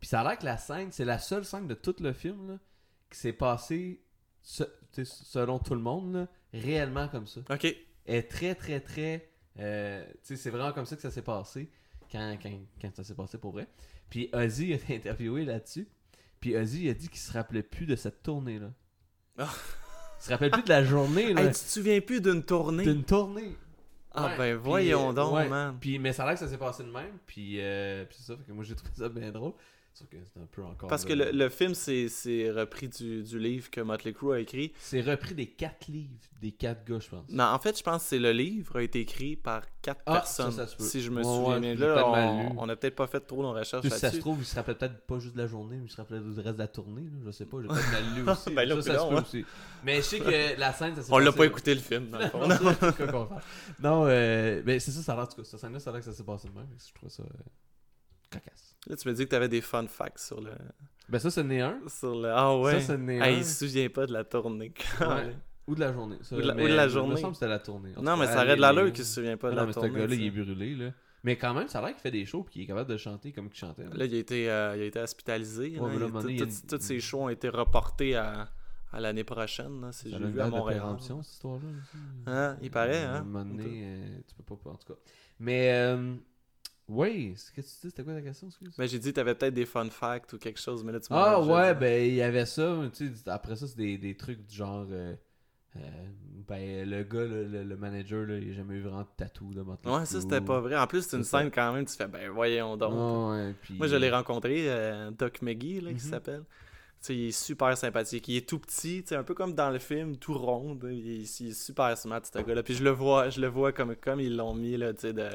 Puis 0.00 0.08
ça 0.08 0.20
a 0.22 0.24
l'air 0.24 0.38
que 0.38 0.44
la 0.46 0.56
scène, 0.56 0.90
c'est 0.90 1.04
la 1.04 1.18
seule 1.18 1.44
scène 1.44 1.68
de 1.68 1.74
tout 1.74 1.94
le 2.00 2.12
film 2.12 2.48
là, 2.52 2.58
qui 3.10 3.18
s'est 3.18 3.32
passée, 3.32 4.02
se- 4.42 4.64
selon 5.04 5.58
tout 5.58 5.74
le 5.74 5.80
monde, 5.80 6.14
là, 6.14 6.28
réellement 6.52 7.08
comme 7.08 7.26
ça. 7.26 7.40
OK. 7.50 7.66
Est 8.06 8.30
très, 8.30 8.54
très, 8.54 8.80
très. 8.80 9.28
euh, 9.58 10.04
tu 10.14 10.18
sais, 10.22 10.36
c'est 10.36 10.50
vraiment 10.50 10.72
comme 10.72 10.86
ça 10.86 10.96
que 10.96 11.02
ça 11.02 11.10
s'est 11.10 11.22
passé 11.22 11.70
quand, 12.10 12.36
quand, 12.42 12.50
quand 12.80 12.96
ça 12.96 13.04
s'est 13.04 13.14
passé 13.14 13.38
pour 13.38 13.52
vrai. 13.52 13.68
Puis 14.10 14.28
Ozzy 14.32 14.72
a 14.72 14.76
été 14.76 14.96
interviewé 14.96 15.44
là-dessus. 15.44 15.86
Puis 16.40 16.56
Ozzy 16.56 16.88
a 16.88 16.94
dit 16.94 17.08
qu'il 17.08 17.20
se 17.20 17.32
rappelait 17.32 17.62
plus 17.62 17.86
de 17.86 17.94
cette 17.96 18.22
tournée-là. 18.22 18.72
Ah. 19.38 19.52
Il 20.22 20.26
se 20.26 20.30
rappelle 20.30 20.52
plus 20.52 20.62
de 20.62 20.68
la 20.68 20.84
journée 20.84 21.34
là, 21.34 21.42
Hey, 21.42 21.48
tu 21.48 21.54
te 21.54 21.68
souviens 21.68 22.00
plus 22.00 22.20
d'une 22.20 22.44
tournée? 22.44 22.84
D'une 22.84 23.02
tournée. 23.02 23.56
Ah 24.14 24.26
Ouais, 24.26 24.36
ben 24.38 24.56
voyons 24.56 25.10
euh, 25.10 25.12
donc 25.12 25.34
ouais. 25.34 25.48
man. 25.48 25.76
Puis, 25.80 25.98
mais 25.98 26.12
ça 26.12 26.22
a 26.22 26.26
l'air 26.26 26.34
que 26.34 26.40
ça 26.40 26.48
s'est 26.48 26.58
passé 26.58 26.84
de 26.84 26.90
même. 26.90 27.18
Puis, 27.26 27.56
euh, 27.58 28.04
puis 28.04 28.18
c'est 28.20 28.26
ça, 28.32 28.36
fait 28.36 28.44
que 28.44 28.52
moi 28.52 28.62
j'ai 28.62 28.76
trouvé 28.76 28.92
ça 28.96 29.08
bien 29.08 29.32
drôle. 29.32 29.52
Sauf 29.94 30.08
que 30.08 30.16
c'est 30.32 30.40
un 30.40 30.46
peu 30.46 30.62
encore. 30.64 30.88
Parce 30.88 31.04
que 31.04 31.12
là. 31.12 31.26
le, 31.30 31.38
le 31.38 31.48
film, 31.50 31.74
c'est 31.74 32.50
repris 32.50 32.88
du, 32.88 33.22
du 33.22 33.38
livre 33.38 33.70
que 33.70 33.80
Motley 33.82 34.14
Crue 34.14 34.32
a 34.32 34.38
écrit. 34.40 34.72
C'est 34.78 35.02
repris 35.02 35.34
des 35.34 35.46
quatre 35.48 35.86
livres, 35.88 36.14
des 36.40 36.52
quatre 36.52 36.84
gars, 36.86 36.98
je 36.98 37.10
pense. 37.10 37.28
Non, 37.28 37.44
en 37.44 37.58
fait, 37.58 37.76
je 37.76 37.82
pense 37.82 38.02
que 38.02 38.08
c'est 38.08 38.18
le 38.18 38.32
livre 38.32 38.76
a 38.78 38.82
été 38.82 39.00
écrit 39.00 39.36
par 39.36 39.64
quatre 39.82 40.00
Ah, 40.06 40.12
personnes. 40.14 40.52
ça, 40.52 40.66
ça 40.66 40.76
si 40.78 41.02
je 41.02 41.10
me 41.10 41.18
Ouais, 41.18 41.24
souviens 41.24 41.60
bien. 41.60 41.74
Là, 41.74 42.06
on, 42.06 42.54
on 42.58 42.68
a 42.70 42.76
peut-être 42.76 42.94
pas 42.96 43.06
fait 43.06 43.20
trop 43.20 43.42
nos 43.42 43.52
recherches 43.52 43.82
si 43.86 43.90
ça 43.90 44.10
se 44.10 44.16
trouve, 44.16 44.38
il 44.38 44.46
se 44.46 44.54
rappelle 44.54 44.78
peut-être 44.78 45.06
pas 45.06 45.18
juste 45.18 45.34
de 45.34 45.42
la 45.42 45.46
journée, 45.46 45.76
mais 45.76 45.84
il 45.86 45.90
se 45.90 45.96
rappelle 45.96 46.22
du 46.22 46.40
reste 46.40 46.54
de 46.54 46.58
la 46.58 46.68
tournée. 46.68 47.02
Là. 47.02 47.18
Je 47.26 47.30
sais 47.32 47.44
pas, 47.46 47.58
j'ai 47.60 47.68
peut-être 47.68 47.92
mal 47.92 48.14
lu 48.14 48.22
aussi. 48.30 48.54
Ben 48.54 48.68
là, 48.68 48.76
ça, 48.76 48.82
ça 48.82 48.92
se 48.94 48.98
coudonc, 48.98 49.10
peut 49.10 49.16
hein. 49.18 49.22
aussi. 49.26 49.44
Mais 49.84 49.96
je 49.96 50.00
sais 50.02 50.20
que 50.20 50.58
la 50.58 50.72
scène, 50.72 50.94
ça 50.96 51.02
s'est 51.02 51.12
On 51.12 51.18
l'a 51.18 51.32
pas 51.32 51.44
écouté 51.44 51.74
le 51.74 51.80
film, 51.80 52.08
dans 52.08 52.18
le 52.18 52.28
fond. 52.28 52.48
non, 53.80 54.06
euh, 54.06 54.62
mais 54.64 54.78
c'est 54.80 54.90
ça, 54.90 55.02
ça 55.02 55.12
a 55.12 55.16
l'air, 55.16 55.24
en 55.24 55.26
tout 55.28 55.36
cas, 55.36 55.44
cette 55.44 55.60
scène-là, 55.60 55.80
ça 55.80 55.90
a 55.90 55.92
l'air 55.92 56.00
que 56.00 56.06
ça 56.10 56.16
s'est 56.16 56.24
passé 56.24 56.48
de 56.48 56.54
même. 56.54 56.68
Je 56.78 56.94
trouve 56.94 57.10
ça 57.10 57.22
euh, 57.22 57.26
cocasse. 58.30 58.71
Là, 58.88 58.96
tu 58.96 59.08
me 59.08 59.14
dis 59.14 59.24
que 59.24 59.30
t'avais 59.30 59.48
des 59.48 59.60
fun 59.60 59.86
facts 59.86 60.18
sur 60.18 60.40
le. 60.40 60.50
Ben, 61.08 61.18
ça, 61.18 61.30
c'est 61.30 61.44
né 61.44 61.60
un. 61.60 61.78
Sur 61.88 62.14
le... 62.20 62.30
Ah 62.32 62.56
ouais. 62.58 62.80
Ça, 62.80 62.94
c'est 62.94 62.98
né 62.98 63.18
Ah, 63.20 63.26
un. 63.26 63.30
il 63.30 63.44
se 63.44 63.66
souvient 63.66 63.88
pas 63.88 64.06
de 64.06 64.12
la 64.12 64.24
tournée. 64.24 64.72
Ouais. 65.00 65.36
Ou 65.68 65.74
de 65.76 65.80
la 65.80 65.92
journée. 65.92 66.16
Ça, 66.22 66.36
Ou 66.36 66.40
de 66.40 66.46
la- 66.48 66.54
mais 66.54 66.64
ou 66.64 66.68
de 66.68 66.72
la 66.74 66.82
Il 66.84 66.86
me 66.88 66.92
journée. 66.92 67.16
semble 67.20 67.32
que 67.32 67.36
c'était 67.38 67.48
la 67.48 67.58
tournée. 67.60 67.90
En 67.96 68.02
non, 68.02 68.16
mais 68.16 68.26
ça 68.26 68.42
aurait 68.42 68.56
de 68.56 68.60
l'allure 68.60 68.92
qu'il 68.92 69.04
se 69.04 69.14
souvient 69.14 69.36
pas 69.36 69.50
de 69.50 69.54
non, 69.54 69.60
la 69.60 69.66
mais 69.66 69.72
ce 69.72 69.78
tournée. 69.78 69.94
gars-là, 69.94 70.06
tu 70.08 70.14
il 70.22 70.26
est 70.26 70.30
brûlé, 70.30 70.74
là. 70.74 70.90
Mais 71.22 71.36
quand 71.36 71.54
même, 71.54 71.68
ça 71.68 71.78
a 71.78 71.82
l'air 71.82 71.90
qu'il 71.92 72.00
fait 72.00 72.10
des 72.10 72.24
shows 72.26 72.42
puis 72.42 72.52
qu'il 72.54 72.62
est 72.62 72.66
capable 72.66 72.90
de 72.90 72.96
chanter 72.96 73.30
comme 73.30 73.46
il 73.52 73.56
chantait. 73.56 73.84
là. 73.84 73.90
Là, 73.94 74.04
il 74.06 74.14
a 74.14 74.18
été, 74.18 74.50
euh, 74.50 74.74
il 74.76 74.82
a 74.82 74.84
été 74.86 74.98
hospitalisé. 74.98 75.78
Ouais, 75.78 75.96
là. 75.98 76.08
Il- 76.28 76.42
a 76.42 76.46
Tous 76.68 76.80
ses 76.80 76.98
shows 76.98 77.20
ont 77.22 77.28
été 77.28 77.48
reportés 77.48 78.16
à, 78.16 78.48
à 78.92 78.98
l'année 79.00 79.22
prochaine. 79.22 79.88
Ça 79.92 80.08
j'ai 80.10 80.18
vu 80.18 80.40
à 80.40 80.48
Montréal. 80.48 80.80
péremption, 80.80 81.22
cette 81.22 81.34
histoire-là. 81.34 81.68
Hein, 82.26 82.56
il 82.60 82.70
paraît, 82.72 83.04
À 83.04 83.12
un 83.12 83.16
hein. 83.18 83.22
moment 83.22 83.44
donné, 83.44 83.82
euh, 83.84 84.18
tu 84.26 84.34
peux 84.34 84.56
pas, 84.56 84.70
en 84.70 84.74
tout 84.74 84.94
cas. 84.94 84.98
Mais, 85.38 85.70
euh, 85.72 86.14
oui, 86.88 87.34
ce 87.36 87.50
que 87.50 87.60
tu 87.60 87.66
dis, 87.68 87.76
c'était 87.90 88.02
quoi 88.04 88.14
ta 88.14 88.22
question, 88.22 88.48
excuse? 88.48 88.74
Ben, 88.76 88.86
j'ai 88.88 88.98
dit 88.98 89.12
t'avais 89.12 89.34
peut-être 89.34 89.54
des 89.54 89.66
fun 89.66 89.88
facts 89.88 90.32
ou 90.34 90.38
quelque 90.38 90.60
chose, 90.60 90.84
mais 90.84 90.92
là, 90.92 91.00
tu 91.00 91.06
Ah 91.10 91.36
m'as 91.38 91.40
déjà 91.40 91.52
ouais, 91.54 91.74
ben 91.74 92.06
il 92.08 92.14
y 92.14 92.22
avait 92.22 92.46
ça, 92.46 92.76
tu 92.94 93.08
sais, 93.14 93.28
après 93.30 93.56
ça 93.56 93.66
c'est 93.66 93.76
des, 93.76 93.96
des 93.98 94.16
trucs 94.16 94.44
du 94.46 94.54
genre 94.54 94.86
euh, 94.90 95.14
euh, 95.76 95.80
ben 96.48 96.88
le 96.88 97.02
gars, 97.04 97.24
le, 97.24 97.46
le- 97.46 97.64
le 97.64 97.76
manager, 97.76 98.26
là, 98.26 98.36
il 98.36 98.50
a 98.50 98.54
jamais 98.54 98.74
eu 98.74 98.82
vraiment 98.82 99.02
de 99.02 99.08
tatou 99.16 99.54
de 99.54 99.62
Motley 99.62 99.90
Ouais, 99.92 100.04
ça, 100.04 100.20
c'était 100.20 100.40
pas 100.42 100.60
vrai. 100.60 100.76
En 100.76 100.86
plus, 100.86 101.02
c'est 101.06 101.16
une 101.16 101.24
scène 101.24 101.50
quand 101.50 101.72
même, 101.72 101.86
tu 101.86 101.96
fais, 101.96 102.08
ben, 102.08 102.28
voyons 102.30 102.76
donc. 102.76 102.92
Ah 102.94 103.30
ouais, 103.30 103.54
puis- 103.62 103.74
Moi, 103.78 103.86
je 103.86 103.96
l'ai 103.96 104.10
rencontré, 104.10 104.64
euh, 104.70 105.10
Doc 105.12 105.40
McGee, 105.40 105.80
là, 105.80 105.90
qui 105.94 106.04
Mhm. 106.04 106.10
s'appelle. 106.10 106.42
Il 107.08 107.28
est 107.28 107.32
super 107.32 107.76
sympathique. 107.76 108.28
Il 108.28 108.36
est 108.36 108.48
tout 108.48 108.60
petit, 108.60 109.04
un 109.10 109.24
peu 109.24 109.34
comme 109.34 109.54
dans 109.54 109.70
le 109.70 109.80
film, 109.80 110.16
tout 110.18 110.34
rond. 110.38 110.78
là. 110.80 110.92
Il, 110.92 111.22
est, 111.22 111.40
il 111.40 111.48
est 111.48 111.52
super 111.52 111.96
smart, 111.98 112.20
ce 112.24 112.38
gars-là. 112.38 112.62
Puis 112.62 112.74
je 112.74 112.84
le 112.84 112.90
vois, 112.90 113.28
je 113.30 113.40
le 113.40 113.48
vois 113.48 113.72
comme, 113.72 113.96
comme 113.96 114.20
ils 114.20 114.36
l'ont 114.36 114.54
mis, 114.54 114.76
là, 114.76 114.92
tu 114.94 115.00
sais, 115.00 115.12
de- 115.12 115.28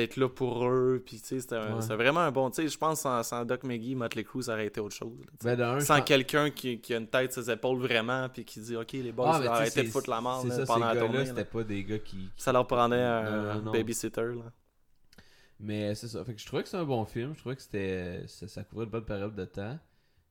d'être 0.00 0.16
là 0.16 0.28
pour 0.28 0.64
eux. 0.68 1.02
Puis, 1.04 1.20
tu 1.20 1.26
sais, 1.26 1.40
c'était 1.40 1.56
Ouais. 1.58 1.80
c'est 1.80 1.94
vraiment 1.94 2.20
un 2.20 2.30
bon... 2.32 2.50
Tu 2.50 2.62
sais, 2.62 2.68
je 2.68 2.78
pense 2.78 3.00
sans, 3.00 3.22
sans 3.22 3.44
Doc 3.44 3.64
McGee, 3.64 3.94
Motley 3.94 4.24
Crue, 4.24 4.42
ça 4.42 4.52
aurait 4.54 4.66
été 4.66 4.80
autre 4.80 4.94
chose. 4.94 5.18
là. 5.44 5.56
Ben, 5.56 5.80
sans 5.80 6.00
quelqu'un 6.02 6.50
qui, 6.50 6.80
qui 6.80 6.94
a 6.94 6.98
une 6.98 7.06
tête 7.08 7.32
sur 7.32 7.42
ses 7.42 7.50
épaules 7.50 7.78
vraiment, 7.78 8.28
puis 8.28 8.44
qui 8.44 8.60
dit, 8.60 8.76
OK, 8.76 8.92
les 8.92 9.12
boys, 9.12 9.32
Ah, 9.34 9.40
mais 9.40 9.46
arrêtez 9.48 9.80
de 9.82 9.86
c'est- 9.86 9.92
foutre 9.92 10.08
la 10.10 10.18
C'est 10.42 10.48
là, 10.48 10.54
ça, 10.54 10.60
ces 10.60 10.66
pendant 10.66 10.86
la 10.86 10.92
tournée. 10.96 11.08
gars-là, 11.08 11.18
là. 11.24 11.26
c'était 11.26 11.44
pas 11.44 11.64
des 11.64 11.84
gars 11.84 11.98
qui. 11.98 12.30
Ça 12.36 12.52
leur 12.52 12.66
prenait 12.66 12.96
un 13.02 13.54
non, 13.56 13.62
non. 13.62 13.72
babysitter, 13.72 14.20
là. 14.22 14.52
Mais 15.60 15.94
c'est 15.94 16.08
ça. 16.08 16.24
Fait 16.24 16.34
que 16.34 16.40
je 16.40 16.46
trouvais 16.46 16.62
que 16.62 16.68
c'était 16.68 16.80
un 16.82 16.86
bon 16.86 17.04
film. 17.04 17.34
Je 17.34 17.40
trouvais 17.40 17.56
que 17.56 17.62
c'était 17.62 18.22
ça, 18.26 18.62
couvrait 18.64 18.84
une 18.84 18.90
bonne 18.92 19.04
période 19.04 19.34
de 19.34 19.44
temps. 19.44 19.78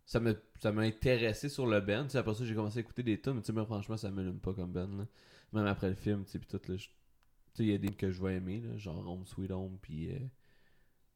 Ça 0.05 0.19
m'a 0.21 0.31
ça 0.61 0.69
intéressé 0.69 1.49
sur 1.49 1.67
le 1.67 1.81
band. 1.81 2.03
Tu 2.05 2.11
sais, 2.11 2.17
après 2.17 2.33
ça, 2.33 2.45
j'ai 2.45 2.55
commencé 2.55 2.77
à 2.77 2.81
écouter 2.81 3.03
des 3.03 3.19
tunes, 3.19 3.33
mais 3.33 3.41
tu 3.41 3.47
sais, 3.47 3.53
moi, 3.53 3.65
franchement, 3.65 3.97
ça 3.97 4.09
m'allume 4.09 4.39
pas 4.39 4.53
comme 4.53 4.71
band. 4.71 4.87
Là. 4.97 5.05
Même 5.51 5.65
après 5.65 5.89
le 5.89 5.95
film, 5.95 6.23
tu 6.23 6.31
sais, 6.31 6.39
puis 6.39 6.47
tout, 6.47 6.61
là, 6.71 6.77
je- 6.77 6.87
tu 7.57 7.63
sais, 7.63 7.63
il 7.63 7.71
y 7.71 7.75
a 7.75 7.77
des 7.79 7.89
que 7.89 8.11
je 8.11 8.21
vais 8.21 8.35
aimer, 8.35 8.61
là, 8.61 8.77
genre 8.77 9.05
Home 9.09 9.25
Sweet 9.25 9.51
Home, 9.51 9.77
puis. 9.81 10.11
euh, 10.11 10.17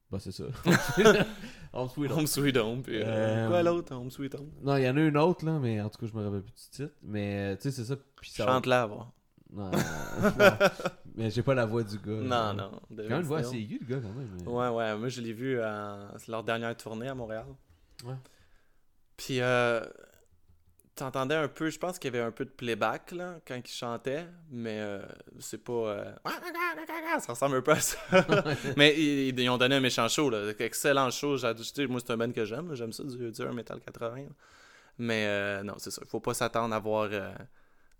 Bah, 0.09 0.17
c'est 0.19 0.31
ça. 0.31 0.43
Home 1.73 1.87
Sweet 1.89 2.11
Home. 2.11 2.17
Home 2.19 2.27
Sweet 2.27 2.57
Home. 2.57 2.81
Puis, 2.81 2.97
euh, 2.97 3.05
Euh, 3.05 3.47
Quoi 3.47 3.63
l'autre 3.63 3.95
Home 3.95 4.11
Sweet 4.11 4.35
Home? 4.35 4.49
Non, 4.61 4.75
il 4.77 4.83
y 4.83 4.89
en 4.89 4.97
a 4.97 5.01
une 5.01 5.17
autre, 5.17 5.45
là, 5.45 5.57
mais 5.59 5.79
en 5.79 5.89
tout 5.89 5.99
cas, 5.99 6.07
je 6.11 6.17
me 6.17 6.23
rappelle 6.23 6.41
plus 6.41 6.51
du 6.53 6.69
titre. 6.69 6.93
Mais, 7.03 7.55
tu 7.57 7.63
sais, 7.63 7.71
c'est 7.71 7.85
ça. 7.85 7.95
Puis 8.15 8.29
ça. 8.31 8.45
Chante-la, 8.45 8.87
va. 8.87 9.11
Non, 9.53 9.69
non, 9.69 9.71
non. 9.71 9.79
mais 11.15 11.29
j'ai 11.29 11.43
pas 11.43 11.53
la 11.53 11.65
voix 11.65 11.83
du 11.83 11.97
gars. 11.97 12.11
Non, 12.11 12.23
là. 12.29 12.53
non. 12.53 12.71
Quand 12.89 12.95
même 13.03 13.11
une 13.17 13.21
voix 13.23 13.39
assez 13.39 13.57
aiguë, 13.57 13.79
le 13.81 13.85
gars, 13.95 14.01
quand 14.01 14.13
même. 14.13 14.29
mais- 14.37 14.47
Ouais, 14.47 14.69
ouais. 14.69 14.97
Moi, 14.97 15.09
je 15.09 15.19
l'ai 15.21 15.33
vu 15.33 15.59
à 15.61 16.13
leur 16.27 16.43
dernière 16.43 16.75
tournée 16.77 17.07
à 17.09 17.15
Montréal. 17.15 17.45
Ouais. 18.05 18.15
Puis, 19.17 19.41
euh, 19.41 19.81
t'entendais 21.01 21.35
un 21.35 21.47
peu, 21.47 21.69
je 21.69 21.77
pense 21.79 21.99
qu'il 21.99 22.13
y 22.13 22.15
avait 22.17 22.25
un 22.25 22.31
peu 22.31 22.45
de 22.45 22.49
playback, 22.49 23.11
là, 23.11 23.35
quand 23.47 23.55
il 23.55 23.67
chantait, 23.67 24.25
mais 24.51 24.79
euh, 24.79 25.01
c'est 25.39 25.63
pas... 25.63 25.71
euh, 25.73 26.11
Ça 27.19 27.33
ressemble 27.33 27.57
un 27.57 27.61
peu 27.61 27.71
à 27.71 27.79
ça. 27.79 27.97
mais 28.77 28.95
ils, 28.97 29.37
ils 29.39 29.49
ont 29.49 29.57
donné 29.57 29.75
un 29.75 29.79
méchant 29.79 30.07
show, 30.07 30.29
là. 30.29 30.51
Excellent 30.59 31.09
show. 31.11 31.37
Moi, 31.89 31.99
c'est 31.99 32.11
un 32.11 32.17
band 32.17 32.31
que 32.31 32.45
j'aime. 32.45 32.73
J'aime 32.75 32.93
ça, 32.93 33.03
du, 33.03 33.31
du 33.31 33.45
Metal 33.47 33.79
80. 33.79 34.15
là. 34.15 34.21
Mais 34.97 35.25
euh, 35.27 35.63
non, 35.63 35.75
c'est 35.77 35.91
ça. 35.91 36.01
Il 36.05 36.09
faut 36.09 36.19
pas 36.19 36.33
s'attendre 36.33 36.73
à 36.75 36.79
voir... 36.79 37.09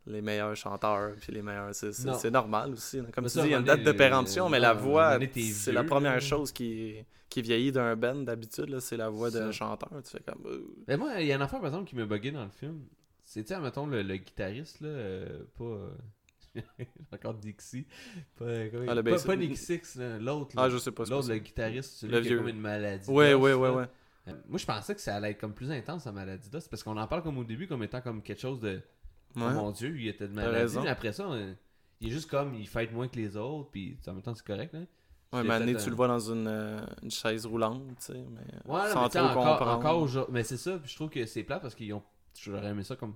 euh, 0.07 0.11
les 0.11 0.21
meilleurs 0.21 0.55
chanteurs, 0.55 1.13
puis 1.19 1.31
les 1.33 1.41
meilleurs. 1.41 1.73
C'est, 1.75 1.91
c'est- 1.93 2.13
c'est 2.13 2.31
normal 2.31 2.73
aussi. 2.73 2.97
là. 2.97 3.03
Comme 3.13 3.23
Mais 3.25 3.29
tu 3.29 3.39
dis, 3.39 3.45
il 3.45 3.51
y 3.51 3.53
a 3.53 3.57
une 3.57 3.63
un 3.63 3.65
date 3.65 3.83
de 3.83 3.91
péremption, 3.91 4.45
euh, 4.47 4.49
mais 4.49 4.59
la 4.59 4.71
un 4.71 4.73
moment 4.75 4.85
voix, 4.87 5.19
c'est 5.35 5.71
la 5.71 5.83
première 5.83 6.21
chose 6.21 6.51
qui, 6.51 6.95
qui 7.29 7.41
vieillit 7.41 7.71
d'un 7.71 7.95
band 7.95 8.15
d'habitude, 8.15 8.69
là, 8.69 8.79
c'est 8.79 8.97
la 8.97 9.09
voix 9.09 9.29
d'un 9.31 9.51
chanteur. 9.51 9.89
Tu 10.03 10.11
fais 10.11 10.23
comme. 10.25 10.45
euh, 10.47 10.65
Mais 10.87 10.97
moi, 10.97 11.19
il 11.19 11.27
y 11.27 11.31
a 11.31 11.35
une 11.35 11.41
affaire, 11.41 11.59
par 11.59 11.67
exemple, 11.69 11.89
qui 11.89 11.95
m'a 11.95 12.05
bugué 12.05 12.31
dans 12.31 12.43
le 12.43 12.49
film. 12.49 12.81
C'est, 13.23 13.43
tu 13.43 13.53
sais, 13.53 13.59
mettons, 13.61 13.85
le, 13.87 14.01
le 14.01 14.17
guitariste, 14.17 14.81
là, 14.81 14.87
euh, 14.89 15.43
pas... 15.57 15.63
euh, 15.63 15.89
encore 17.13 17.33
Dixie. 17.35 17.85
Pas, 18.37 18.43
euh, 18.45 18.85
Ah, 18.89 18.95
le 18.95 19.03
pas, 19.03 19.17
pas 19.19 19.35
Nick 19.37 19.57
Six, 19.57 19.97
l'autre. 20.19 20.53
Ah, 20.57 20.69
je 20.69 20.77
sais 20.77 20.91
pas. 20.91 21.05
c'est 21.05 21.11
l'autre, 21.11 21.29
le 21.29 21.37
guitariste, 21.37 21.93
celui 21.99 22.13
Le 22.13 22.21
qui 22.21 22.27
vieux. 22.27 22.37
a 22.37 22.39
comme 22.41 22.49
une 22.49 22.59
maladie. 22.59 23.09
Ouais, 23.09 23.33
ouais, 23.33 23.53
ouais, 23.53 23.69
ouais. 23.69 23.85
Euh, 24.27 24.33
Moi, 24.49 24.57
je 24.59 24.65
pensais 24.65 24.93
que 24.93 24.99
ça 25.01 25.15
allait 25.15 25.31
être 25.31 25.39
comme 25.39 25.53
plus 25.53 25.71
intense, 25.71 26.03
sa 26.03 26.11
maladie 26.11 26.49
d'os, 26.49 26.67
parce 26.67 26.83
qu'on 26.83 26.97
en 26.97 27.07
parle 27.07 27.23
comme 27.23 27.37
au 27.37 27.43
début, 27.45 27.67
comme 27.67 27.83
étant 27.83 28.01
comme 28.01 28.21
quelque 28.21 28.41
chose 28.41 28.59
de... 28.59 28.81
Oh 29.35 29.39
mon 29.39 29.71
Dieu, 29.71 29.95
il 29.99 30.07
était 30.07 30.27
de 30.27 30.33
maladie. 30.33 30.77
Mais 30.83 30.89
après 30.89 31.11
ça, 31.13 31.27
on- 31.27 31.55
il 31.99 32.07
est 32.07 32.11
juste 32.11 32.29
comme, 32.29 32.55
il 32.55 32.67
fête 32.67 32.91
moins 32.91 33.07
que 33.07 33.15
les 33.15 33.37
autres, 33.37 33.69
puis 33.71 33.97
en 34.07 34.13
même 34.13 34.21
temps, 34.21 34.33
c'est 34.35 34.45
correct, 34.45 34.73
là. 34.73 34.79
Ouais, 35.33 35.43
mais 35.43 35.53
année, 35.53 35.75
tu 35.75 35.89
le 35.89 35.95
vois 35.95 36.07
dans 36.09 36.19
une, 36.19 36.47
euh, 36.47 36.85
une 37.03 37.11
chaise 37.11 37.45
roulante, 37.45 37.83
tu 37.99 38.05
sais, 38.07 38.13
mais 38.29 38.41
Ouais, 38.65 38.89
sans 38.89 39.03
mais 39.03 39.09
trop 39.09 39.19
encore, 39.19 39.57
comprendre. 39.59 39.71
encore 40.07 40.29
Mais 40.31 40.43
c'est 40.43 40.57
ça, 40.57 40.77
puis 40.77 40.89
je 40.91 40.95
trouve 40.95 41.09
que 41.09 41.25
c'est 41.25 41.43
plat 41.43 41.59
parce 41.59 41.73
qu'ils 41.75 41.93
ont. 41.93 42.03
J'aurais 42.37 42.67
aimé 42.69 42.83
ça 42.83 42.95
comme. 42.97 43.15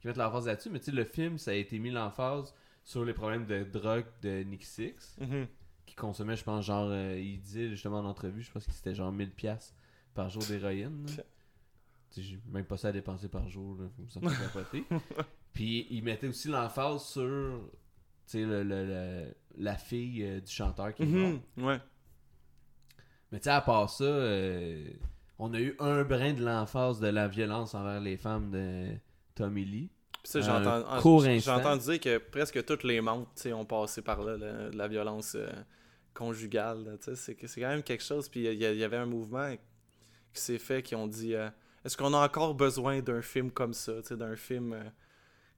Qu'ils 0.00 0.08
mettent 0.08 0.18
l'emphase 0.18 0.46
là-dessus, 0.46 0.68
mais 0.68 0.78
tu 0.80 0.86
sais, 0.86 0.92
le 0.92 1.04
film, 1.04 1.38
ça 1.38 1.52
a 1.52 1.54
été 1.54 1.78
mis 1.78 1.90
l'emphase 1.90 2.52
sur 2.84 3.02
les 3.06 3.14
problèmes 3.14 3.46
de 3.46 3.64
drogue 3.64 4.04
de 4.20 4.42
Nick 4.42 4.64
Six, 4.64 5.16
Mhm. 5.20 5.46
qui 5.86 5.94
consommait, 5.94 6.36
je 6.36 6.44
pense, 6.44 6.66
genre. 6.66 6.88
euh, 6.90 7.18
il 7.18 7.40
disait 7.40 7.70
justement 7.70 8.00
en 8.00 8.04
entrevue, 8.04 8.42
je 8.42 8.50
pense 8.52 8.66
que 8.66 8.72
c'était 8.72 8.94
genre 8.94 9.10
1000$ 9.12 9.74
par 10.14 10.28
jour 10.28 10.42
d'héroïne. 10.44 11.06
J'ai 12.16 12.38
même 12.52 12.64
pas 12.66 12.76
ça 12.76 12.88
à 12.88 12.92
dépenser 12.92 13.28
par 13.28 13.48
jour, 13.48 13.76
là, 13.80 13.86
ça 14.08 14.20
me 14.20 14.28
capoter. 14.28 14.84
Puis 15.54 15.86
il 15.90 16.02
mettait 16.02 16.28
aussi 16.28 16.48
l'emphase 16.48 17.04
sur. 17.04 17.22
Le, 17.22 18.62
le- 18.62 18.62
le- 18.62 19.34
la 19.56 19.76
fille 19.76 20.24
euh, 20.24 20.40
du 20.40 20.50
chanteur 20.50 20.94
qui 20.94 21.02
est 21.02 21.06
mort. 21.06 21.40
Mhm. 21.56 21.64
Ouais. 21.64 21.78
Mais 23.30 23.38
tu 23.38 23.44
sais, 23.44 23.50
à 23.50 23.60
part 23.60 23.90
ça, 23.90 24.04
euh, 24.04 24.86
on 25.38 25.52
a 25.54 25.60
eu 25.60 25.76
un 25.78 26.04
brin 26.04 26.32
de 26.32 26.44
l'emphase 26.44 27.00
de 27.00 27.08
la 27.08 27.28
violence 27.28 27.74
envers 27.74 28.00
les 28.00 28.16
femmes 28.16 28.50
de 28.50 28.88
Tommy 29.34 29.64
Lee. 29.64 29.90
Puis 30.22 30.32
ça, 30.32 30.40
j'entends, 30.40 30.84
entendu 30.96 31.84
dire 31.84 32.00
que 32.00 32.18
presque 32.18 32.64
toutes 32.64 32.82
les 32.84 33.00
sais, 33.34 33.52
ont 33.52 33.64
passé 33.64 34.02
par 34.02 34.22
là, 34.22 34.36
la, 34.36 34.70
la 34.70 34.88
violence 34.88 35.34
euh, 35.36 35.50
conjugale, 36.14 36.98
c'est, 37.14 37.36
quand 37.36 37.68
même 37.68 37.82
quelque 37.82 38.04
chose. 38.04 38.28
Puis 38.28 38.44
il 38.44 38.54
y, 38.54 38.84
avait 38.84 38.96
un 38.96 39.06
mouvement 39.06 39.54
qui 40.32 40.40
s'est 40.40 40.58
fait, 40.58 40.82
qui 40.82 40.94
ont 40.94 41.06
dit, 41.06 41.34
euh, 41.34 41.50
est-ce 41.84 41.96
qu'on 41.96 42.14
a 42.14 42.24
encore 42.24 42.54
besoin 42.54 43.00
d'un 43.02 43.22
film 43.22 43.50
comme 43.50 43.74
ça, 43.74 44.00
d'un 44.12 44.34
film... 44.36 44.74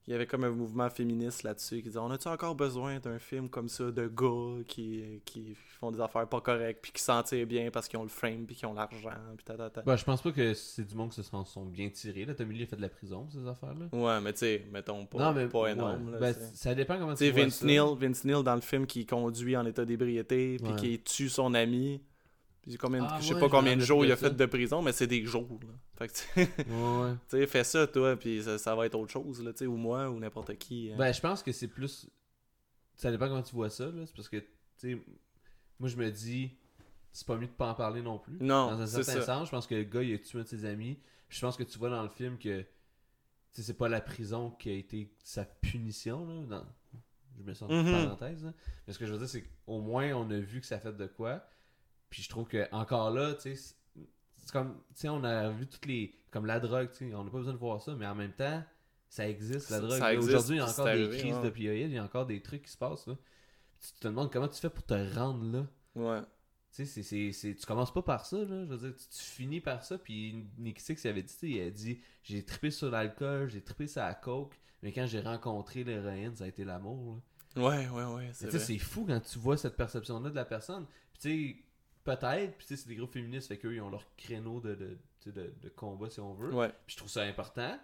il 0.09 0.13
y 0.13 0.15
avait 0.15 0.27
comme 0.27 0.45
un 0.45 0.51
mouvement 0.51 0.89
féministe 0.89 1.43
là-dessus 1.43 1.77
qui 1.79 1.89
disait 1.89 1.99
on 1.99 2.11
a-tu 2.11 2.29
encore 2.29 2.55
besoin 2.55 3.01
d'un 3.01 3.19
film 3.19 3.49
comme 3.49 3.69
ça 3.69 3.91
de 3.91 4.07
gars 4.07 4.63
qui, 4.69 5.21
qui 5.25 5.55
font 5.81 5.91
des 5.91 6.01
affaires 6.01 6.29
pas 6.29 6.41
correctes 6.41 6.81
puis 6.83 6.93
qui 6.93 7.03
s'en 7.03 7.23
tirent 7.25 7.47
bien 7.47 7.71
parce 7.73 7.89
qu'ils 7.89 7.99
ont 7.99 8.05
le 8.05 8.09
frame 8.09 8.47
puis 8.47 8.55
qu'ils 8.55 8.67
ont 8.69 8.75
l'argent 8.75 9.11
puis 9.37 9.45
ta, 9.45 9.57
ta, 9.57 9.69
ta. 9.69 9.83
Bah, 9.83 9.97
je 9.97 10.05
pense 10.05 10.23
pas 10.23 10.31
que 10.31 10.55
c'est 10.55 10.85
du 10.87 10.95
monde 10.95 11.11
qui 11.11 11.17
se 11.17 11.23
sont, 11.25 11.45
sont 11.45 11.65
bien 11.65 11.89
tirés. 11.91 12.25
Là. 12.25 12.35
Tommy 12.35 12.55
Lee 12.57 12.63
a 12.63 12.67
fait 12.67 12.77
de 12.77 12.83
la 12.83 12.89
prison, 12.89 13.27
ces 13.31 13.47
affaires-là. 13.49 13.87
Ouais, 13.93 14.21
mais 14.21 14.33
tu 14.33 14.39
sais, 14.41 14.65
mettons 14.73 15.05
pas, 15.07 15.19
non, 15.19 15.33
mais 15.33 15.49
pas 15.49 15.61
ouais. 15.63 15.73
énorme. 15.73 16.13
là, 16.13 16.19
Ben, 16.19 16.33
ça 16.55 16.75
dépend 16.75 16.99
comment 16.99 17.15
Tu 17.15 17.29
vois 17.31 17.43
Vince 17.43 17.57
ça. 17.57 17.67
Neil, 17.67 17.81
Vince 17.99 18.25
Neil, 18.25 18.43
dans 18.45 18.55
le 18.55 18.61
film, 18.61 18.87
qui 18.87 19.07
conduit 19.07 19.57
en 19.57 19.67
état 19.67 19.85
d'ébriété, 19.85 20.59
puis 20.63 20.73
Ouais. 20.73 20.77
qui 20.79 21.01
tue 21.03 21.29
son 21.29 21.53
ami. 21.55 22.01
Puis 22.67 22.77
combien, 22.79 23.05
Ah 23.09 23.19
je 23.21 23.29
sais 23.29 23.35
ouais, 23.35 23.41
pas 23.41 23.49
combien 23.49 23.77
de 23.77 23.81
jours 23.83 24.05
il 24.05 24.11
a 24.11 24.17
ça. 24.17 24.29
fait 24.29 24.35
de 24.37 24.47
prison, 24.47 24.83
mais 24.83 24.93
c'est 24.93 25.07
des 25.07 25.25
jours. 25.25 25.49
Là. 25.63 25.73
Fait 25.97 26.09
que, 26.09 26.13
tu 26.65 26.71
Ouais, 26.73 27.41
ouais. 27.41 27.47
fais 27.47 27.63
ça, 27.65 27.87
toi, 27.87 28.17
puis 28.17 28.43
ça, 28.43 28.59
ça 28.59 28.75
va 28.75 28.87
être 28.87 28.97
autre 28.97 29.13
chose, 29.13 29.43
là, 29.45 29.53
tu 29.53 29.61
sais, 29.61 29.67
ou 29.67 29.77
moi, 29.77 30.11
ou 30.11 30.19
n'importe 30.19 30.57
qui. 30.59 30.91
hein. 30.93 30.97
Ben, 30.99 31.13
je 31.13 31.21
pense 31.21 31.43
que 31.43 31.53
c'est 31.53 31.69
plus. 31.69 32.09
Ça 32.97 33.11
dépend 33.11 33.29
comment 33.29 33.43
tu 33.43 33.55
vois 33.55 33.71
ça. 33.71 33.87
là. 33.87 34.05
C'est 34.07 34.17
parce 34.17 34.29
que, 34.29 34.39
tu 34.39 34.47
sais, 34.79 34.99
moi, 35.79 35.89
je 35.89 35.97
me 35.97 36.11
dis, 36.11 36.51
c'est 37.13 37.27
pas 37.27 37.37
mieux 37.37 37.47
de 37.47 37.53
pas 37.53 37.71
en 37.71 37.75
parler 37.75 38.03
non 38.03 38.19
plus. 38.19 38.37
non, 38.41 38.71
Dans 38.73 38.81
un 38.81 38.87
certain 38.87 39.13
ça. 39.21 39.23
sens, 39.23 39.47
je 39.47 39.51
pense 39.53 39.67
que 39.67 39.75
le 39.77 39.85
gars, 39.85 40.03
il 40.03 40.15
a 40.15 40.19
tué 40.19 40.41
un 40.41 40.43
de 40.43 40.49
ses 40.49 40.65
amis. 40.65 40.99
Je 41.29 41.41
pense 41.41 41.57
que 41.57 41.63
tu 41.63 41.79
vois 41.79 41.91
dans 41.91 42.03
le 42.03 42.09
film 42.09 42.37
que 42.39 42.65
c'est 43.53 43.77
pas 43.79 43.89
la 43.89 44.01
prison 44.01 44.51
qui 44.51 44.71
a 44.71 44.73
été 44.75 45.11
sa 45.23 45.45
punition. 45.45 46.27
Là, 46.27 46.43
dans- 46.59 46.67
Je 47.39 47.43
me 47.43 47.53
sens 47.55 47.71
Mhm. 47.71 47.87
une 47.87 47.93
parenthèse. 48.07 48.45
là. 48.45 48.53
Mais 48.87 48.93
ce 48.95 48.99
que 48.99 49.05
je 49.07 49.13
veux 49.13 49.19
dire, 49.19 49.29
c'est 49.29 49.43
qu'au 49.67 49.81
moins, 49.81 50.11
on 50.15 50.31
a 50.31 50.39
vu 50.39 50.61
que 50.61 50.67
ça 50.67 50.79
fait 50.81 50.93
de 50.97 51.07
quoi. 51.07 51.45
Puis 52.11 52.23
je 52.23 52.29
trouve 52.29 52.47
que 52.47 52.69
encore 52.73 53.11
là, 53.11 53.35
tu 53.35 53.55
sais, 53.55 53.57
c'est- 53.57 54.51
comme, 54.53 54.75
tu 54.95 55.01
sais, 55.01 55.09
on 55.09 55.25
a 55.25 55.51
vu 55.51 55.67
toutes 55.67 55.87
les, 55.87 56.15
comme 56.31 56.47
la 56.47 56.61
drogue, 56.61 56.91
tu 56.93 57.09
sais, 57.09 57.15
on 57.15 57.25
n'a 57.25 57.31
pas 57.31 57.39
besoin 57.39 57.53
de 57.53 57.59
voir 57.59 57.81
ça, 57.83 57.95
mais 57.97 58.07
en 58.07 58.15
même 58.15 58.33
temps, 58.33 58.63
ça 59.09 59.29
existe, 59.29 59.71
la 59.71 59.81
drogue. 59.81 60.01
Aujourd'hui, 60.19 60.57
il 60.57 60.59
y 60.59 60.61
a 60.61 60.69
encore 60.69 60.85
des 60.87 61.09
crises 61.19 61.35
ouais. 61.37 61.43
d'opioïdes, 61.43 61.91
il 61.91 61.95
y 61.95 61.99
a 61.99 62.05
encore 62.05 62.27
des 62.27 62.41
trucs 62.43 62.63
qui 62.63 62.71
se 62.71 62.77
passent, 62.77 63.07
là. 63.07 63.15
Tu 63.81 63.93
te 64.01 64.09
demandes 64.09 64.33
comment 64.33 64.49
tu 64.49 64.61
fais 64.61 64.71
pour 64.71 64.85
te 64.85 64.95
rendre 65.15 65.45
là. 65.45 65.67
Ouais. 65.95 66.21
Tu 66.75 66.85
sais, 66.85 66.87
c'est, 66.87 67.03
c'est, 67.03 67.33
c'est- 67.33 67.55
tu 67.55 67.67
commences 67.67 67.93
pas 67.93 68.03
par 68.03 68.25
ça, 68.27 68.37
là. 68.39 68.65
Je 68.65 68.71
veux 68.75 68.77
dire, 68.79 68.95
tu, 68.97 69.09
tu 69.09 69.23
finis 69.25 69.61
par 69.61 69.83
ça. 69.85 69.99
Puis 69.99 70.47
Nick 70.59 70.79
Six 70.81 71.05
avait 71.07 71.23
dit, 71.23 71.33
tu 71.33 71.39
sais, 71.41 71.49
il 71.49 71.61
a 71.63 71.71
dit 71.71 72.01
J'ai 72.23 72.45
trippé 72.45 72.71
sur 72.71 72.91
l'alcool, 72.91 73.49
j'ai 73.51 73.63
trippé 73.63 73.87
sur 73.87 74.03
la 74.03 74.15
coke, 74.15 74.59
mais 74.83 74.93
quand 74.93 75.07
j'ai 75.07 75.21
rencontré 75.21 75.85
l'héroïne, 75.85 76.37
ça 76.37 76.45
a 76.45 76.47
été 76.49 76.65
l'amour. 76.65 77.17
là. 77.57 77.63
Ouais, 77.63 77.89
ouais, 77.89 78.05
ouais. 78.15 78.31
C'est 78.33 78.51
c'est 78.59 78.79
fou 78.79 79.07
quand 79.07 79.21
tu 79.21 79.39
vois 79.39 79.57
cette 79.57 79.77
perception-là 79.77 80.29
de 80.31 80.35
la 80.35 80.45
personne. 80.45 80.87
Puis 81.13 81.21
tu 81.21 81.29
sais, 81.55 81.66
peut-être, 82.07 82.57
puis 82.57 82.67
tu 82.67 82.77
sais, 82.77 82.83
c'est 82.83 82.89
des 82.89 82.97
groupes 82.97 83.13
féministes, 83.13 83.49
fait 83.49 83.59
qu'eux, 83.59 83.75
ils 83.75 83.81
ont 83.83 83.91
leur 83.91 84.07
créneau 84.17 84.61
de, 84.61 84.75
de, 84.75 84.97
de, 85.31 85.53
de 85.63 85.69
combat, 85.69 86.09
si 86.09 86.21
on 86.21 86.33
veut. 86.33 86.55
Ouais. 86.55 86.69
Puis 86.87 86.95
je 86.95 86.97
trouve 86.97 87.11
ça 87.11 87.23
important, 87.23 87.79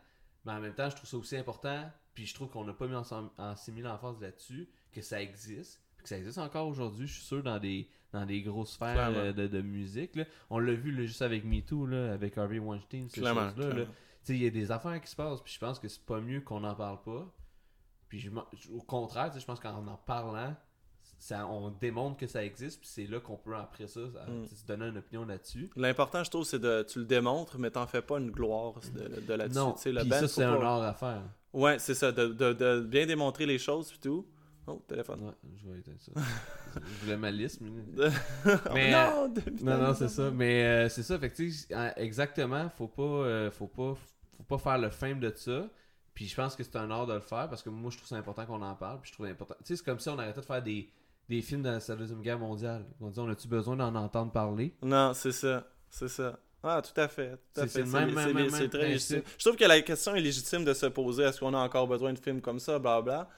mais 0.44 0.52
en 0.52 0.61
même 0.61 0.74
temps, 0.74 0.88
je 0.88 0.96
trouve 0.96 1.08
ça 1.08 1.16
aussi 1.18 1.37
important, 1.37 1.90
puis 2.14 2.24
je 2.26 2.35
trouve 2.35 2.48
qu'on 2.48 2.64
n'a 2.64 2.72
pas 2.72 2.87
mis 2.87 2.94
en, 2.94 3.02
en 3.37 3.56
6000 3.56 3.85
l'emphase 3.85 4.20
là-dessus, 4.20 4.68
que 4.92 5.02
ça 5.02 5.20
existe, 5.20 5.82
puis 5.96 6.04
que 6.04 6.08
ça 6.08 6.16
existe 6.16 6.38
encore 6.38 6.68
aujourd'hui, 6.68 7.06
je 7.06 7.14
suis 7.14 7.22
sûr, 7.24 7.42
dans 7.42 7.58
des, 7.58 7.88
dans 8.12 8.24
des 8.24 8.42
grosses 8.42 8.72
sphères 8.72 9.11
euh, 9.16 9.32
de, 9.32 9.46
de 9.46 9.61
musique. 9.61 10.16
là. 10.16 10.24
On 10.50 10.58
l'a 10.58 10.72
vu 10.72 10.92
là, 10.92 11.04
juste 11.04 11.22
avec 11.22 11.44
MeToo, 11.44 11.87
là, 11.87 12.12
avec 12.12 12.38
Harvey 12.38 12.58
Weinstein, 12.58 13.08
ces 13.08 13.20
choses-là. 13.20 13.44
là. 13.44 13.52
clairement. 13.52 13.85
Tu 13.85 13.88
sais, 14.24 14.37
il 14.37 14.42
y 14.42 14.46
a 14.46 14.50
des 14.50 14.70
affaires 14.70 15.00
qui 15.00 15.11
se 15.11 15.16
passent, 15.16 15.42
puis 15.42 15.52
je 15.52 15.58
pense 15.58 15.80
que 15.80 15.88
c'est 15.88 16.04
pas 16.04 16.20
mieux 16.20 16.40
qu'on 16.40 16.61
n'en 16.61 16.76
parle 16.76 17.02
pas. 17.02 17.28
Puis 18.08 18.20
je 18.20 18.30
au 18.30 18.82
contraire, 18.82 19.32
je 19.37 19.44
pense 19.44 19.58
qu'en 19.58 19.85
en 19.87 19.96
parlant, 19.96 20.54
ça, 21.22 21.46
on 21.46 21.70
démontre 21.70 22.16
que 22.16 22.26
ça 22.26 22.44
existe, 22.44 22.80
puis 22.80 22.88
c'est 22.88 23.06
là 23.06 23.20
qu'on 23.20 23.37
peut 23.37 23.54
après 23.54 23.87
ça, 23.87 24.00
ça- 24.12 24.26
Mm. 24.28 24.46
se 24.48 24.66
donner 24.66 24.88
une 24.88 24.98
opinion 24.98 25.24
là-dessus. 25.24 25.70
L'important, 25.76 26.24
je 26.24 26.30
trouve, 26.30 26.44
c'est 26.44 26.58
de. 26.58 26.82
Tu 26.82 26.98
le 26.98 27.04
démontres, 27.04 27.58
mais 27.58 27.70
t'en 27.70 27.87
fais 27.87 28.02
pas 28.02 28.18
une 28.18 28.32
gloire 28.32 28.74
de, 28.92 29.20
de 29.20 29.32
là-dessus. 29.35 29.56
Non, 29.58 29.76
le 29.87 30.02
band, 30.04 30.18
ça 30.18 30.26
c'est 30.28 30.42
un 30.42 30.61
art 30.61 30.82
à 30.82 30.94
faire. 30.94 31.22
Ouais, 31.52 31.78
c'est 31.78 31.94
ça, 31.94 32.11
de, 32.11 32.26
de, 32.26 32.52
de 32.52 32.80
bien 32.80 33.06
démontrer 33.06 33.46
les 33.46 33.58
choses 33.58 33.88
puis 33.90 34.00
tout. 34.00 34.26
Oh, 34.66 34.82
téléphone. 34.88 35.20
Ouais, 35.22 35.32
je 35.62 35.68
vais 35.70 35.78
éteindre 35.78 36.00
ça. 36.00 36.11
je 36.74 37.04
voulais 37.04 37.16
ma 37.16 37.30
liste, 37.30 37.61
mais... 37.61 37.70
Oh 38.46 38.70
Mais, 38.74 38.90
non, 38.90 39.32
Non, 39.62 39.78
non, 39.78 39.94
c'est 39.94 40.08
ça. 40.08 40.30
Mais 40.32 40.64
euh, 40.64 40.88
c'est 40.88 41.02
ça, 41.04 41.18
sais, 41.35 41.48
euh, 41.72 41.90
exactement, 41.96 42.68
faut 42.70 42.88
pas, 42.88 43.02
euh, 43.02 43.50
faut 43.52 43.66
pas, 43.68 43.94
faut 44.37 44.42
pas 44.44 44.58
faire 44.58 44.78
le 44.78 44.90
fame 44.90 45.20
de 45.20 45.32
ça. 45.37 45.68
Puis 46.14 46.26
je 46.26 46.35
pense 46.37 46.56
que 46.56 46.62
c'est 46.64 46.76
un 46.76 46.90
art 46.90 47.06
de 47.06 47.14
le 47.14 47.20
faire 47.20 47.48
parce 47.48 47.62
que 47.62 47.70
moi, 47.70 47.90
je 47.92 47.96
trouve 47.96 48.08
ça 48.08 48.16
important 48.16 48.44
qu'on 48.46 48.62
en 48.62 48.74
parle. 48.74 49.00
Puis 49.00 49.11
je 49.11 49.14
trouve 49.14 49.26
important. 49.26 49.54
Tu 49.58 49.66
sais, 49.68 49.76
c'est 49.76 49.85
comme 49.85 49.98
si 50.00 50.08
on 50.08 50.18
arrêtait 50.18 50.40
de 50.40 50.46
faire 50.46 50.62
des, 50.62 50.88
des 51.36 51.42
films 51.42 51.62
dans 51.62 51.72
la 51.86 51.96
Deuxième 51.96 52.20
Guerre 52.22 52.38
mondiale. 52.38 52.84
On 53.00 53.08
dit, 53.08 53.18
on 53.18 53.28
a-tu 53.28 53.48
besoin 53.48 53.76
d'en 53.76 53.94
entendre 53.94 54.32
parler? 54.32 54.74
Non, 54.82 55.12
c'est 55.14 55.32
ça. 55.32 55.66
C'est 55.90 56.08
ça. 56.08 56.38
Ah, 56.62 56.80
tout 56.82 56.98
à 57.00 57.08
fait. 57.08 57.36
Tout 57.54 57.62
à 57.62 57.66
fait. 57.66 57.80
le 57.80 57.84
même- 57.86 57.92
C'est- 57.92 57.98
même- 58.14 58.26
c'est- 58.26 58.32
même- 58.34 58.50
c'est 58.50 58.60
même 58.60 58.70
très 58.70 58.88
légitime. 58.88 59.22
Je 59.38 59.44
trouve 59.44 59.56
que 59.56 59.64
la 59.64 59.80
question 59.80 60.14
est 60.14 60.20
légitime 60.20 60.64
de 60.64 60.72
se 60.74 60.86
poser 60.86 61.24
est-ce 61.24 61.40
qu'on 61.40 61.54
a 61.54 61.58
encore 61.58 61.88
besoin 61.88 62.12
de 62.12 62.18
films 62.18 62.40
comme 62.40 62.58
ça, 62.60 62.78
blablabla. 62.78 63.28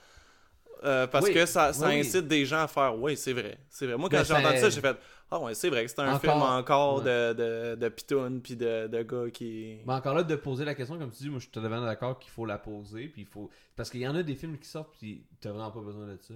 Euh, 0.83 1.07
parce 1.07 1.25
Oui, 1.25 1.33
que 1.33 1.45
ça, 1.45 1.73
ça 1.73 1.87
oui, 1.87 1.93
oui. 1.95 1.99
incite 2.01 2.27
des 2.27 2.45
gens 2.45 2.59
à 2.61 2.67
faire 2.67 2.95
oui, 3.01 3.15
c'est 3.17 3.33
vrai. 3.33 3.57
C'est 3.69 3.87
vrai. 3.87 3.97
Moi, 3.97 4.09
quand 4.09 4.17
Ben, 4.17 4.23
j'ai 4.25 4.33
entendu 4.33 4.57
ça- 4.59 4.69
j'ai 4.69 4.81
fait 4.81 4.97
Ah, 5.31 5.39
ouais, 5.39 5.55
c'est 5.55 5.69
vrai 5.69 5.83
que 5.85 5.89
c'est 5.89 5.99
un 6.01 6.09
Encore, 6.09 6.19
film 6.21 6.33
encore 6.43 6.97
ouais. 7.03 7.33
de, 7.33 7.33
de, 7.33 7.75
de 7.75 7.89
pitounes 7.89 8.41
puis 8.41 8.55
de, 8.55 8.85
de 8.87 9.01
gars 9.01 9.31
qui. 9.31 9.77
Mais 9.87 9.93
encore 9.93 10.13
là, 10.13 10.21
de 10.23 10.35
poser 10.35 10.65
la 10.65 10.75
question, 10.75 10.99
comme 10.99 11.09
tu 11.11 11.23
dis, 11.23 11.29
moi, 11.29 11.39
je 11.39 11.45
suis 11.45 11.51
totalement 11.51 11.81
d'accord 11.83 12.19
qu'il 12.19 12.29
faut 12.29 12.45
la 12.45 12.59
poser. 12.59 13.07
Puis 13.07 13.21
il 13.23 13.27
faut... 13.27 13.49
Parce 13.75 13.89
qu'il 13.89 14.01
y 14.01 14.07
en 14.07 14.13
a 14.15 14.21
des 14.21 14.35
films 14.35 14.59
qui 14.59 14.67
sortent, 14.67 14.93
puis 14.99 15.25
t'as 15.41 15.49
vraiment 15.51 15.71
pas 15.71 15.79
besoin 15.81 16.05
de 16.05 16.17
ça. 16.21 16.35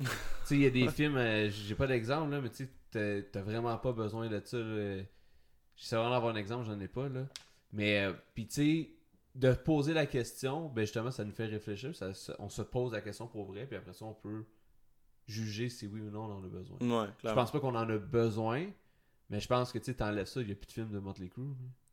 Tu 0.00 0.06
sais, 0.44 0.54
il 0.56 0.60
y 0.62 0.66
a 0.66 0.70
des 0.70 0.88
films, 0.90 1.16
euh, 1.16 1.48
j'ai 1.50 1.74
pas 1.74 1.86
d'exemple, 1.86 2.30
là, 2.30 2.40
mais 2.40 2.50
tu 2.50 2.68
sais, 2.90 3.28
t'as- 3.30 3.42
vraiment 3.42 3.76
pas 3.78 3.92
besoin 3.92 4.28
de 4.28 4.40
ça. 4.44 4.58
J'essaie 5.76 5.96
vraiment 5.96 6.10
d'avoir 6.10 6.34
un 6.34 6.38
exemple, 6.38 6.66
j'en 6.66 6.78
ai 6.80 6.88
pas, 6.88 7.08
là. 7.08 7.26
Mais, 7.72 8.04
euh, 8.04 8.12
puis 8.34 8.46
tu 8.46 8.54
sais, 8.54 8.90
de 9.34 9.52
poser 9.52 9.94
la 9.94 10.06
question, 10.06 10.68
ben 10.68 10.82
justement, 10.82 11.10
ça 11.10 11.24
nous 11.24 11.32
fait 11.32 11.46
réfléchir. 11.46 11.94
Ça, 11.96 12.14
ça- 12.14 12.36
on 12.38 12.48
se 12.48 12.62
pose 12.62 12.92
la 12.92 13.00
question 13.00 13.26
pour 13.26 13.44
vrai, 13.46 13.66
puis 13.66 13.76
après 13.76 13.92
ça, 13.92 14.04
on 14.04 14.14
peut 14.14 14.44
juger 15.26 15.68
si 15.68 15.86
oui 15.86 16.00
ou 16.02 16.10
non 16.10 16.24
on 16.26 16.32
en 16.38 16.44
a 16.44 16.48
besoin. 16.48 16.78
Ouais, 16.80 17.08
Je 17.18 17.34
pense 17.34 17.50
pas 17.50 17.58
qu'on 17.60 17.74
en 17.74 17.88
a 17.88 17.98
besoin, 17.98 18.66
mais 19.30 19.40
je 19.40 19.48
pense 19.48 19.72
que 19.72 19.78
tu 19.78 19.86
sais, 19.86 19.94
t'enlèves 19.94 20.26
ça, 20.26 20.40
il 20.42 20.48
y 20.48 20.52
a 20.52 20.54
plus 20.54 20.66
de 20.66 20.72
films 20.72 20.90
de 20.90 20.98
Motley 21.00 21.28
Crue. 21.28 21.42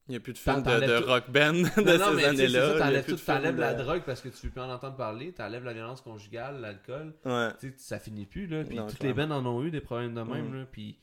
Il 0.08 0.12
n'y 0.12 0.18
a 0.18 0.20
plus 0.20 0.34
de 0.34 0.38
films 0.38 0.58
de, 0.60 0.64
t'enlèves 0.64 0.90
de 0.90 1.00
tout- 1.00 1.06
rock 1.06 1.30
band 1.30 1.54
de 1.54 1.98
Non, 1.98 2.12
non, 2.14 2.18
ces 2.20 2.26
années-là. 2.26 2.78
t'enlèves 2.80 3.06
tout, 3.06 3.16
de 3.16 3.22
t'enlèves 3.22 3.58
la 3.58 3.74
drogue 3.76 4.02
parce 4.04 4.20
que 4.22 4.30
tu 4.30 4.48
veux 4.48 4.52
plus 4.52 4.62
en 4.62 4.70
entendre 4.70 4.98
parler, 4.98 5.32
t'enlèves 5.32 5.64
la 5.64 5.74
violence 5.74 6.02
conjugale, 6.02 6.60
l'alcool, 6.60 7.14
Ouais. 7.24 7.50
ça 7.78 8.00
finit 8.00 8.26
plus, 8.26 8.48
là, 8.48 8.64
puis 8.64 8.78
Non, 8.78 8.88
toutes 8.88 9.04
les 9.04 9.14
bandes 9.14 9.32
en 9.32 9.46
ont 9.46 9.64
eu 9.64 9.72
des 9.72 9.80
problèmes 9.82 10.14
de 10.16 10.22
même, 10.22 10.50
Mm. 10.50 10.56
là, 10.60 10.66
puis 10.66 10.98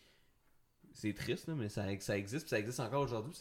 c'est 0.93 1.15
triste, 1.15 1.47
là, 1.49 1.55
mais 1.55 1.69
ça, 1.69 1.85
ça 2.01 2.19
existe, 2.19 2.45
puis 2.47 2.51
ça 2.51 2.59
existe 2.59 2.81
encore 2.81 3.03
aujourd'hui, 3.03 3.33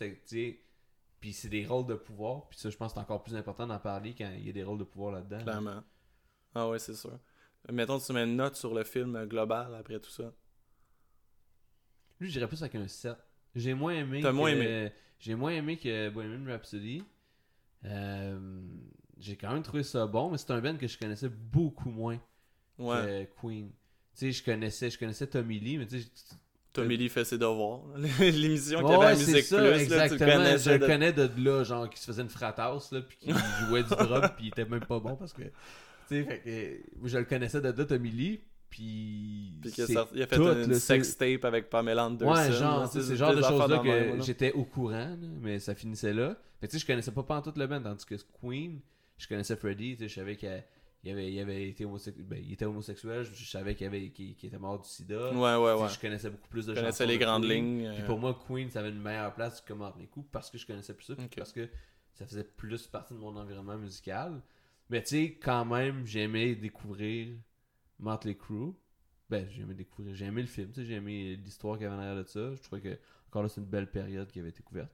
puis 1.20 1.34
c'est 1.34 1.50
des 1.50 1.66
rôles 1.66 1.88
de 1.88 1.96
pouvoir, 1.96 2.48
puis 2.48 2.60
ça, 2.60 2.70
je 2.70 2.78
pense 2.78 2.94
que 2.94 3.00
c'est 3.00 3.04
encore 3.04 3.24
plus 3.24 3.36
important 3.36 3.66
d'en 3.68 3.80
parler 3.80 4.14
quand 4.18 4.30
il 4.38 4.46
y 4.46 4.50
a 4.50 4.54
des 4.54 4.64
rôles 4.64 4.78
de 4.80 4.84
pouvoir 4.86 5.12
là-dedans. 5.14 5.42
Clairement. 5.44 5.84
Ah 6.56 6.70
ouais, 6.70 6.80
c'est 6.80 6.94
sûr. 6.96 7.20
Mettons, 7.72 8.00
tu 8.00 8.14
mets 8.14 8.24
une 8.24 8.36
note 8.38 8.56
sur 8.56 8.74
le 8.74 8.84
film 8.84 9.26
global 9.26 9.74
après 9.76 10.00
tout 10.00 10.12
ça. 10.12 10.32
Lui, 12.20 12.30
j'irais 12.30 12.48
plus 12.48 12.62
avec 12.62 12.76
un 12.76 12.88
7. 12.88 13.16
J'ai 13.58 13.74
moins 13.74 13.94
aimé. 13.94 14.22
T'as 14.22 14.30
que- 14.30 14.36
moins 14.36 14.50
aimé. 14.52 14.92
J'ai 15.20 15.36
moins 15.36 15.52
aimé 15.52 15.78
que 15.78 16.10
Bohemian 16.10 16.50
Rhapsody. 16.50 17.04
Euh, 17.86 18.40
j'ai 19.20 19.36
quand 19.36 19.52
même 19.54 19.64
trouvé 19.64 19.84
ça 19.84 20.06
bon, 20.06 20.30
mais 20.32 20.38
c'est 20.38 20.52
un 20.52 20.62
band 20.62 20.76
que 20.78 20.88
je 20.88 20.98
connaissais 20.98 21.30
beaucoup 21.30 21.90
moins 21.90 22.20
Ouais. 22.78 23.28
que 23.36 23.42
Queen. 23.48 23.70
Tu 23.70 23.74
sais, 24.14 24.32
je 24.32 24.44
connaissais, 24.44 24.90
je 24.90 24.98
connaissais 24.98 25.28
Tommy 25.28 25.60
Lee, 25.60 25.78
mais 25.78 25.86
tu 25.88 26.02
sais, 26.02 26.08
Tommy 26.74 26.98
Lee 26.98 27.10
fait 27.10 27.24
ses 27.26 27.38
devoirs. 27.38 27.82
L'émission 28.20 28.82
qu'il 28.82 28.90
y 28.92 28.94
avait 28.94 29.06
à 29.06 29.16
c'est 29.16 29.28
Musique 29.32 29.44
ça, 29.46 29.58
Plus, 29.58 29.70
là, 29.70 29.78
tu 29.78 29.84
exactement. 29.84 30.32
connaissais 30.34 30.58
je 30.64 30.70
le 30.72 30.80
de- 30.80 30.86
connais 30.86 31.14
de 31.14 31.30
là, 31.44 31.64
genre, 31.64 31.90
qui 31.90 32.00
se 32.00 32.06
faisait 32.06 32.22
une 32.22 32.30
fratasse, 32.30 32.92
là, 32.92 33.02
puis 33.02 33.18
qui 33.18 33.32
jouait 33.68 33.84
du 33.84 33.90
drop, 33.90 34.36
puis 34.36 34.46
il 34.46 34.48
était 34.50 34.66
même 34.66 34.86
pas 34.86 35.00
bon 35.00 35.16
parce 35.16 35.34
que. 35.34 35.42
Tu 35.44 35.50
sais, 36.10 36.24
fait 36.24 36.40
que. 36.40 37.08
Je 37.08 37.18
le 37.18 37.26
connaissais 37.26 37.62
de 37.62 37.70
là, 37.70 37.86
Tommy 37.86 38.12
Lee, 38.12 38.42
puis. 38.78 39.54
Puis 39.62 39.72
qu'il 39.72 39.84
a, 39.84 39.88
c'est 39.88 39.94
sorti- 39.94 40.14
il 40.16 40.22
a 40.24 40.28
fait 40.28 40.36
tout, 40.36 40.44
une 40.48 40.70
là, 40.72 40.80
sex 40.80 41.10
c'est- 41.10 41.18
tape 41.36 41.46
avec 41.46 41.70
Pamela 41.70 42.06
Anderson. 42.06 42.34
Ouais, 42.34 42.52
genre, 42.52 42.88
c'est 42.88 43.16
genre 43.16 43.36
de 43.36 43.42
choses-là 43.42 43.80
que 43.80 44.22
j'étais 44.24 44.52
au 44.54 44.64
courant, 44.66 44.92
là, 45.20 45.28
mais 45.42 45.60
ça 45.60 45.76
finissait 45.76 46.14
là. 46.14 46.38
Que, 46.62 46.66
tu 46.68 46.74
sais, 46.74 46.80
je 46.80 46.86
connaissais 46.88 47.12
pas, 47.12 47.42
tout 47.42 47.54
le 47.56 47.68
band, 47.68 47.82
tandis 47.82 48.06
que 48.06 48.16
Queen, 48.42 48.80
je 49.18 49.28
connaissais 49.28 49.56
Freddie, 49.56 49.96
tu 49.98 50.04
sais, 50.04 50.10
je 50.10 50.16
savais 50.16 50.36
qu'il 50.36 50.64
il 51.04 51.12
avait, 51.12 51.32
il 51.32 51.40
avait 51.40 51.70
été 51.70 51.86
homosexuel, 51.86 52.26
ben, 52.26 52.40
il 52.44 52.54
était 52.54 52.66
homosexuel, 52.66 53.24
je, 53.24 53.34
je 53.34 53.50
savais 53.50 53.76
qu'il 53.76 53.86
avait, 53.88 54.10
qu'il, 54.10 54.32
était 54.32 54.58
mort 54.58 54.80
du 54.82 54.88
sida. 54.90 55.32
Ouais, 55.32 55.56
ouais, 55.56 55.72
Tu 55.74 55.78
sais, 55.78 55.84
ouais. 55.84 55.90
Je 55.94 56.00
connaissais 56.00 56.30
beaucoup 56.30 56.48
plus 56.50 56.66
de 56.66 56.74
Je 56.74 56.80
connaissais 56.80 57.06
les 57.06 57.18
de 57.18 57.24
grandes 57.24 57.44
Queen. 57.46 57.80
lignes. 57.80 57.94
Puis 57.94 58.02
euh, 58.02 58.06
pour 58.06 58.20
moi, 58.20 58.38
Queen, 58.48 58.70
ça 58.70 58.80
avait 58.80 58.90
une 58.90 59.02
meilleure 59.02 59.34
place 59.34 59.62
que 59.62 59.74
Motley 59.74 60.08
Crue 60.12 60.24
parce 60.32 60.50
que 60.50 60.58
je 60.58 60.66
connaissais 60.66 60.94
plus 60.94 61.06
ça, 61.06 61.14
parce 61.38 61.52
que 61.54 61.70
ça 62.14 62.26
faisait 62.26 62.44
plus 62.44 62.88
partie 62.88 63.14
de 63.14 63.20
mon 63.20 63.36
environnement 63.38 63.78
musical. 63.78 64.42
Mais 64.90 65.02
tu 65.04 65.10
sais, 65.10 65.38
quand 65.42 65.66
même, 65.66 66.06
j'aimais 66.06 66.56
découvrir 66.56 67.28
Motley 68.00 68.36
Crue. 68.36 68.74
Ben, 69.30 69.46
j'ai 69.52 69.62
aimé 69.64 69.74
découvrir, 69.74 70.16
j'ai 70.16 70.26
aimé 70.26 70.42
le 70.42 70.48
film, 70.48 70.70
tu 70.70 70.76
sais, 70.82 70.86
j'ai 70.86 70.94
aimé 70.96 71.38
l'histoire 71.44 71.76
qu'il 71.78 71.84
y 71.84 71.88
avait 71.88 71.96
en 71.98 72.00
arrière 72.00 72.16
de 72.16 72.28
ça. 72.28 72.56
Je 72.56 72.62
trouvais 72.62 72.82
que, 72.82 72.98
encore 73.28 73.44
là, 73.44 73.50
c'est 73.50 73.60
une 73.60 73.68
belle 73.68 73.92
période 73.92 74.30
qui 74.32 74.40
avait 74.40 74.50
été 74.50 74.64
couverte. 74.64 74.92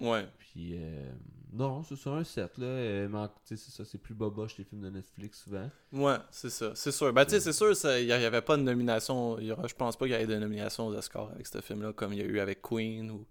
Ouais. 0.00 0.26
Puis, 0.38 0.72
euh, 0.74 1.10
non, 1.52 1.82
c'est 1.84 1.96
ça, 1.96 2.10
un 2.10 2.24
set, 2.24 2.58
là. 2.58 2.66
euh, 2.66 3.08
mais 3.08 3.28
c'est 3.44 3.56
ça, 3.56 3.84
c'est 3.84 3.98
plus 3.98 4.14
boboche 4.14 4.58
les 4.58 4.64
films 4.64 4.82
de 4.82 4.90
Netflix 4.90 5.42
souvent. 5.44 5.70
Ouais, 5.92 6.16
c'est 6.30 6.50
ça. 6.50 6.72
C'est 6.74 6.90
sûr. 6.90 7.12
Ben, 7.12 7.24
tu 7.24 7.30
sais, 7.30 7.40
c'est 7.40 7.52
sûr, 7.52 7.72
il 7.98 8.06
n'y 8.06 8.12
avait 8.12 8.42
pas 8.42 8.56
de 8.56 8.62
nomination. 8.62 9.38
y 9.38 9.52
aura- 9.52 9.66
je 9.68 9.74
pense 9.74 9.96
pas 9.96 10.06
qu'il 10.06 10.14
y 10.14 10.18
ait 10.18 10.26
de 10.26 10.36
nomination 10.36 10.88
aux 10.88 10.94
Oscars 10.94 11.30
avec 11.30 11.46
ce 11.46 11.60
film-là, 11.60 11.92
comme 11.92 12.12
il 12.12 12.18
y 12.18 12.22
a 12.22 12.26
eu 12.26 12.40
avec 12.40 12.60
Queen, 12.60 13.10
ou 13.10 13.24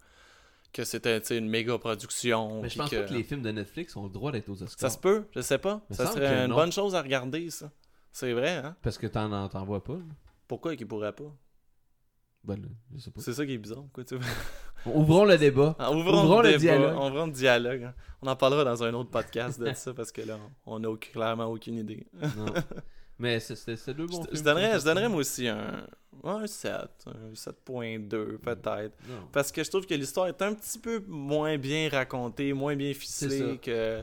que 0.73 0.83
c'était 0.85 1.17
une 1.37 1.49
méga 1.49 1.77
production. 1.77 2.61
Mais 2.61 2.69
je 2.69 2.77
pense 2.77 2.89
que... 2.89 2.95
pas 2.95 3.07
que 3.09 3.13
les 3.13 3.23
films 3.23 3.41
de 3.41 3.51
Netflix 3.51 3.95
ont 3.95 4.03
le 4.05 4.09
droit 4.09 4.31
d'être 4.31 4.49
aux 4.49 4.63
Oscars. 4.63 4.79
Ça 4.79 4.89
se 4.89 4.97
peut, 4.97 5.25
je 5.35 5.41
sais 5.41 5.57
pas. 5.57 5.85
Me 5.89 5.95
Ça 5.95 6.07
serait 6.07 6.45
une 6.45 6.49
non. 6.49 6.55
bonne 6.55 6.71
chose 6.71 6.95
à 6.95 7.01
regarder, 7.01 7.49
ça. 7.49 7.71
C'est 8.17 8.31
vrai, 8.31 8.55
hein? 8.63 8.77
Parce 8.81 8.97
que 8.97 9.07
t'en, 9.07 9.29
en- 9.29 9.65
vois 9.65 9.83
pas, 9.83 9.95
là. 9.95 9.99
Pourquoi 10.47 10.73
qu'ils 10.77 10.87
pourraient 10.87 11.11
pas? 11.11 11.35
Ben 12.45 12.55
là, 12.55 12.69
je 12.93 12.99
sais 13.01 13.11
pas. 13.11 13.19
C'est 13.19 13.33
ça 13.33 13.45
qui 13.45 13.51
est 13.55 13.57
bizarre, 13.57 13.83
quoi, 13.91 14.05
tu 14.05 14.17
sais. 14.17 14.23
Ouvrons 14.85 15.25
le 15.25 15.37
débat. 15.37 15.75
Ah, 15.77 15.91
Ouvrons, 15.91 16.23
Ouvrons 16.23 16.41
le, 16.41 16.51
le 16.51 16.57
débat, 16.57 16.77
dialogue. 16.77 16.95
Ouvrons 16.95 17.25
le 17.25 17.31
dialogue. 17.33 17.83
hein. 17.83 17.93
On 18.21 18.27
en 18.27 18.35
parlera 18.37 18.63
dans 18.63 18.83
un 18.83 18.93
autre 18.93 19.09
podcast 19.09 19.59
de 19.59 19.73
ça, 19.73 19.93
parce 19.93 20.13
que 20.13 20.21
là, 20.21 20.39
on 20.65 20.79
n'a 20.79 20.95
clairement 20.95 21.47
aucune 21.47 21.75
idée. 21.79 22.07
Non. 22.37 22.45
Mais 23.19 23.41
c'est- 23.41 23.93
deux 23.93 24.07
bons 24.07 24.25
je, 24.31 24.37
je 24.37 24.43
donnerais, 24.43 24.79
je 24.79 24.85
donnerais 24.85 25.09
moi 25.09 25.19
aussi 25.19 25.49
un, 25.49 25.85
un 26.23 26.47
7, 26.47 26.71
un 27.07 27.33
7.2 27.33 28.37
peut-être. 28.37 28.95
Non. 29.09 29.27
Parce 29.33 29.51
que 29.51 29.61
je 29.61 29.69
trouve 29.69 29.85
que 29.85 29.93
l'histoire 29.93 30.27
est 30.27 30.41
un 30.41 30.53
petit 30.53 30.79
peu 30.79 31.03
moins 31.05 31.57
bien 31.57 31.89
racontée, 31.89 32.53
moins 32.53 32.77
bien 32.77 32.93
ficelée 32.93 33.57
que, 33.57 34.01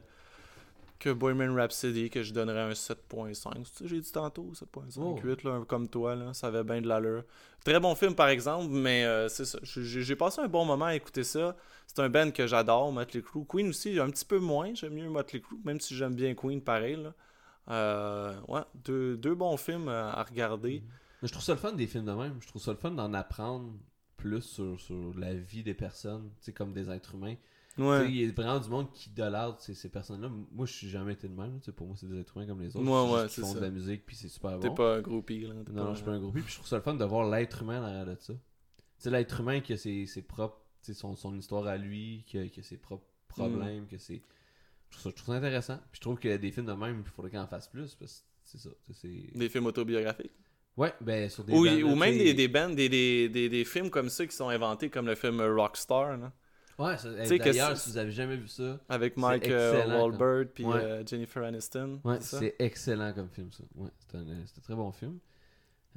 que 1.02 1.10
Bohemian 1.10 1.56
Rhapsody, 1.56 2.10
que 2.10 2.22
je 2.22 2.32
donnerais 2.32 2.60
un 2.60 2.70
7.5. 2.70 3.34
C'est 3.34 3.44
ça 3.44 3.50
que 3.80 3.88
j'ai 3.88 4.00
dit 4.00 4.12
tantôt, 4.12 4.52
7.5, 4.54 5.00
Oh. 5.00 5.18
8, 5.20 5.42
là, 5.42 5.64
comme 5.66 5.88
toi, 5.88 6.14
là, 6.14 6.32
ça 6.32 6.46
avait 6.46 6.62
bien 6.62 6.80
de 6.80 6.86
l'allure. 6.86 7.24
Très 7.64 7.80
bon 7.80 7.96
film, 7.96 8.14
par 8.14 8.28
exemple, 8.28 8.68
mais 8.68 9.04
euh, 9.04 9.28
c'est 9.28 9.44
ça. 9.44 9.58
J'ai 9.64 10.14
passé 10.14 10.40
un 10.40 10.46
bon 10.46 10.64
moment 10.64 10.84
à 10.84 10.94
écouter 10.94 11.24
ça. 11.24 11.56
C'est 11.88 11.98
un 11.98 12.08
band 12.08 12.30
que 12.30 12.46
j'adore, 12.46 12.92
Motley 12.92 13.20
Crue. 13.20 13.44
Queen 13.44 13.68
aussi, 13.70 13.98
un 13.98 14.10
petit 14.10 14.24
peu 14.24 14.38
moins, 14.38 14.74
j'aime 14.74 14.94
mieux 14.94 15.08
Motley 15.08 15.40
Crue, 15.40 15.58
même 15.64 15.80
si 15.80 15.96
j'aime 15.96 16.14
bien 16.14 16.34
Queen, 16.36 16.62
pareil. 16.62 16.94
Là. 16.94 17.14
Euh, 17.68 18.40
ouais, 18.46 18.62
deux, 18.84 19.16
deux 19.16 19.34
bons 19.34 19.56
films 19.56 19.88
euh, 19.88 20.08
à 20.08 20.22
regarder. 20.22 20.84
Mais 21.20 21.26
je 21.26 21.32
trouve 21.32 21.44
ça 21.44 21.54
le 21.54 21.58
fun 21.58 21.72
des 21.72 21.88
films 21.88 22.04
de 22.04 22.12
même. 22.12 22.36
Je 22.40 22.46
trouve 22.46 22.62
ça 22.62 22.70
le 22.70 22.78
fun 22.78 22.92
d'en 22.92 23.12
apprendre 23.12 23.72
plus 24.16 24.42
sur, 24.42 24.78
sur 24.78 25.18
la 25.18 25.34
vie 25.34 25.64
des 25.64 25.74
personnes, 25.74 26.30
comme 26.54 26.72
des 26.72 26.88
êtres 26.90 27.16
humains. 27.16 27.34
Ouais. 27.78 28.06
Il 28.08 28.16
y 28.20 28.28
a 28.28 28.32
vraiment 28.32 28.58
du 28.60 28.68
monde 28.68 28.92
qui 28.92 29.08
idolâtre 29.10 29.60
ces, 29.60 29.74
ces 29.74 29.88
personnes-là. 29.88 30.28
Moi, 30.50 30.66
je 30.66 30.72
suis 30.72 30.88
jamais 30.90 31.14
été 31.14 31.26
de 31.28 31.34
même. 31.34 31.58
Pour 31.74 31.86
moi, 31.86 31.96
c'est 31.98 32.06
des 32.08 32.20
êtres 32.20 32.36
humains 32.36 32.46
comme 32.46 32.60
les 32.60 32.76
autres. 32.76 32.84
Ouais, 32.86 33.22
ouais, 33.22 33.28
c'est 33.28 33.40
font 33.40 33.46
ça. 33.54 33.60
de 33.60 33.64
la 33.64 33.70
musique, 33.70 34.04
puis 34.04 34.14
c'est 34.14 34.28
super 34.28 34.58
T'es 34.60 34.68
bon. 34.68 34.74
pas 34.74 34.96
un 34.96 35.00
groupie, 35.00 35.40
là. 35.40 35.54
t'es 35.64 35.72
Non, 35.72 35.84
non, 35.84 35.90
je 35.92 35.96
suis 35.96 36.04
pas 36.04 36.12
un 36.12 36.20
groupie. 36.20 36.40
Puis 36.42 36.50
je 36.50 36.56
trouve 36.56 36.68
ça 36.68 36.76
le 36.76 36.82
fun 36.82 36.94
de 36.94 37.04
voir 37.04 37.28
l'être 37.30 37.62
humain 37.62 37.80
derrière 37.80 38.04
de 38.06 38.16
ça. 38.20 38.34
Tu 38.34 38.40
sais, 38.98 39.10
l'être 39.10 39.40
humain 39.40 39.60
qui 39.60 39.72
a 39.72 39.76
ses, 39.78 40.06
ses 40.06 40.22
propres. 40.22 40.58
Son, 40.82 41.14
son 41.14 41.34
histoire 41.36 41.64
à 41.66 41.76
lui, 41.76 42.24
qui 42.26 42.38
a, 42.38 42.48
qui 42.48 42.60
a 42.60 42.62
ses 42.62 42.76
propres 42.76 43.04
Mm. 43.04 43.34
problèmes, 43.34 43.86
que 43.86 43.96
c'est. 43.96 44.20
Je 44.90 44.98
trouve, 44.98 45.02
ça, 45.04 45.10
je 45.10 45.14
trouve 45.22 45.34
ça 45.34 45.38
intéressant. 45.38 45.76
Puis 45.90 45.96
je 45.96 46.00
trouve 46.02 46.18
que 46.18 46.36
des 46.36 46.50
films 46.50 46.66
de 46.66 46.72
même, 46.72 47.02
il 47.06 47.10
faudrait 47.10 47.30
qu'il 47.30 47.38
en 47.38 47.46
fasse 47.46 47.66
plus. 47.68 47.94
Parce 47.94 48.20
que 48.20 48.26
c'est 48.44 48.58
ça. 48.58 48.68
Des 49.34 49.48
films 49.48 49.64
autobiographiques? 49.66 50.32
Ouais, 50.76 50.92
ben 51.00 51.30
sur 51.30 51.44
des. 51.44 51.54
Ou, 51.54 51.64
bandes, 51.64 51.82
ou 51.82 51.94
même 51.96 52.18
des, 52.18 52.34
des 52.34 52.48
bands, 52.48 52.68
des, 52.68 52.88
des, 52.90 53.28
des, 53.30 53.48
des 53.48 53.64
films 53.64 53.88
comme 53.90 54.08
ça 54.10 54.26
qui 54.26 54.34
sont 54.36 54.48
inventés, 54.50 54.90
comme 54.90 55.06
le 55.06 55.14
film 55.14 55.40
Rockstar, 55.40 56.16
là, 56.18 56.32
Ouais, 56.82 57.38
d'ailleurs, 57.38 57.76
si 57.76 57.90
vous 57.90 57.98
avez 57.98 58.10
jamais 58.10 58.36
vu 58.36 58.48
ça, 58.48 58.80
avec 58.88 59.16
Mike 59.16 59.48
euh, 59.48 59.86
Wahlberg 59.86 60.48
puis 60.48 60.64
Ouais. 60.64 60.76
euh, 60.76 61.06
Jennifer 61.06 61.44
Aniston. 61.44 62.00
ouais, 62.04 62.18
c'est 62.20 62.56
excellent 62.58 63.12
comme 63.12 63.28
film, 63.28 63.50
ça. 63.52 63.64
Ouais, 63.76 63.90
c'est 63.98 64.16
un, 64.16 64.62
très 64.62 64.74
bon 64.74 64.92
film. 64.92 65.18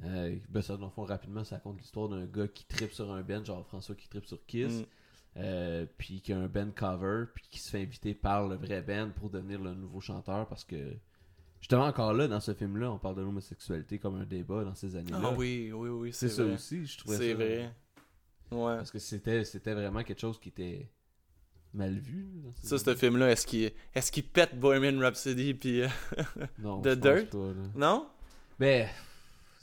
Euh, 0.04 0.36
ben 0.50 0.60
ça, 0.60 0.76
dans 0.76 0.86
le 0.86 0.90
fond, 0.90 1.04
rapidement, 1.04 1.42
ça 1.42 1.56
raconte 1.56 1.78
l'histoire 1.78 2.08
d'un 2.08 2.26
gars 2.26 2.48
qui 2.48 2.66
tripe 2.66 2.92
sur 2.92 3.10
un 3.10 3.22
band, 3.22 3.44
genre 3.44 3.66
François 3.66 3.94
qui 3.94 4.08
tripe 4.08 4.26
sur 4.26 4.44
Kiss. 4.46 4.80
Mm. 4.80 4.84
Euh, 5.38 5.84
puis 5.98 6.22
qui 6.22 6.32
a 6.32 6.38
un 6.38 6.46
band 6.46 6.70
cover, 6.74 7.24
puis 7.34 7.44
qui 7.50 7.58
se 7.58 7.70
fait 7.70 7.82
inviter 7.82 8.14
par 8.14 8.48
le 8.48 8.56
vrai 8.56 8.80
band 8.80 9.10
pour 9.14 9.28
devenir 9.28 9.60
le 9.60 9.74
nouveau 9.74 10.00
chanteur 10.00 10.48
parce 10.48 10.64
que 10.64 10.94
justement 11.60 11.84
encore 11.84 12.14
là 12.14 12.26
dans 12.26 12.40
ce 12.40 12.54
film-là, 12.54 12.90
on 12.90 12.98
parle 12.98 13.16
de 13.16 13.20
l'homosexualité 13.20 13.98
comme 13.98 14.14
un 14.14 14.24
débat 14.24 14.64
dans 14.64 14.74
ces 14.74 14.96
années-là. 14.96 15.20
Ah 15.22 15.34
oui, 15.36 15.72
oui, 15.74 15.90
oui, 15.90 16.12
c'est 16.14 16.30
ça 16.30 16.42
aussi, 16.42 16.86
je 16.86 16.96
trouvais 16.96 17.18
C'est 17.18 17.34
vrai. 17.34 17.70
Ouais. 18.50 18.76
parce 18.76 18.90
que 18.90 18.98
c'était 18.98 19.44
c'était 19.44 19.74
vraiment 19.74 20.02
quelque 20.02 20.20
chose 20.20 20.38
qui 20.38 20.50
était 20.50 20.88
mal 21.74 21.98
vu. 21.98 22.26
là, 22.44 22.50
Ça, 22.62 22.78
ce 22.78 22.94
film-là, 22.94 23.30
est-ce 23.30 23.46
qu'il 23.46 23.64
est 23.64 24.10
qu'il 24.12 24.24
pète 24.24 24.58
Bohemian 24.58 24.98
Rhapsody 25.00 25.54
puis 25.54 25.82
euh, 25.82 25.88
non, 26.58 26.80
The 26.80 26.88
Dirt? 26.88 27.30
pas, 27.30 27.38
là. 27.38 27.54
non? 27.74 28.08
Ben 28.58 28.88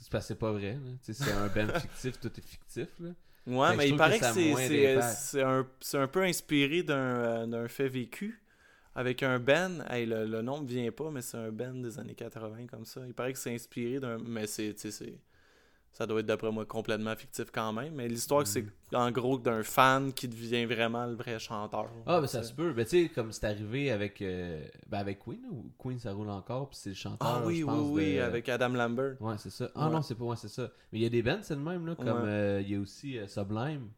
c'est 0.00 0.10
parce 0.10 0.24
que 0.24 0.28
c'est 0.28 0.38
pas 0.38 0.52
vrai. 0.52 0.78
c'est 1.02 1.32
un 1.32 1.48
band 1.48 1.78
fictif, 1.80 2.20
tout 2.20 2.28
est 2.36 2.42
fictif. 2.44 2.88
Là. 3.00 3.10
Ouais, 3.46 3.68
Fait 3.68 3.72
que 3.74 3.78
mais 3.78 3.88
il 3.88 3.96
paraît 3.96 4.18
que 4.18 4.24
c'est 5.02 5.42
un 5.42 5.66
c'est 5.80 5.98
un 5.98 6.06
peu 6.08 6.22
inspiré 6.22 6.82
d'un 6.82 6.94
euh, 6.96 7.46
d'un 7.46 7.68
fait 7.68 7.88
vécu 7.88 8.42
avec 8.94 9.22
un 9.22 9.38
band. 9.38 9.80
Hey, 9.90 10.06
le, 10.06 10.24
le 10.26 10.40
nom 10.42 10.60
me 10.62 10.66
vient 10.68 10.90
pas, 10.92 11.10
mais 11.10 11.20
c'est 11.22 11.36
un 11.38 11.50
band 11.50 11.74
des 11.74 11.98
années 11.98 12.14
80 12.14 12.66
comme 12.68 12.84
ça. 12.84 13.00
Il 13.06 13.14
paraît 13.14 13.32
que 13.32 13.38
c'est 13.38 13.54
inspiré 13.54 13.98
d'un 13.98 14.18
mais 14.18 14.46
c'est 14.46 14.74
ça 15.94 16.06
doit 16.06 16.20
être 16.20 16.26
d'après 16.26 16.50
moi 16.52 16.66
complètement 16.66 17.16
fictif 17.16 17.46
quand 17.50 17.72
même, 17.72 17.94
mais 17.94 18.06
l'histoire 18.08 18.46
c'est 18.46 18.66
en 18.92 19.10
gros 19.10 19.38
d'un 19.38 19.62
fan 19.62 20.12
qui 20.12 20.28
devient 20.28 20.66
vraiment 20.66 21.06
le 21.06 21.14
vrai 21.14 21.38
chanteur. 21.38 21.88
Ah 22.04 22.20
ben 22.20 22.26
ça 22.26 22.42
se 22.42 22.52
peut. 22.52 22.72
Ben 22.74 22.84
tu 22.84 23.04
sais 23.04 23.08
comme 23.08 23.32
c'est 23.32 23.46
arrivé 23.46 23.90
avec 23.90 24.20
euh, 24.20 24.62
ben 24.88 24.98
avec 24.98 25.20
Queen 25.20 25.40
ou 25.50 25.70
Queen 25.78 25.98
ça 25.98 26.12
roule 26.12 26.28
encore 26.30 26.68
puis 26.68 26.78
c'est 26.78 26.90
le 26.90 26.94
chanteur. 26.96 27.26
Ah 27.26 27.42
oui, 27.46 27.60
je 27.60 27.64
oui, 27.64 27.70
pense, 27.70 27.90
oui, 27.92 28.14
de- 28.16 28.20
avec 28.20 28.48
Adam 28.50 28.68
Lambert. 28.70 29.16
Ouais, 29.22 29.36
c'est 29.38 29.50
ça. 29.50 29.70
Ah 29.74 29.86
Ouais. 29.86 29.92
non, 29.94 30.02
c'est 30.02 30.14
pas 30.16 30.24
moi, 30.24 30.36
c'est 30.36 30.48
ça. 30.48 30.68
Mais 30.92 30.98
il 30.98 31.02
y 31.02 31.06
a 31.06 31.10
des 31.10 31.22
bands, 31.22 31.38
c'est 31.42 31.54
le 31.54 31.60
même, 31.62 31.86
là, 31.86 31.94
comme 31.94 32.06
Ouais. 32.08 32.28
euh, 32.28 32.60
il 32.60 32.70
y 32.70 32.74
a 32.76 32.80
aussi 32.80 33.16
euh, 33.18 33.26
Sublime. 33.28 33.88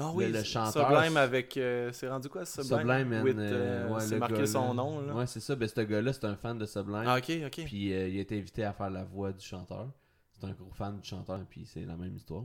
Ah 0.00 0.12
oui, 0.14 0.30
le 0.30 0.44
chanteur, 0.44 0.86
Sublime 0.88 1.16
avec. 1.16 1.56
euh, 1.56 1.90
c'est 1.92 2.08
rendu 2.08 2.28
quoi 2.28 2.44
Sublime? 2.44 2.78
Sublime, 2.78 3.12
and, 3.14 3.98
c'est 4.00 4.18
marqué 4.18 4.46
son 4.46 4.72
nom. 4.74 5.00
Là. 5.00 5.12
Ouais, 5.14 5.26
c'est 5.26 5.40
ça. 5.40 5.56
Ben, 5.56 5.66
ce 5.68 5.80
gars-là, 5.80 6.12
c'est 6.12 6.24
un 6.24 6.36
fan 6.36 6.56
de 6.56 6.66
Sublime. 6.66 7.02
Ah, 7.06 7.16
ok, 7.18 7.32
ok. 7.46 7.64
Puis 7.64 7.86
il 7.88 7.92
a 7.94 8.20
été 8.20 8.38
invité 8.38 8.62
à 8.64 8.72
faire 8.72 8.90
la 8.90 9.02
voix 9.04 9.32
du 9.32 9.44
chanteur. 9.44 9.88
C'est 10.40 10.46
un 10.46 10.52
gros 10.52 10.70
fan 10.72 11.00
du 11.00 11.08
chanteur, 11.08 11.40
puis 11.48 11.66
c'est 11.66 11.84
la 11.84 11.96
même 11.96 12.14
histoire. 12.14 12.44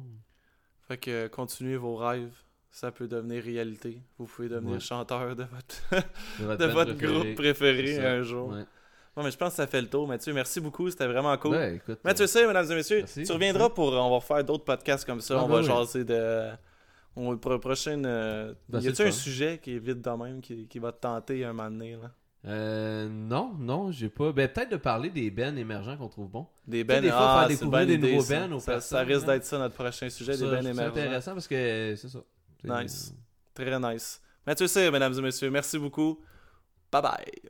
Fait 0.88 0.98
que 0.98 1.12
euh, 1.12 1.30
continuez 1.30 1.78
vos 1.78 1.96
rêves. 1.96 2.34
Ça 2.72 2.92
peut 2.92 3.08
devenir 3.08 3.44
réalité. 3.44 4.02
Vous 4.18 4.26
pouvez 4.26 4.50
devenir 4.50 4.74
Ouais. 4.74 4.80
chanteur 4.80 5.36
de 5.36 5.44
votre, 5.44 5.76
C'est 6.38 6.44
votre 6.44 6.58
de 6.60 6.72
votre 6.72 6.94
préféré. 6.96 7.14
groupe 7.14 7.36
préféré 7.36 7.88
C'est 7.96 8.06
un 8.06 8.24
jour. 8.24 8.50
Ouais. 8.50 8.66
Non, 9.16 9.24
mais 9.24 9.30
je 9.30 9.38
pense 9.38 9.52
que 9.52 9.56
ça 9.58 9.68
fait 9.68 9.80
le 9.82 9.88
tour. 9.90 10.08
Mathieu, 10.08 10.34
merci 10.34 10.60
beaucoup. 10.60 10.90
C'était 10.90 11.06
vraiment 11.06 11.38
cool. 11.38 11.56
Écoute. 11.56 12.00
Mathieu, 12.04 12.24
euh, 12.24 12.28
sais, 12.28 12.48
mesdames 12.48 12.72
et 12.72 12.76
messieurs, 12.76 12.98
Merci. 13.02 13.24
tu 13.24 13.32
reviendras 13.32 13.70
pour. 13.70 13.94
On 13.94 14.10
va 14.10 14.20
faire 14.20 14.44
d'autres 14.44 14.64
podcasts 14.64 15.06
comme 15.06 15.22
ça. 15.22 15.36
Ah, 15.40 15.44
on 15.44 15.48
ben 15.48 15.54
va 15.54 15.60
oui. 15.62 15.66
jaser 15.68 16.04
de. 16.04 16.50
On, 17.16 17.38
pour 17.38 17.52
la 17.52 17.60
prochaine. 17.60 18.06
euh, 18.08 18.56
Ben, 18.68 18.80
y 18.80 18.84
c'est 18.86 18.90
a-tu 18.90 19.02
le 19.04 19.08
un 19.10 19.12
fun. 19.12 19.18
sujet 19.20 19.60
qui 19.62 19.76
est 19.76 19.80
vite 19.80 20.02
de 20.02 20.10
même 20.10 20.42
qui, 20.42 20.68
qui 20.68 20.80
va 20.80 20.92
te 20.92 21.00
tenter 21.02 21.46
un 21.46 21.54
moment 21.54 21.70
donné 21.70 21.92
là? 21.96 22.12
Euh, 22.46 23.08
non, 23.10 23.54
non, 23.58 23.92
j'ai 23.92 24.10
pas. 24.10 24.32
Ben, 24.34 24.48
peut-être 24.50 24.72
de 24.72 24.78
parler 24.78 25.10
des 25.10 25.32
bands 25.32 25.56
émergents 25.56 25.96
qu'on 25.98 26.10
trouve 26.10 26.30
bons. 26.30 26.48
Des 26.68 26.86
Tu 26.86 26.94
sais, 26.94 26.96
bands. 26.96 27.02
des 27.02 27.10
fois, 27.10 27.18
ah, 27.22 27.40
faire 27.40 27.48
c'est 27.58 27.64
découvrir 27.64 27.88
des 27.88 27.98
nouveaux 27.98 28.22
ça. 28.24 28.48
bands 28.48 28.56
aux 28.56 28.60
ça, 28.60 28.82
ça 28.82 29.00
risque 29.02 29.28
là. 29.28 29.34
d'être 29.34 29.46
ça 29.46 29.58
notre 29.60 29.76
prochain 29.76 30.10
sujet, 30.10 30.34
Ça, 30.34 30.46
des 30.46 30.52
bands 30.52 30.60
émergents. 30.62 30.88
intéressant 30.92 31.34
parce 31.34 31.48
que 31.48 31.96
c'est 31.98 32.10
ça. 32.10 32.20
C'est- 32.62 32.84
Nice. 32.84 33.14
Très 33.54 33.80
nice. 33.80 34.22
Mathieu 34.46 34.68
C, 34.68 34.92
mesdames 34.92 35.14
et 35.18 35.22
messieurs, 35.22 35.50
merci 35.50 35.78
beaucoup. 35.78 36.20
Bye 36.92 37.02
bye. 37.02 37.42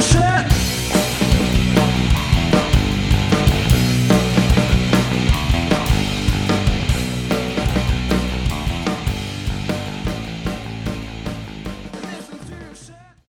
Shit. 0.00 0.57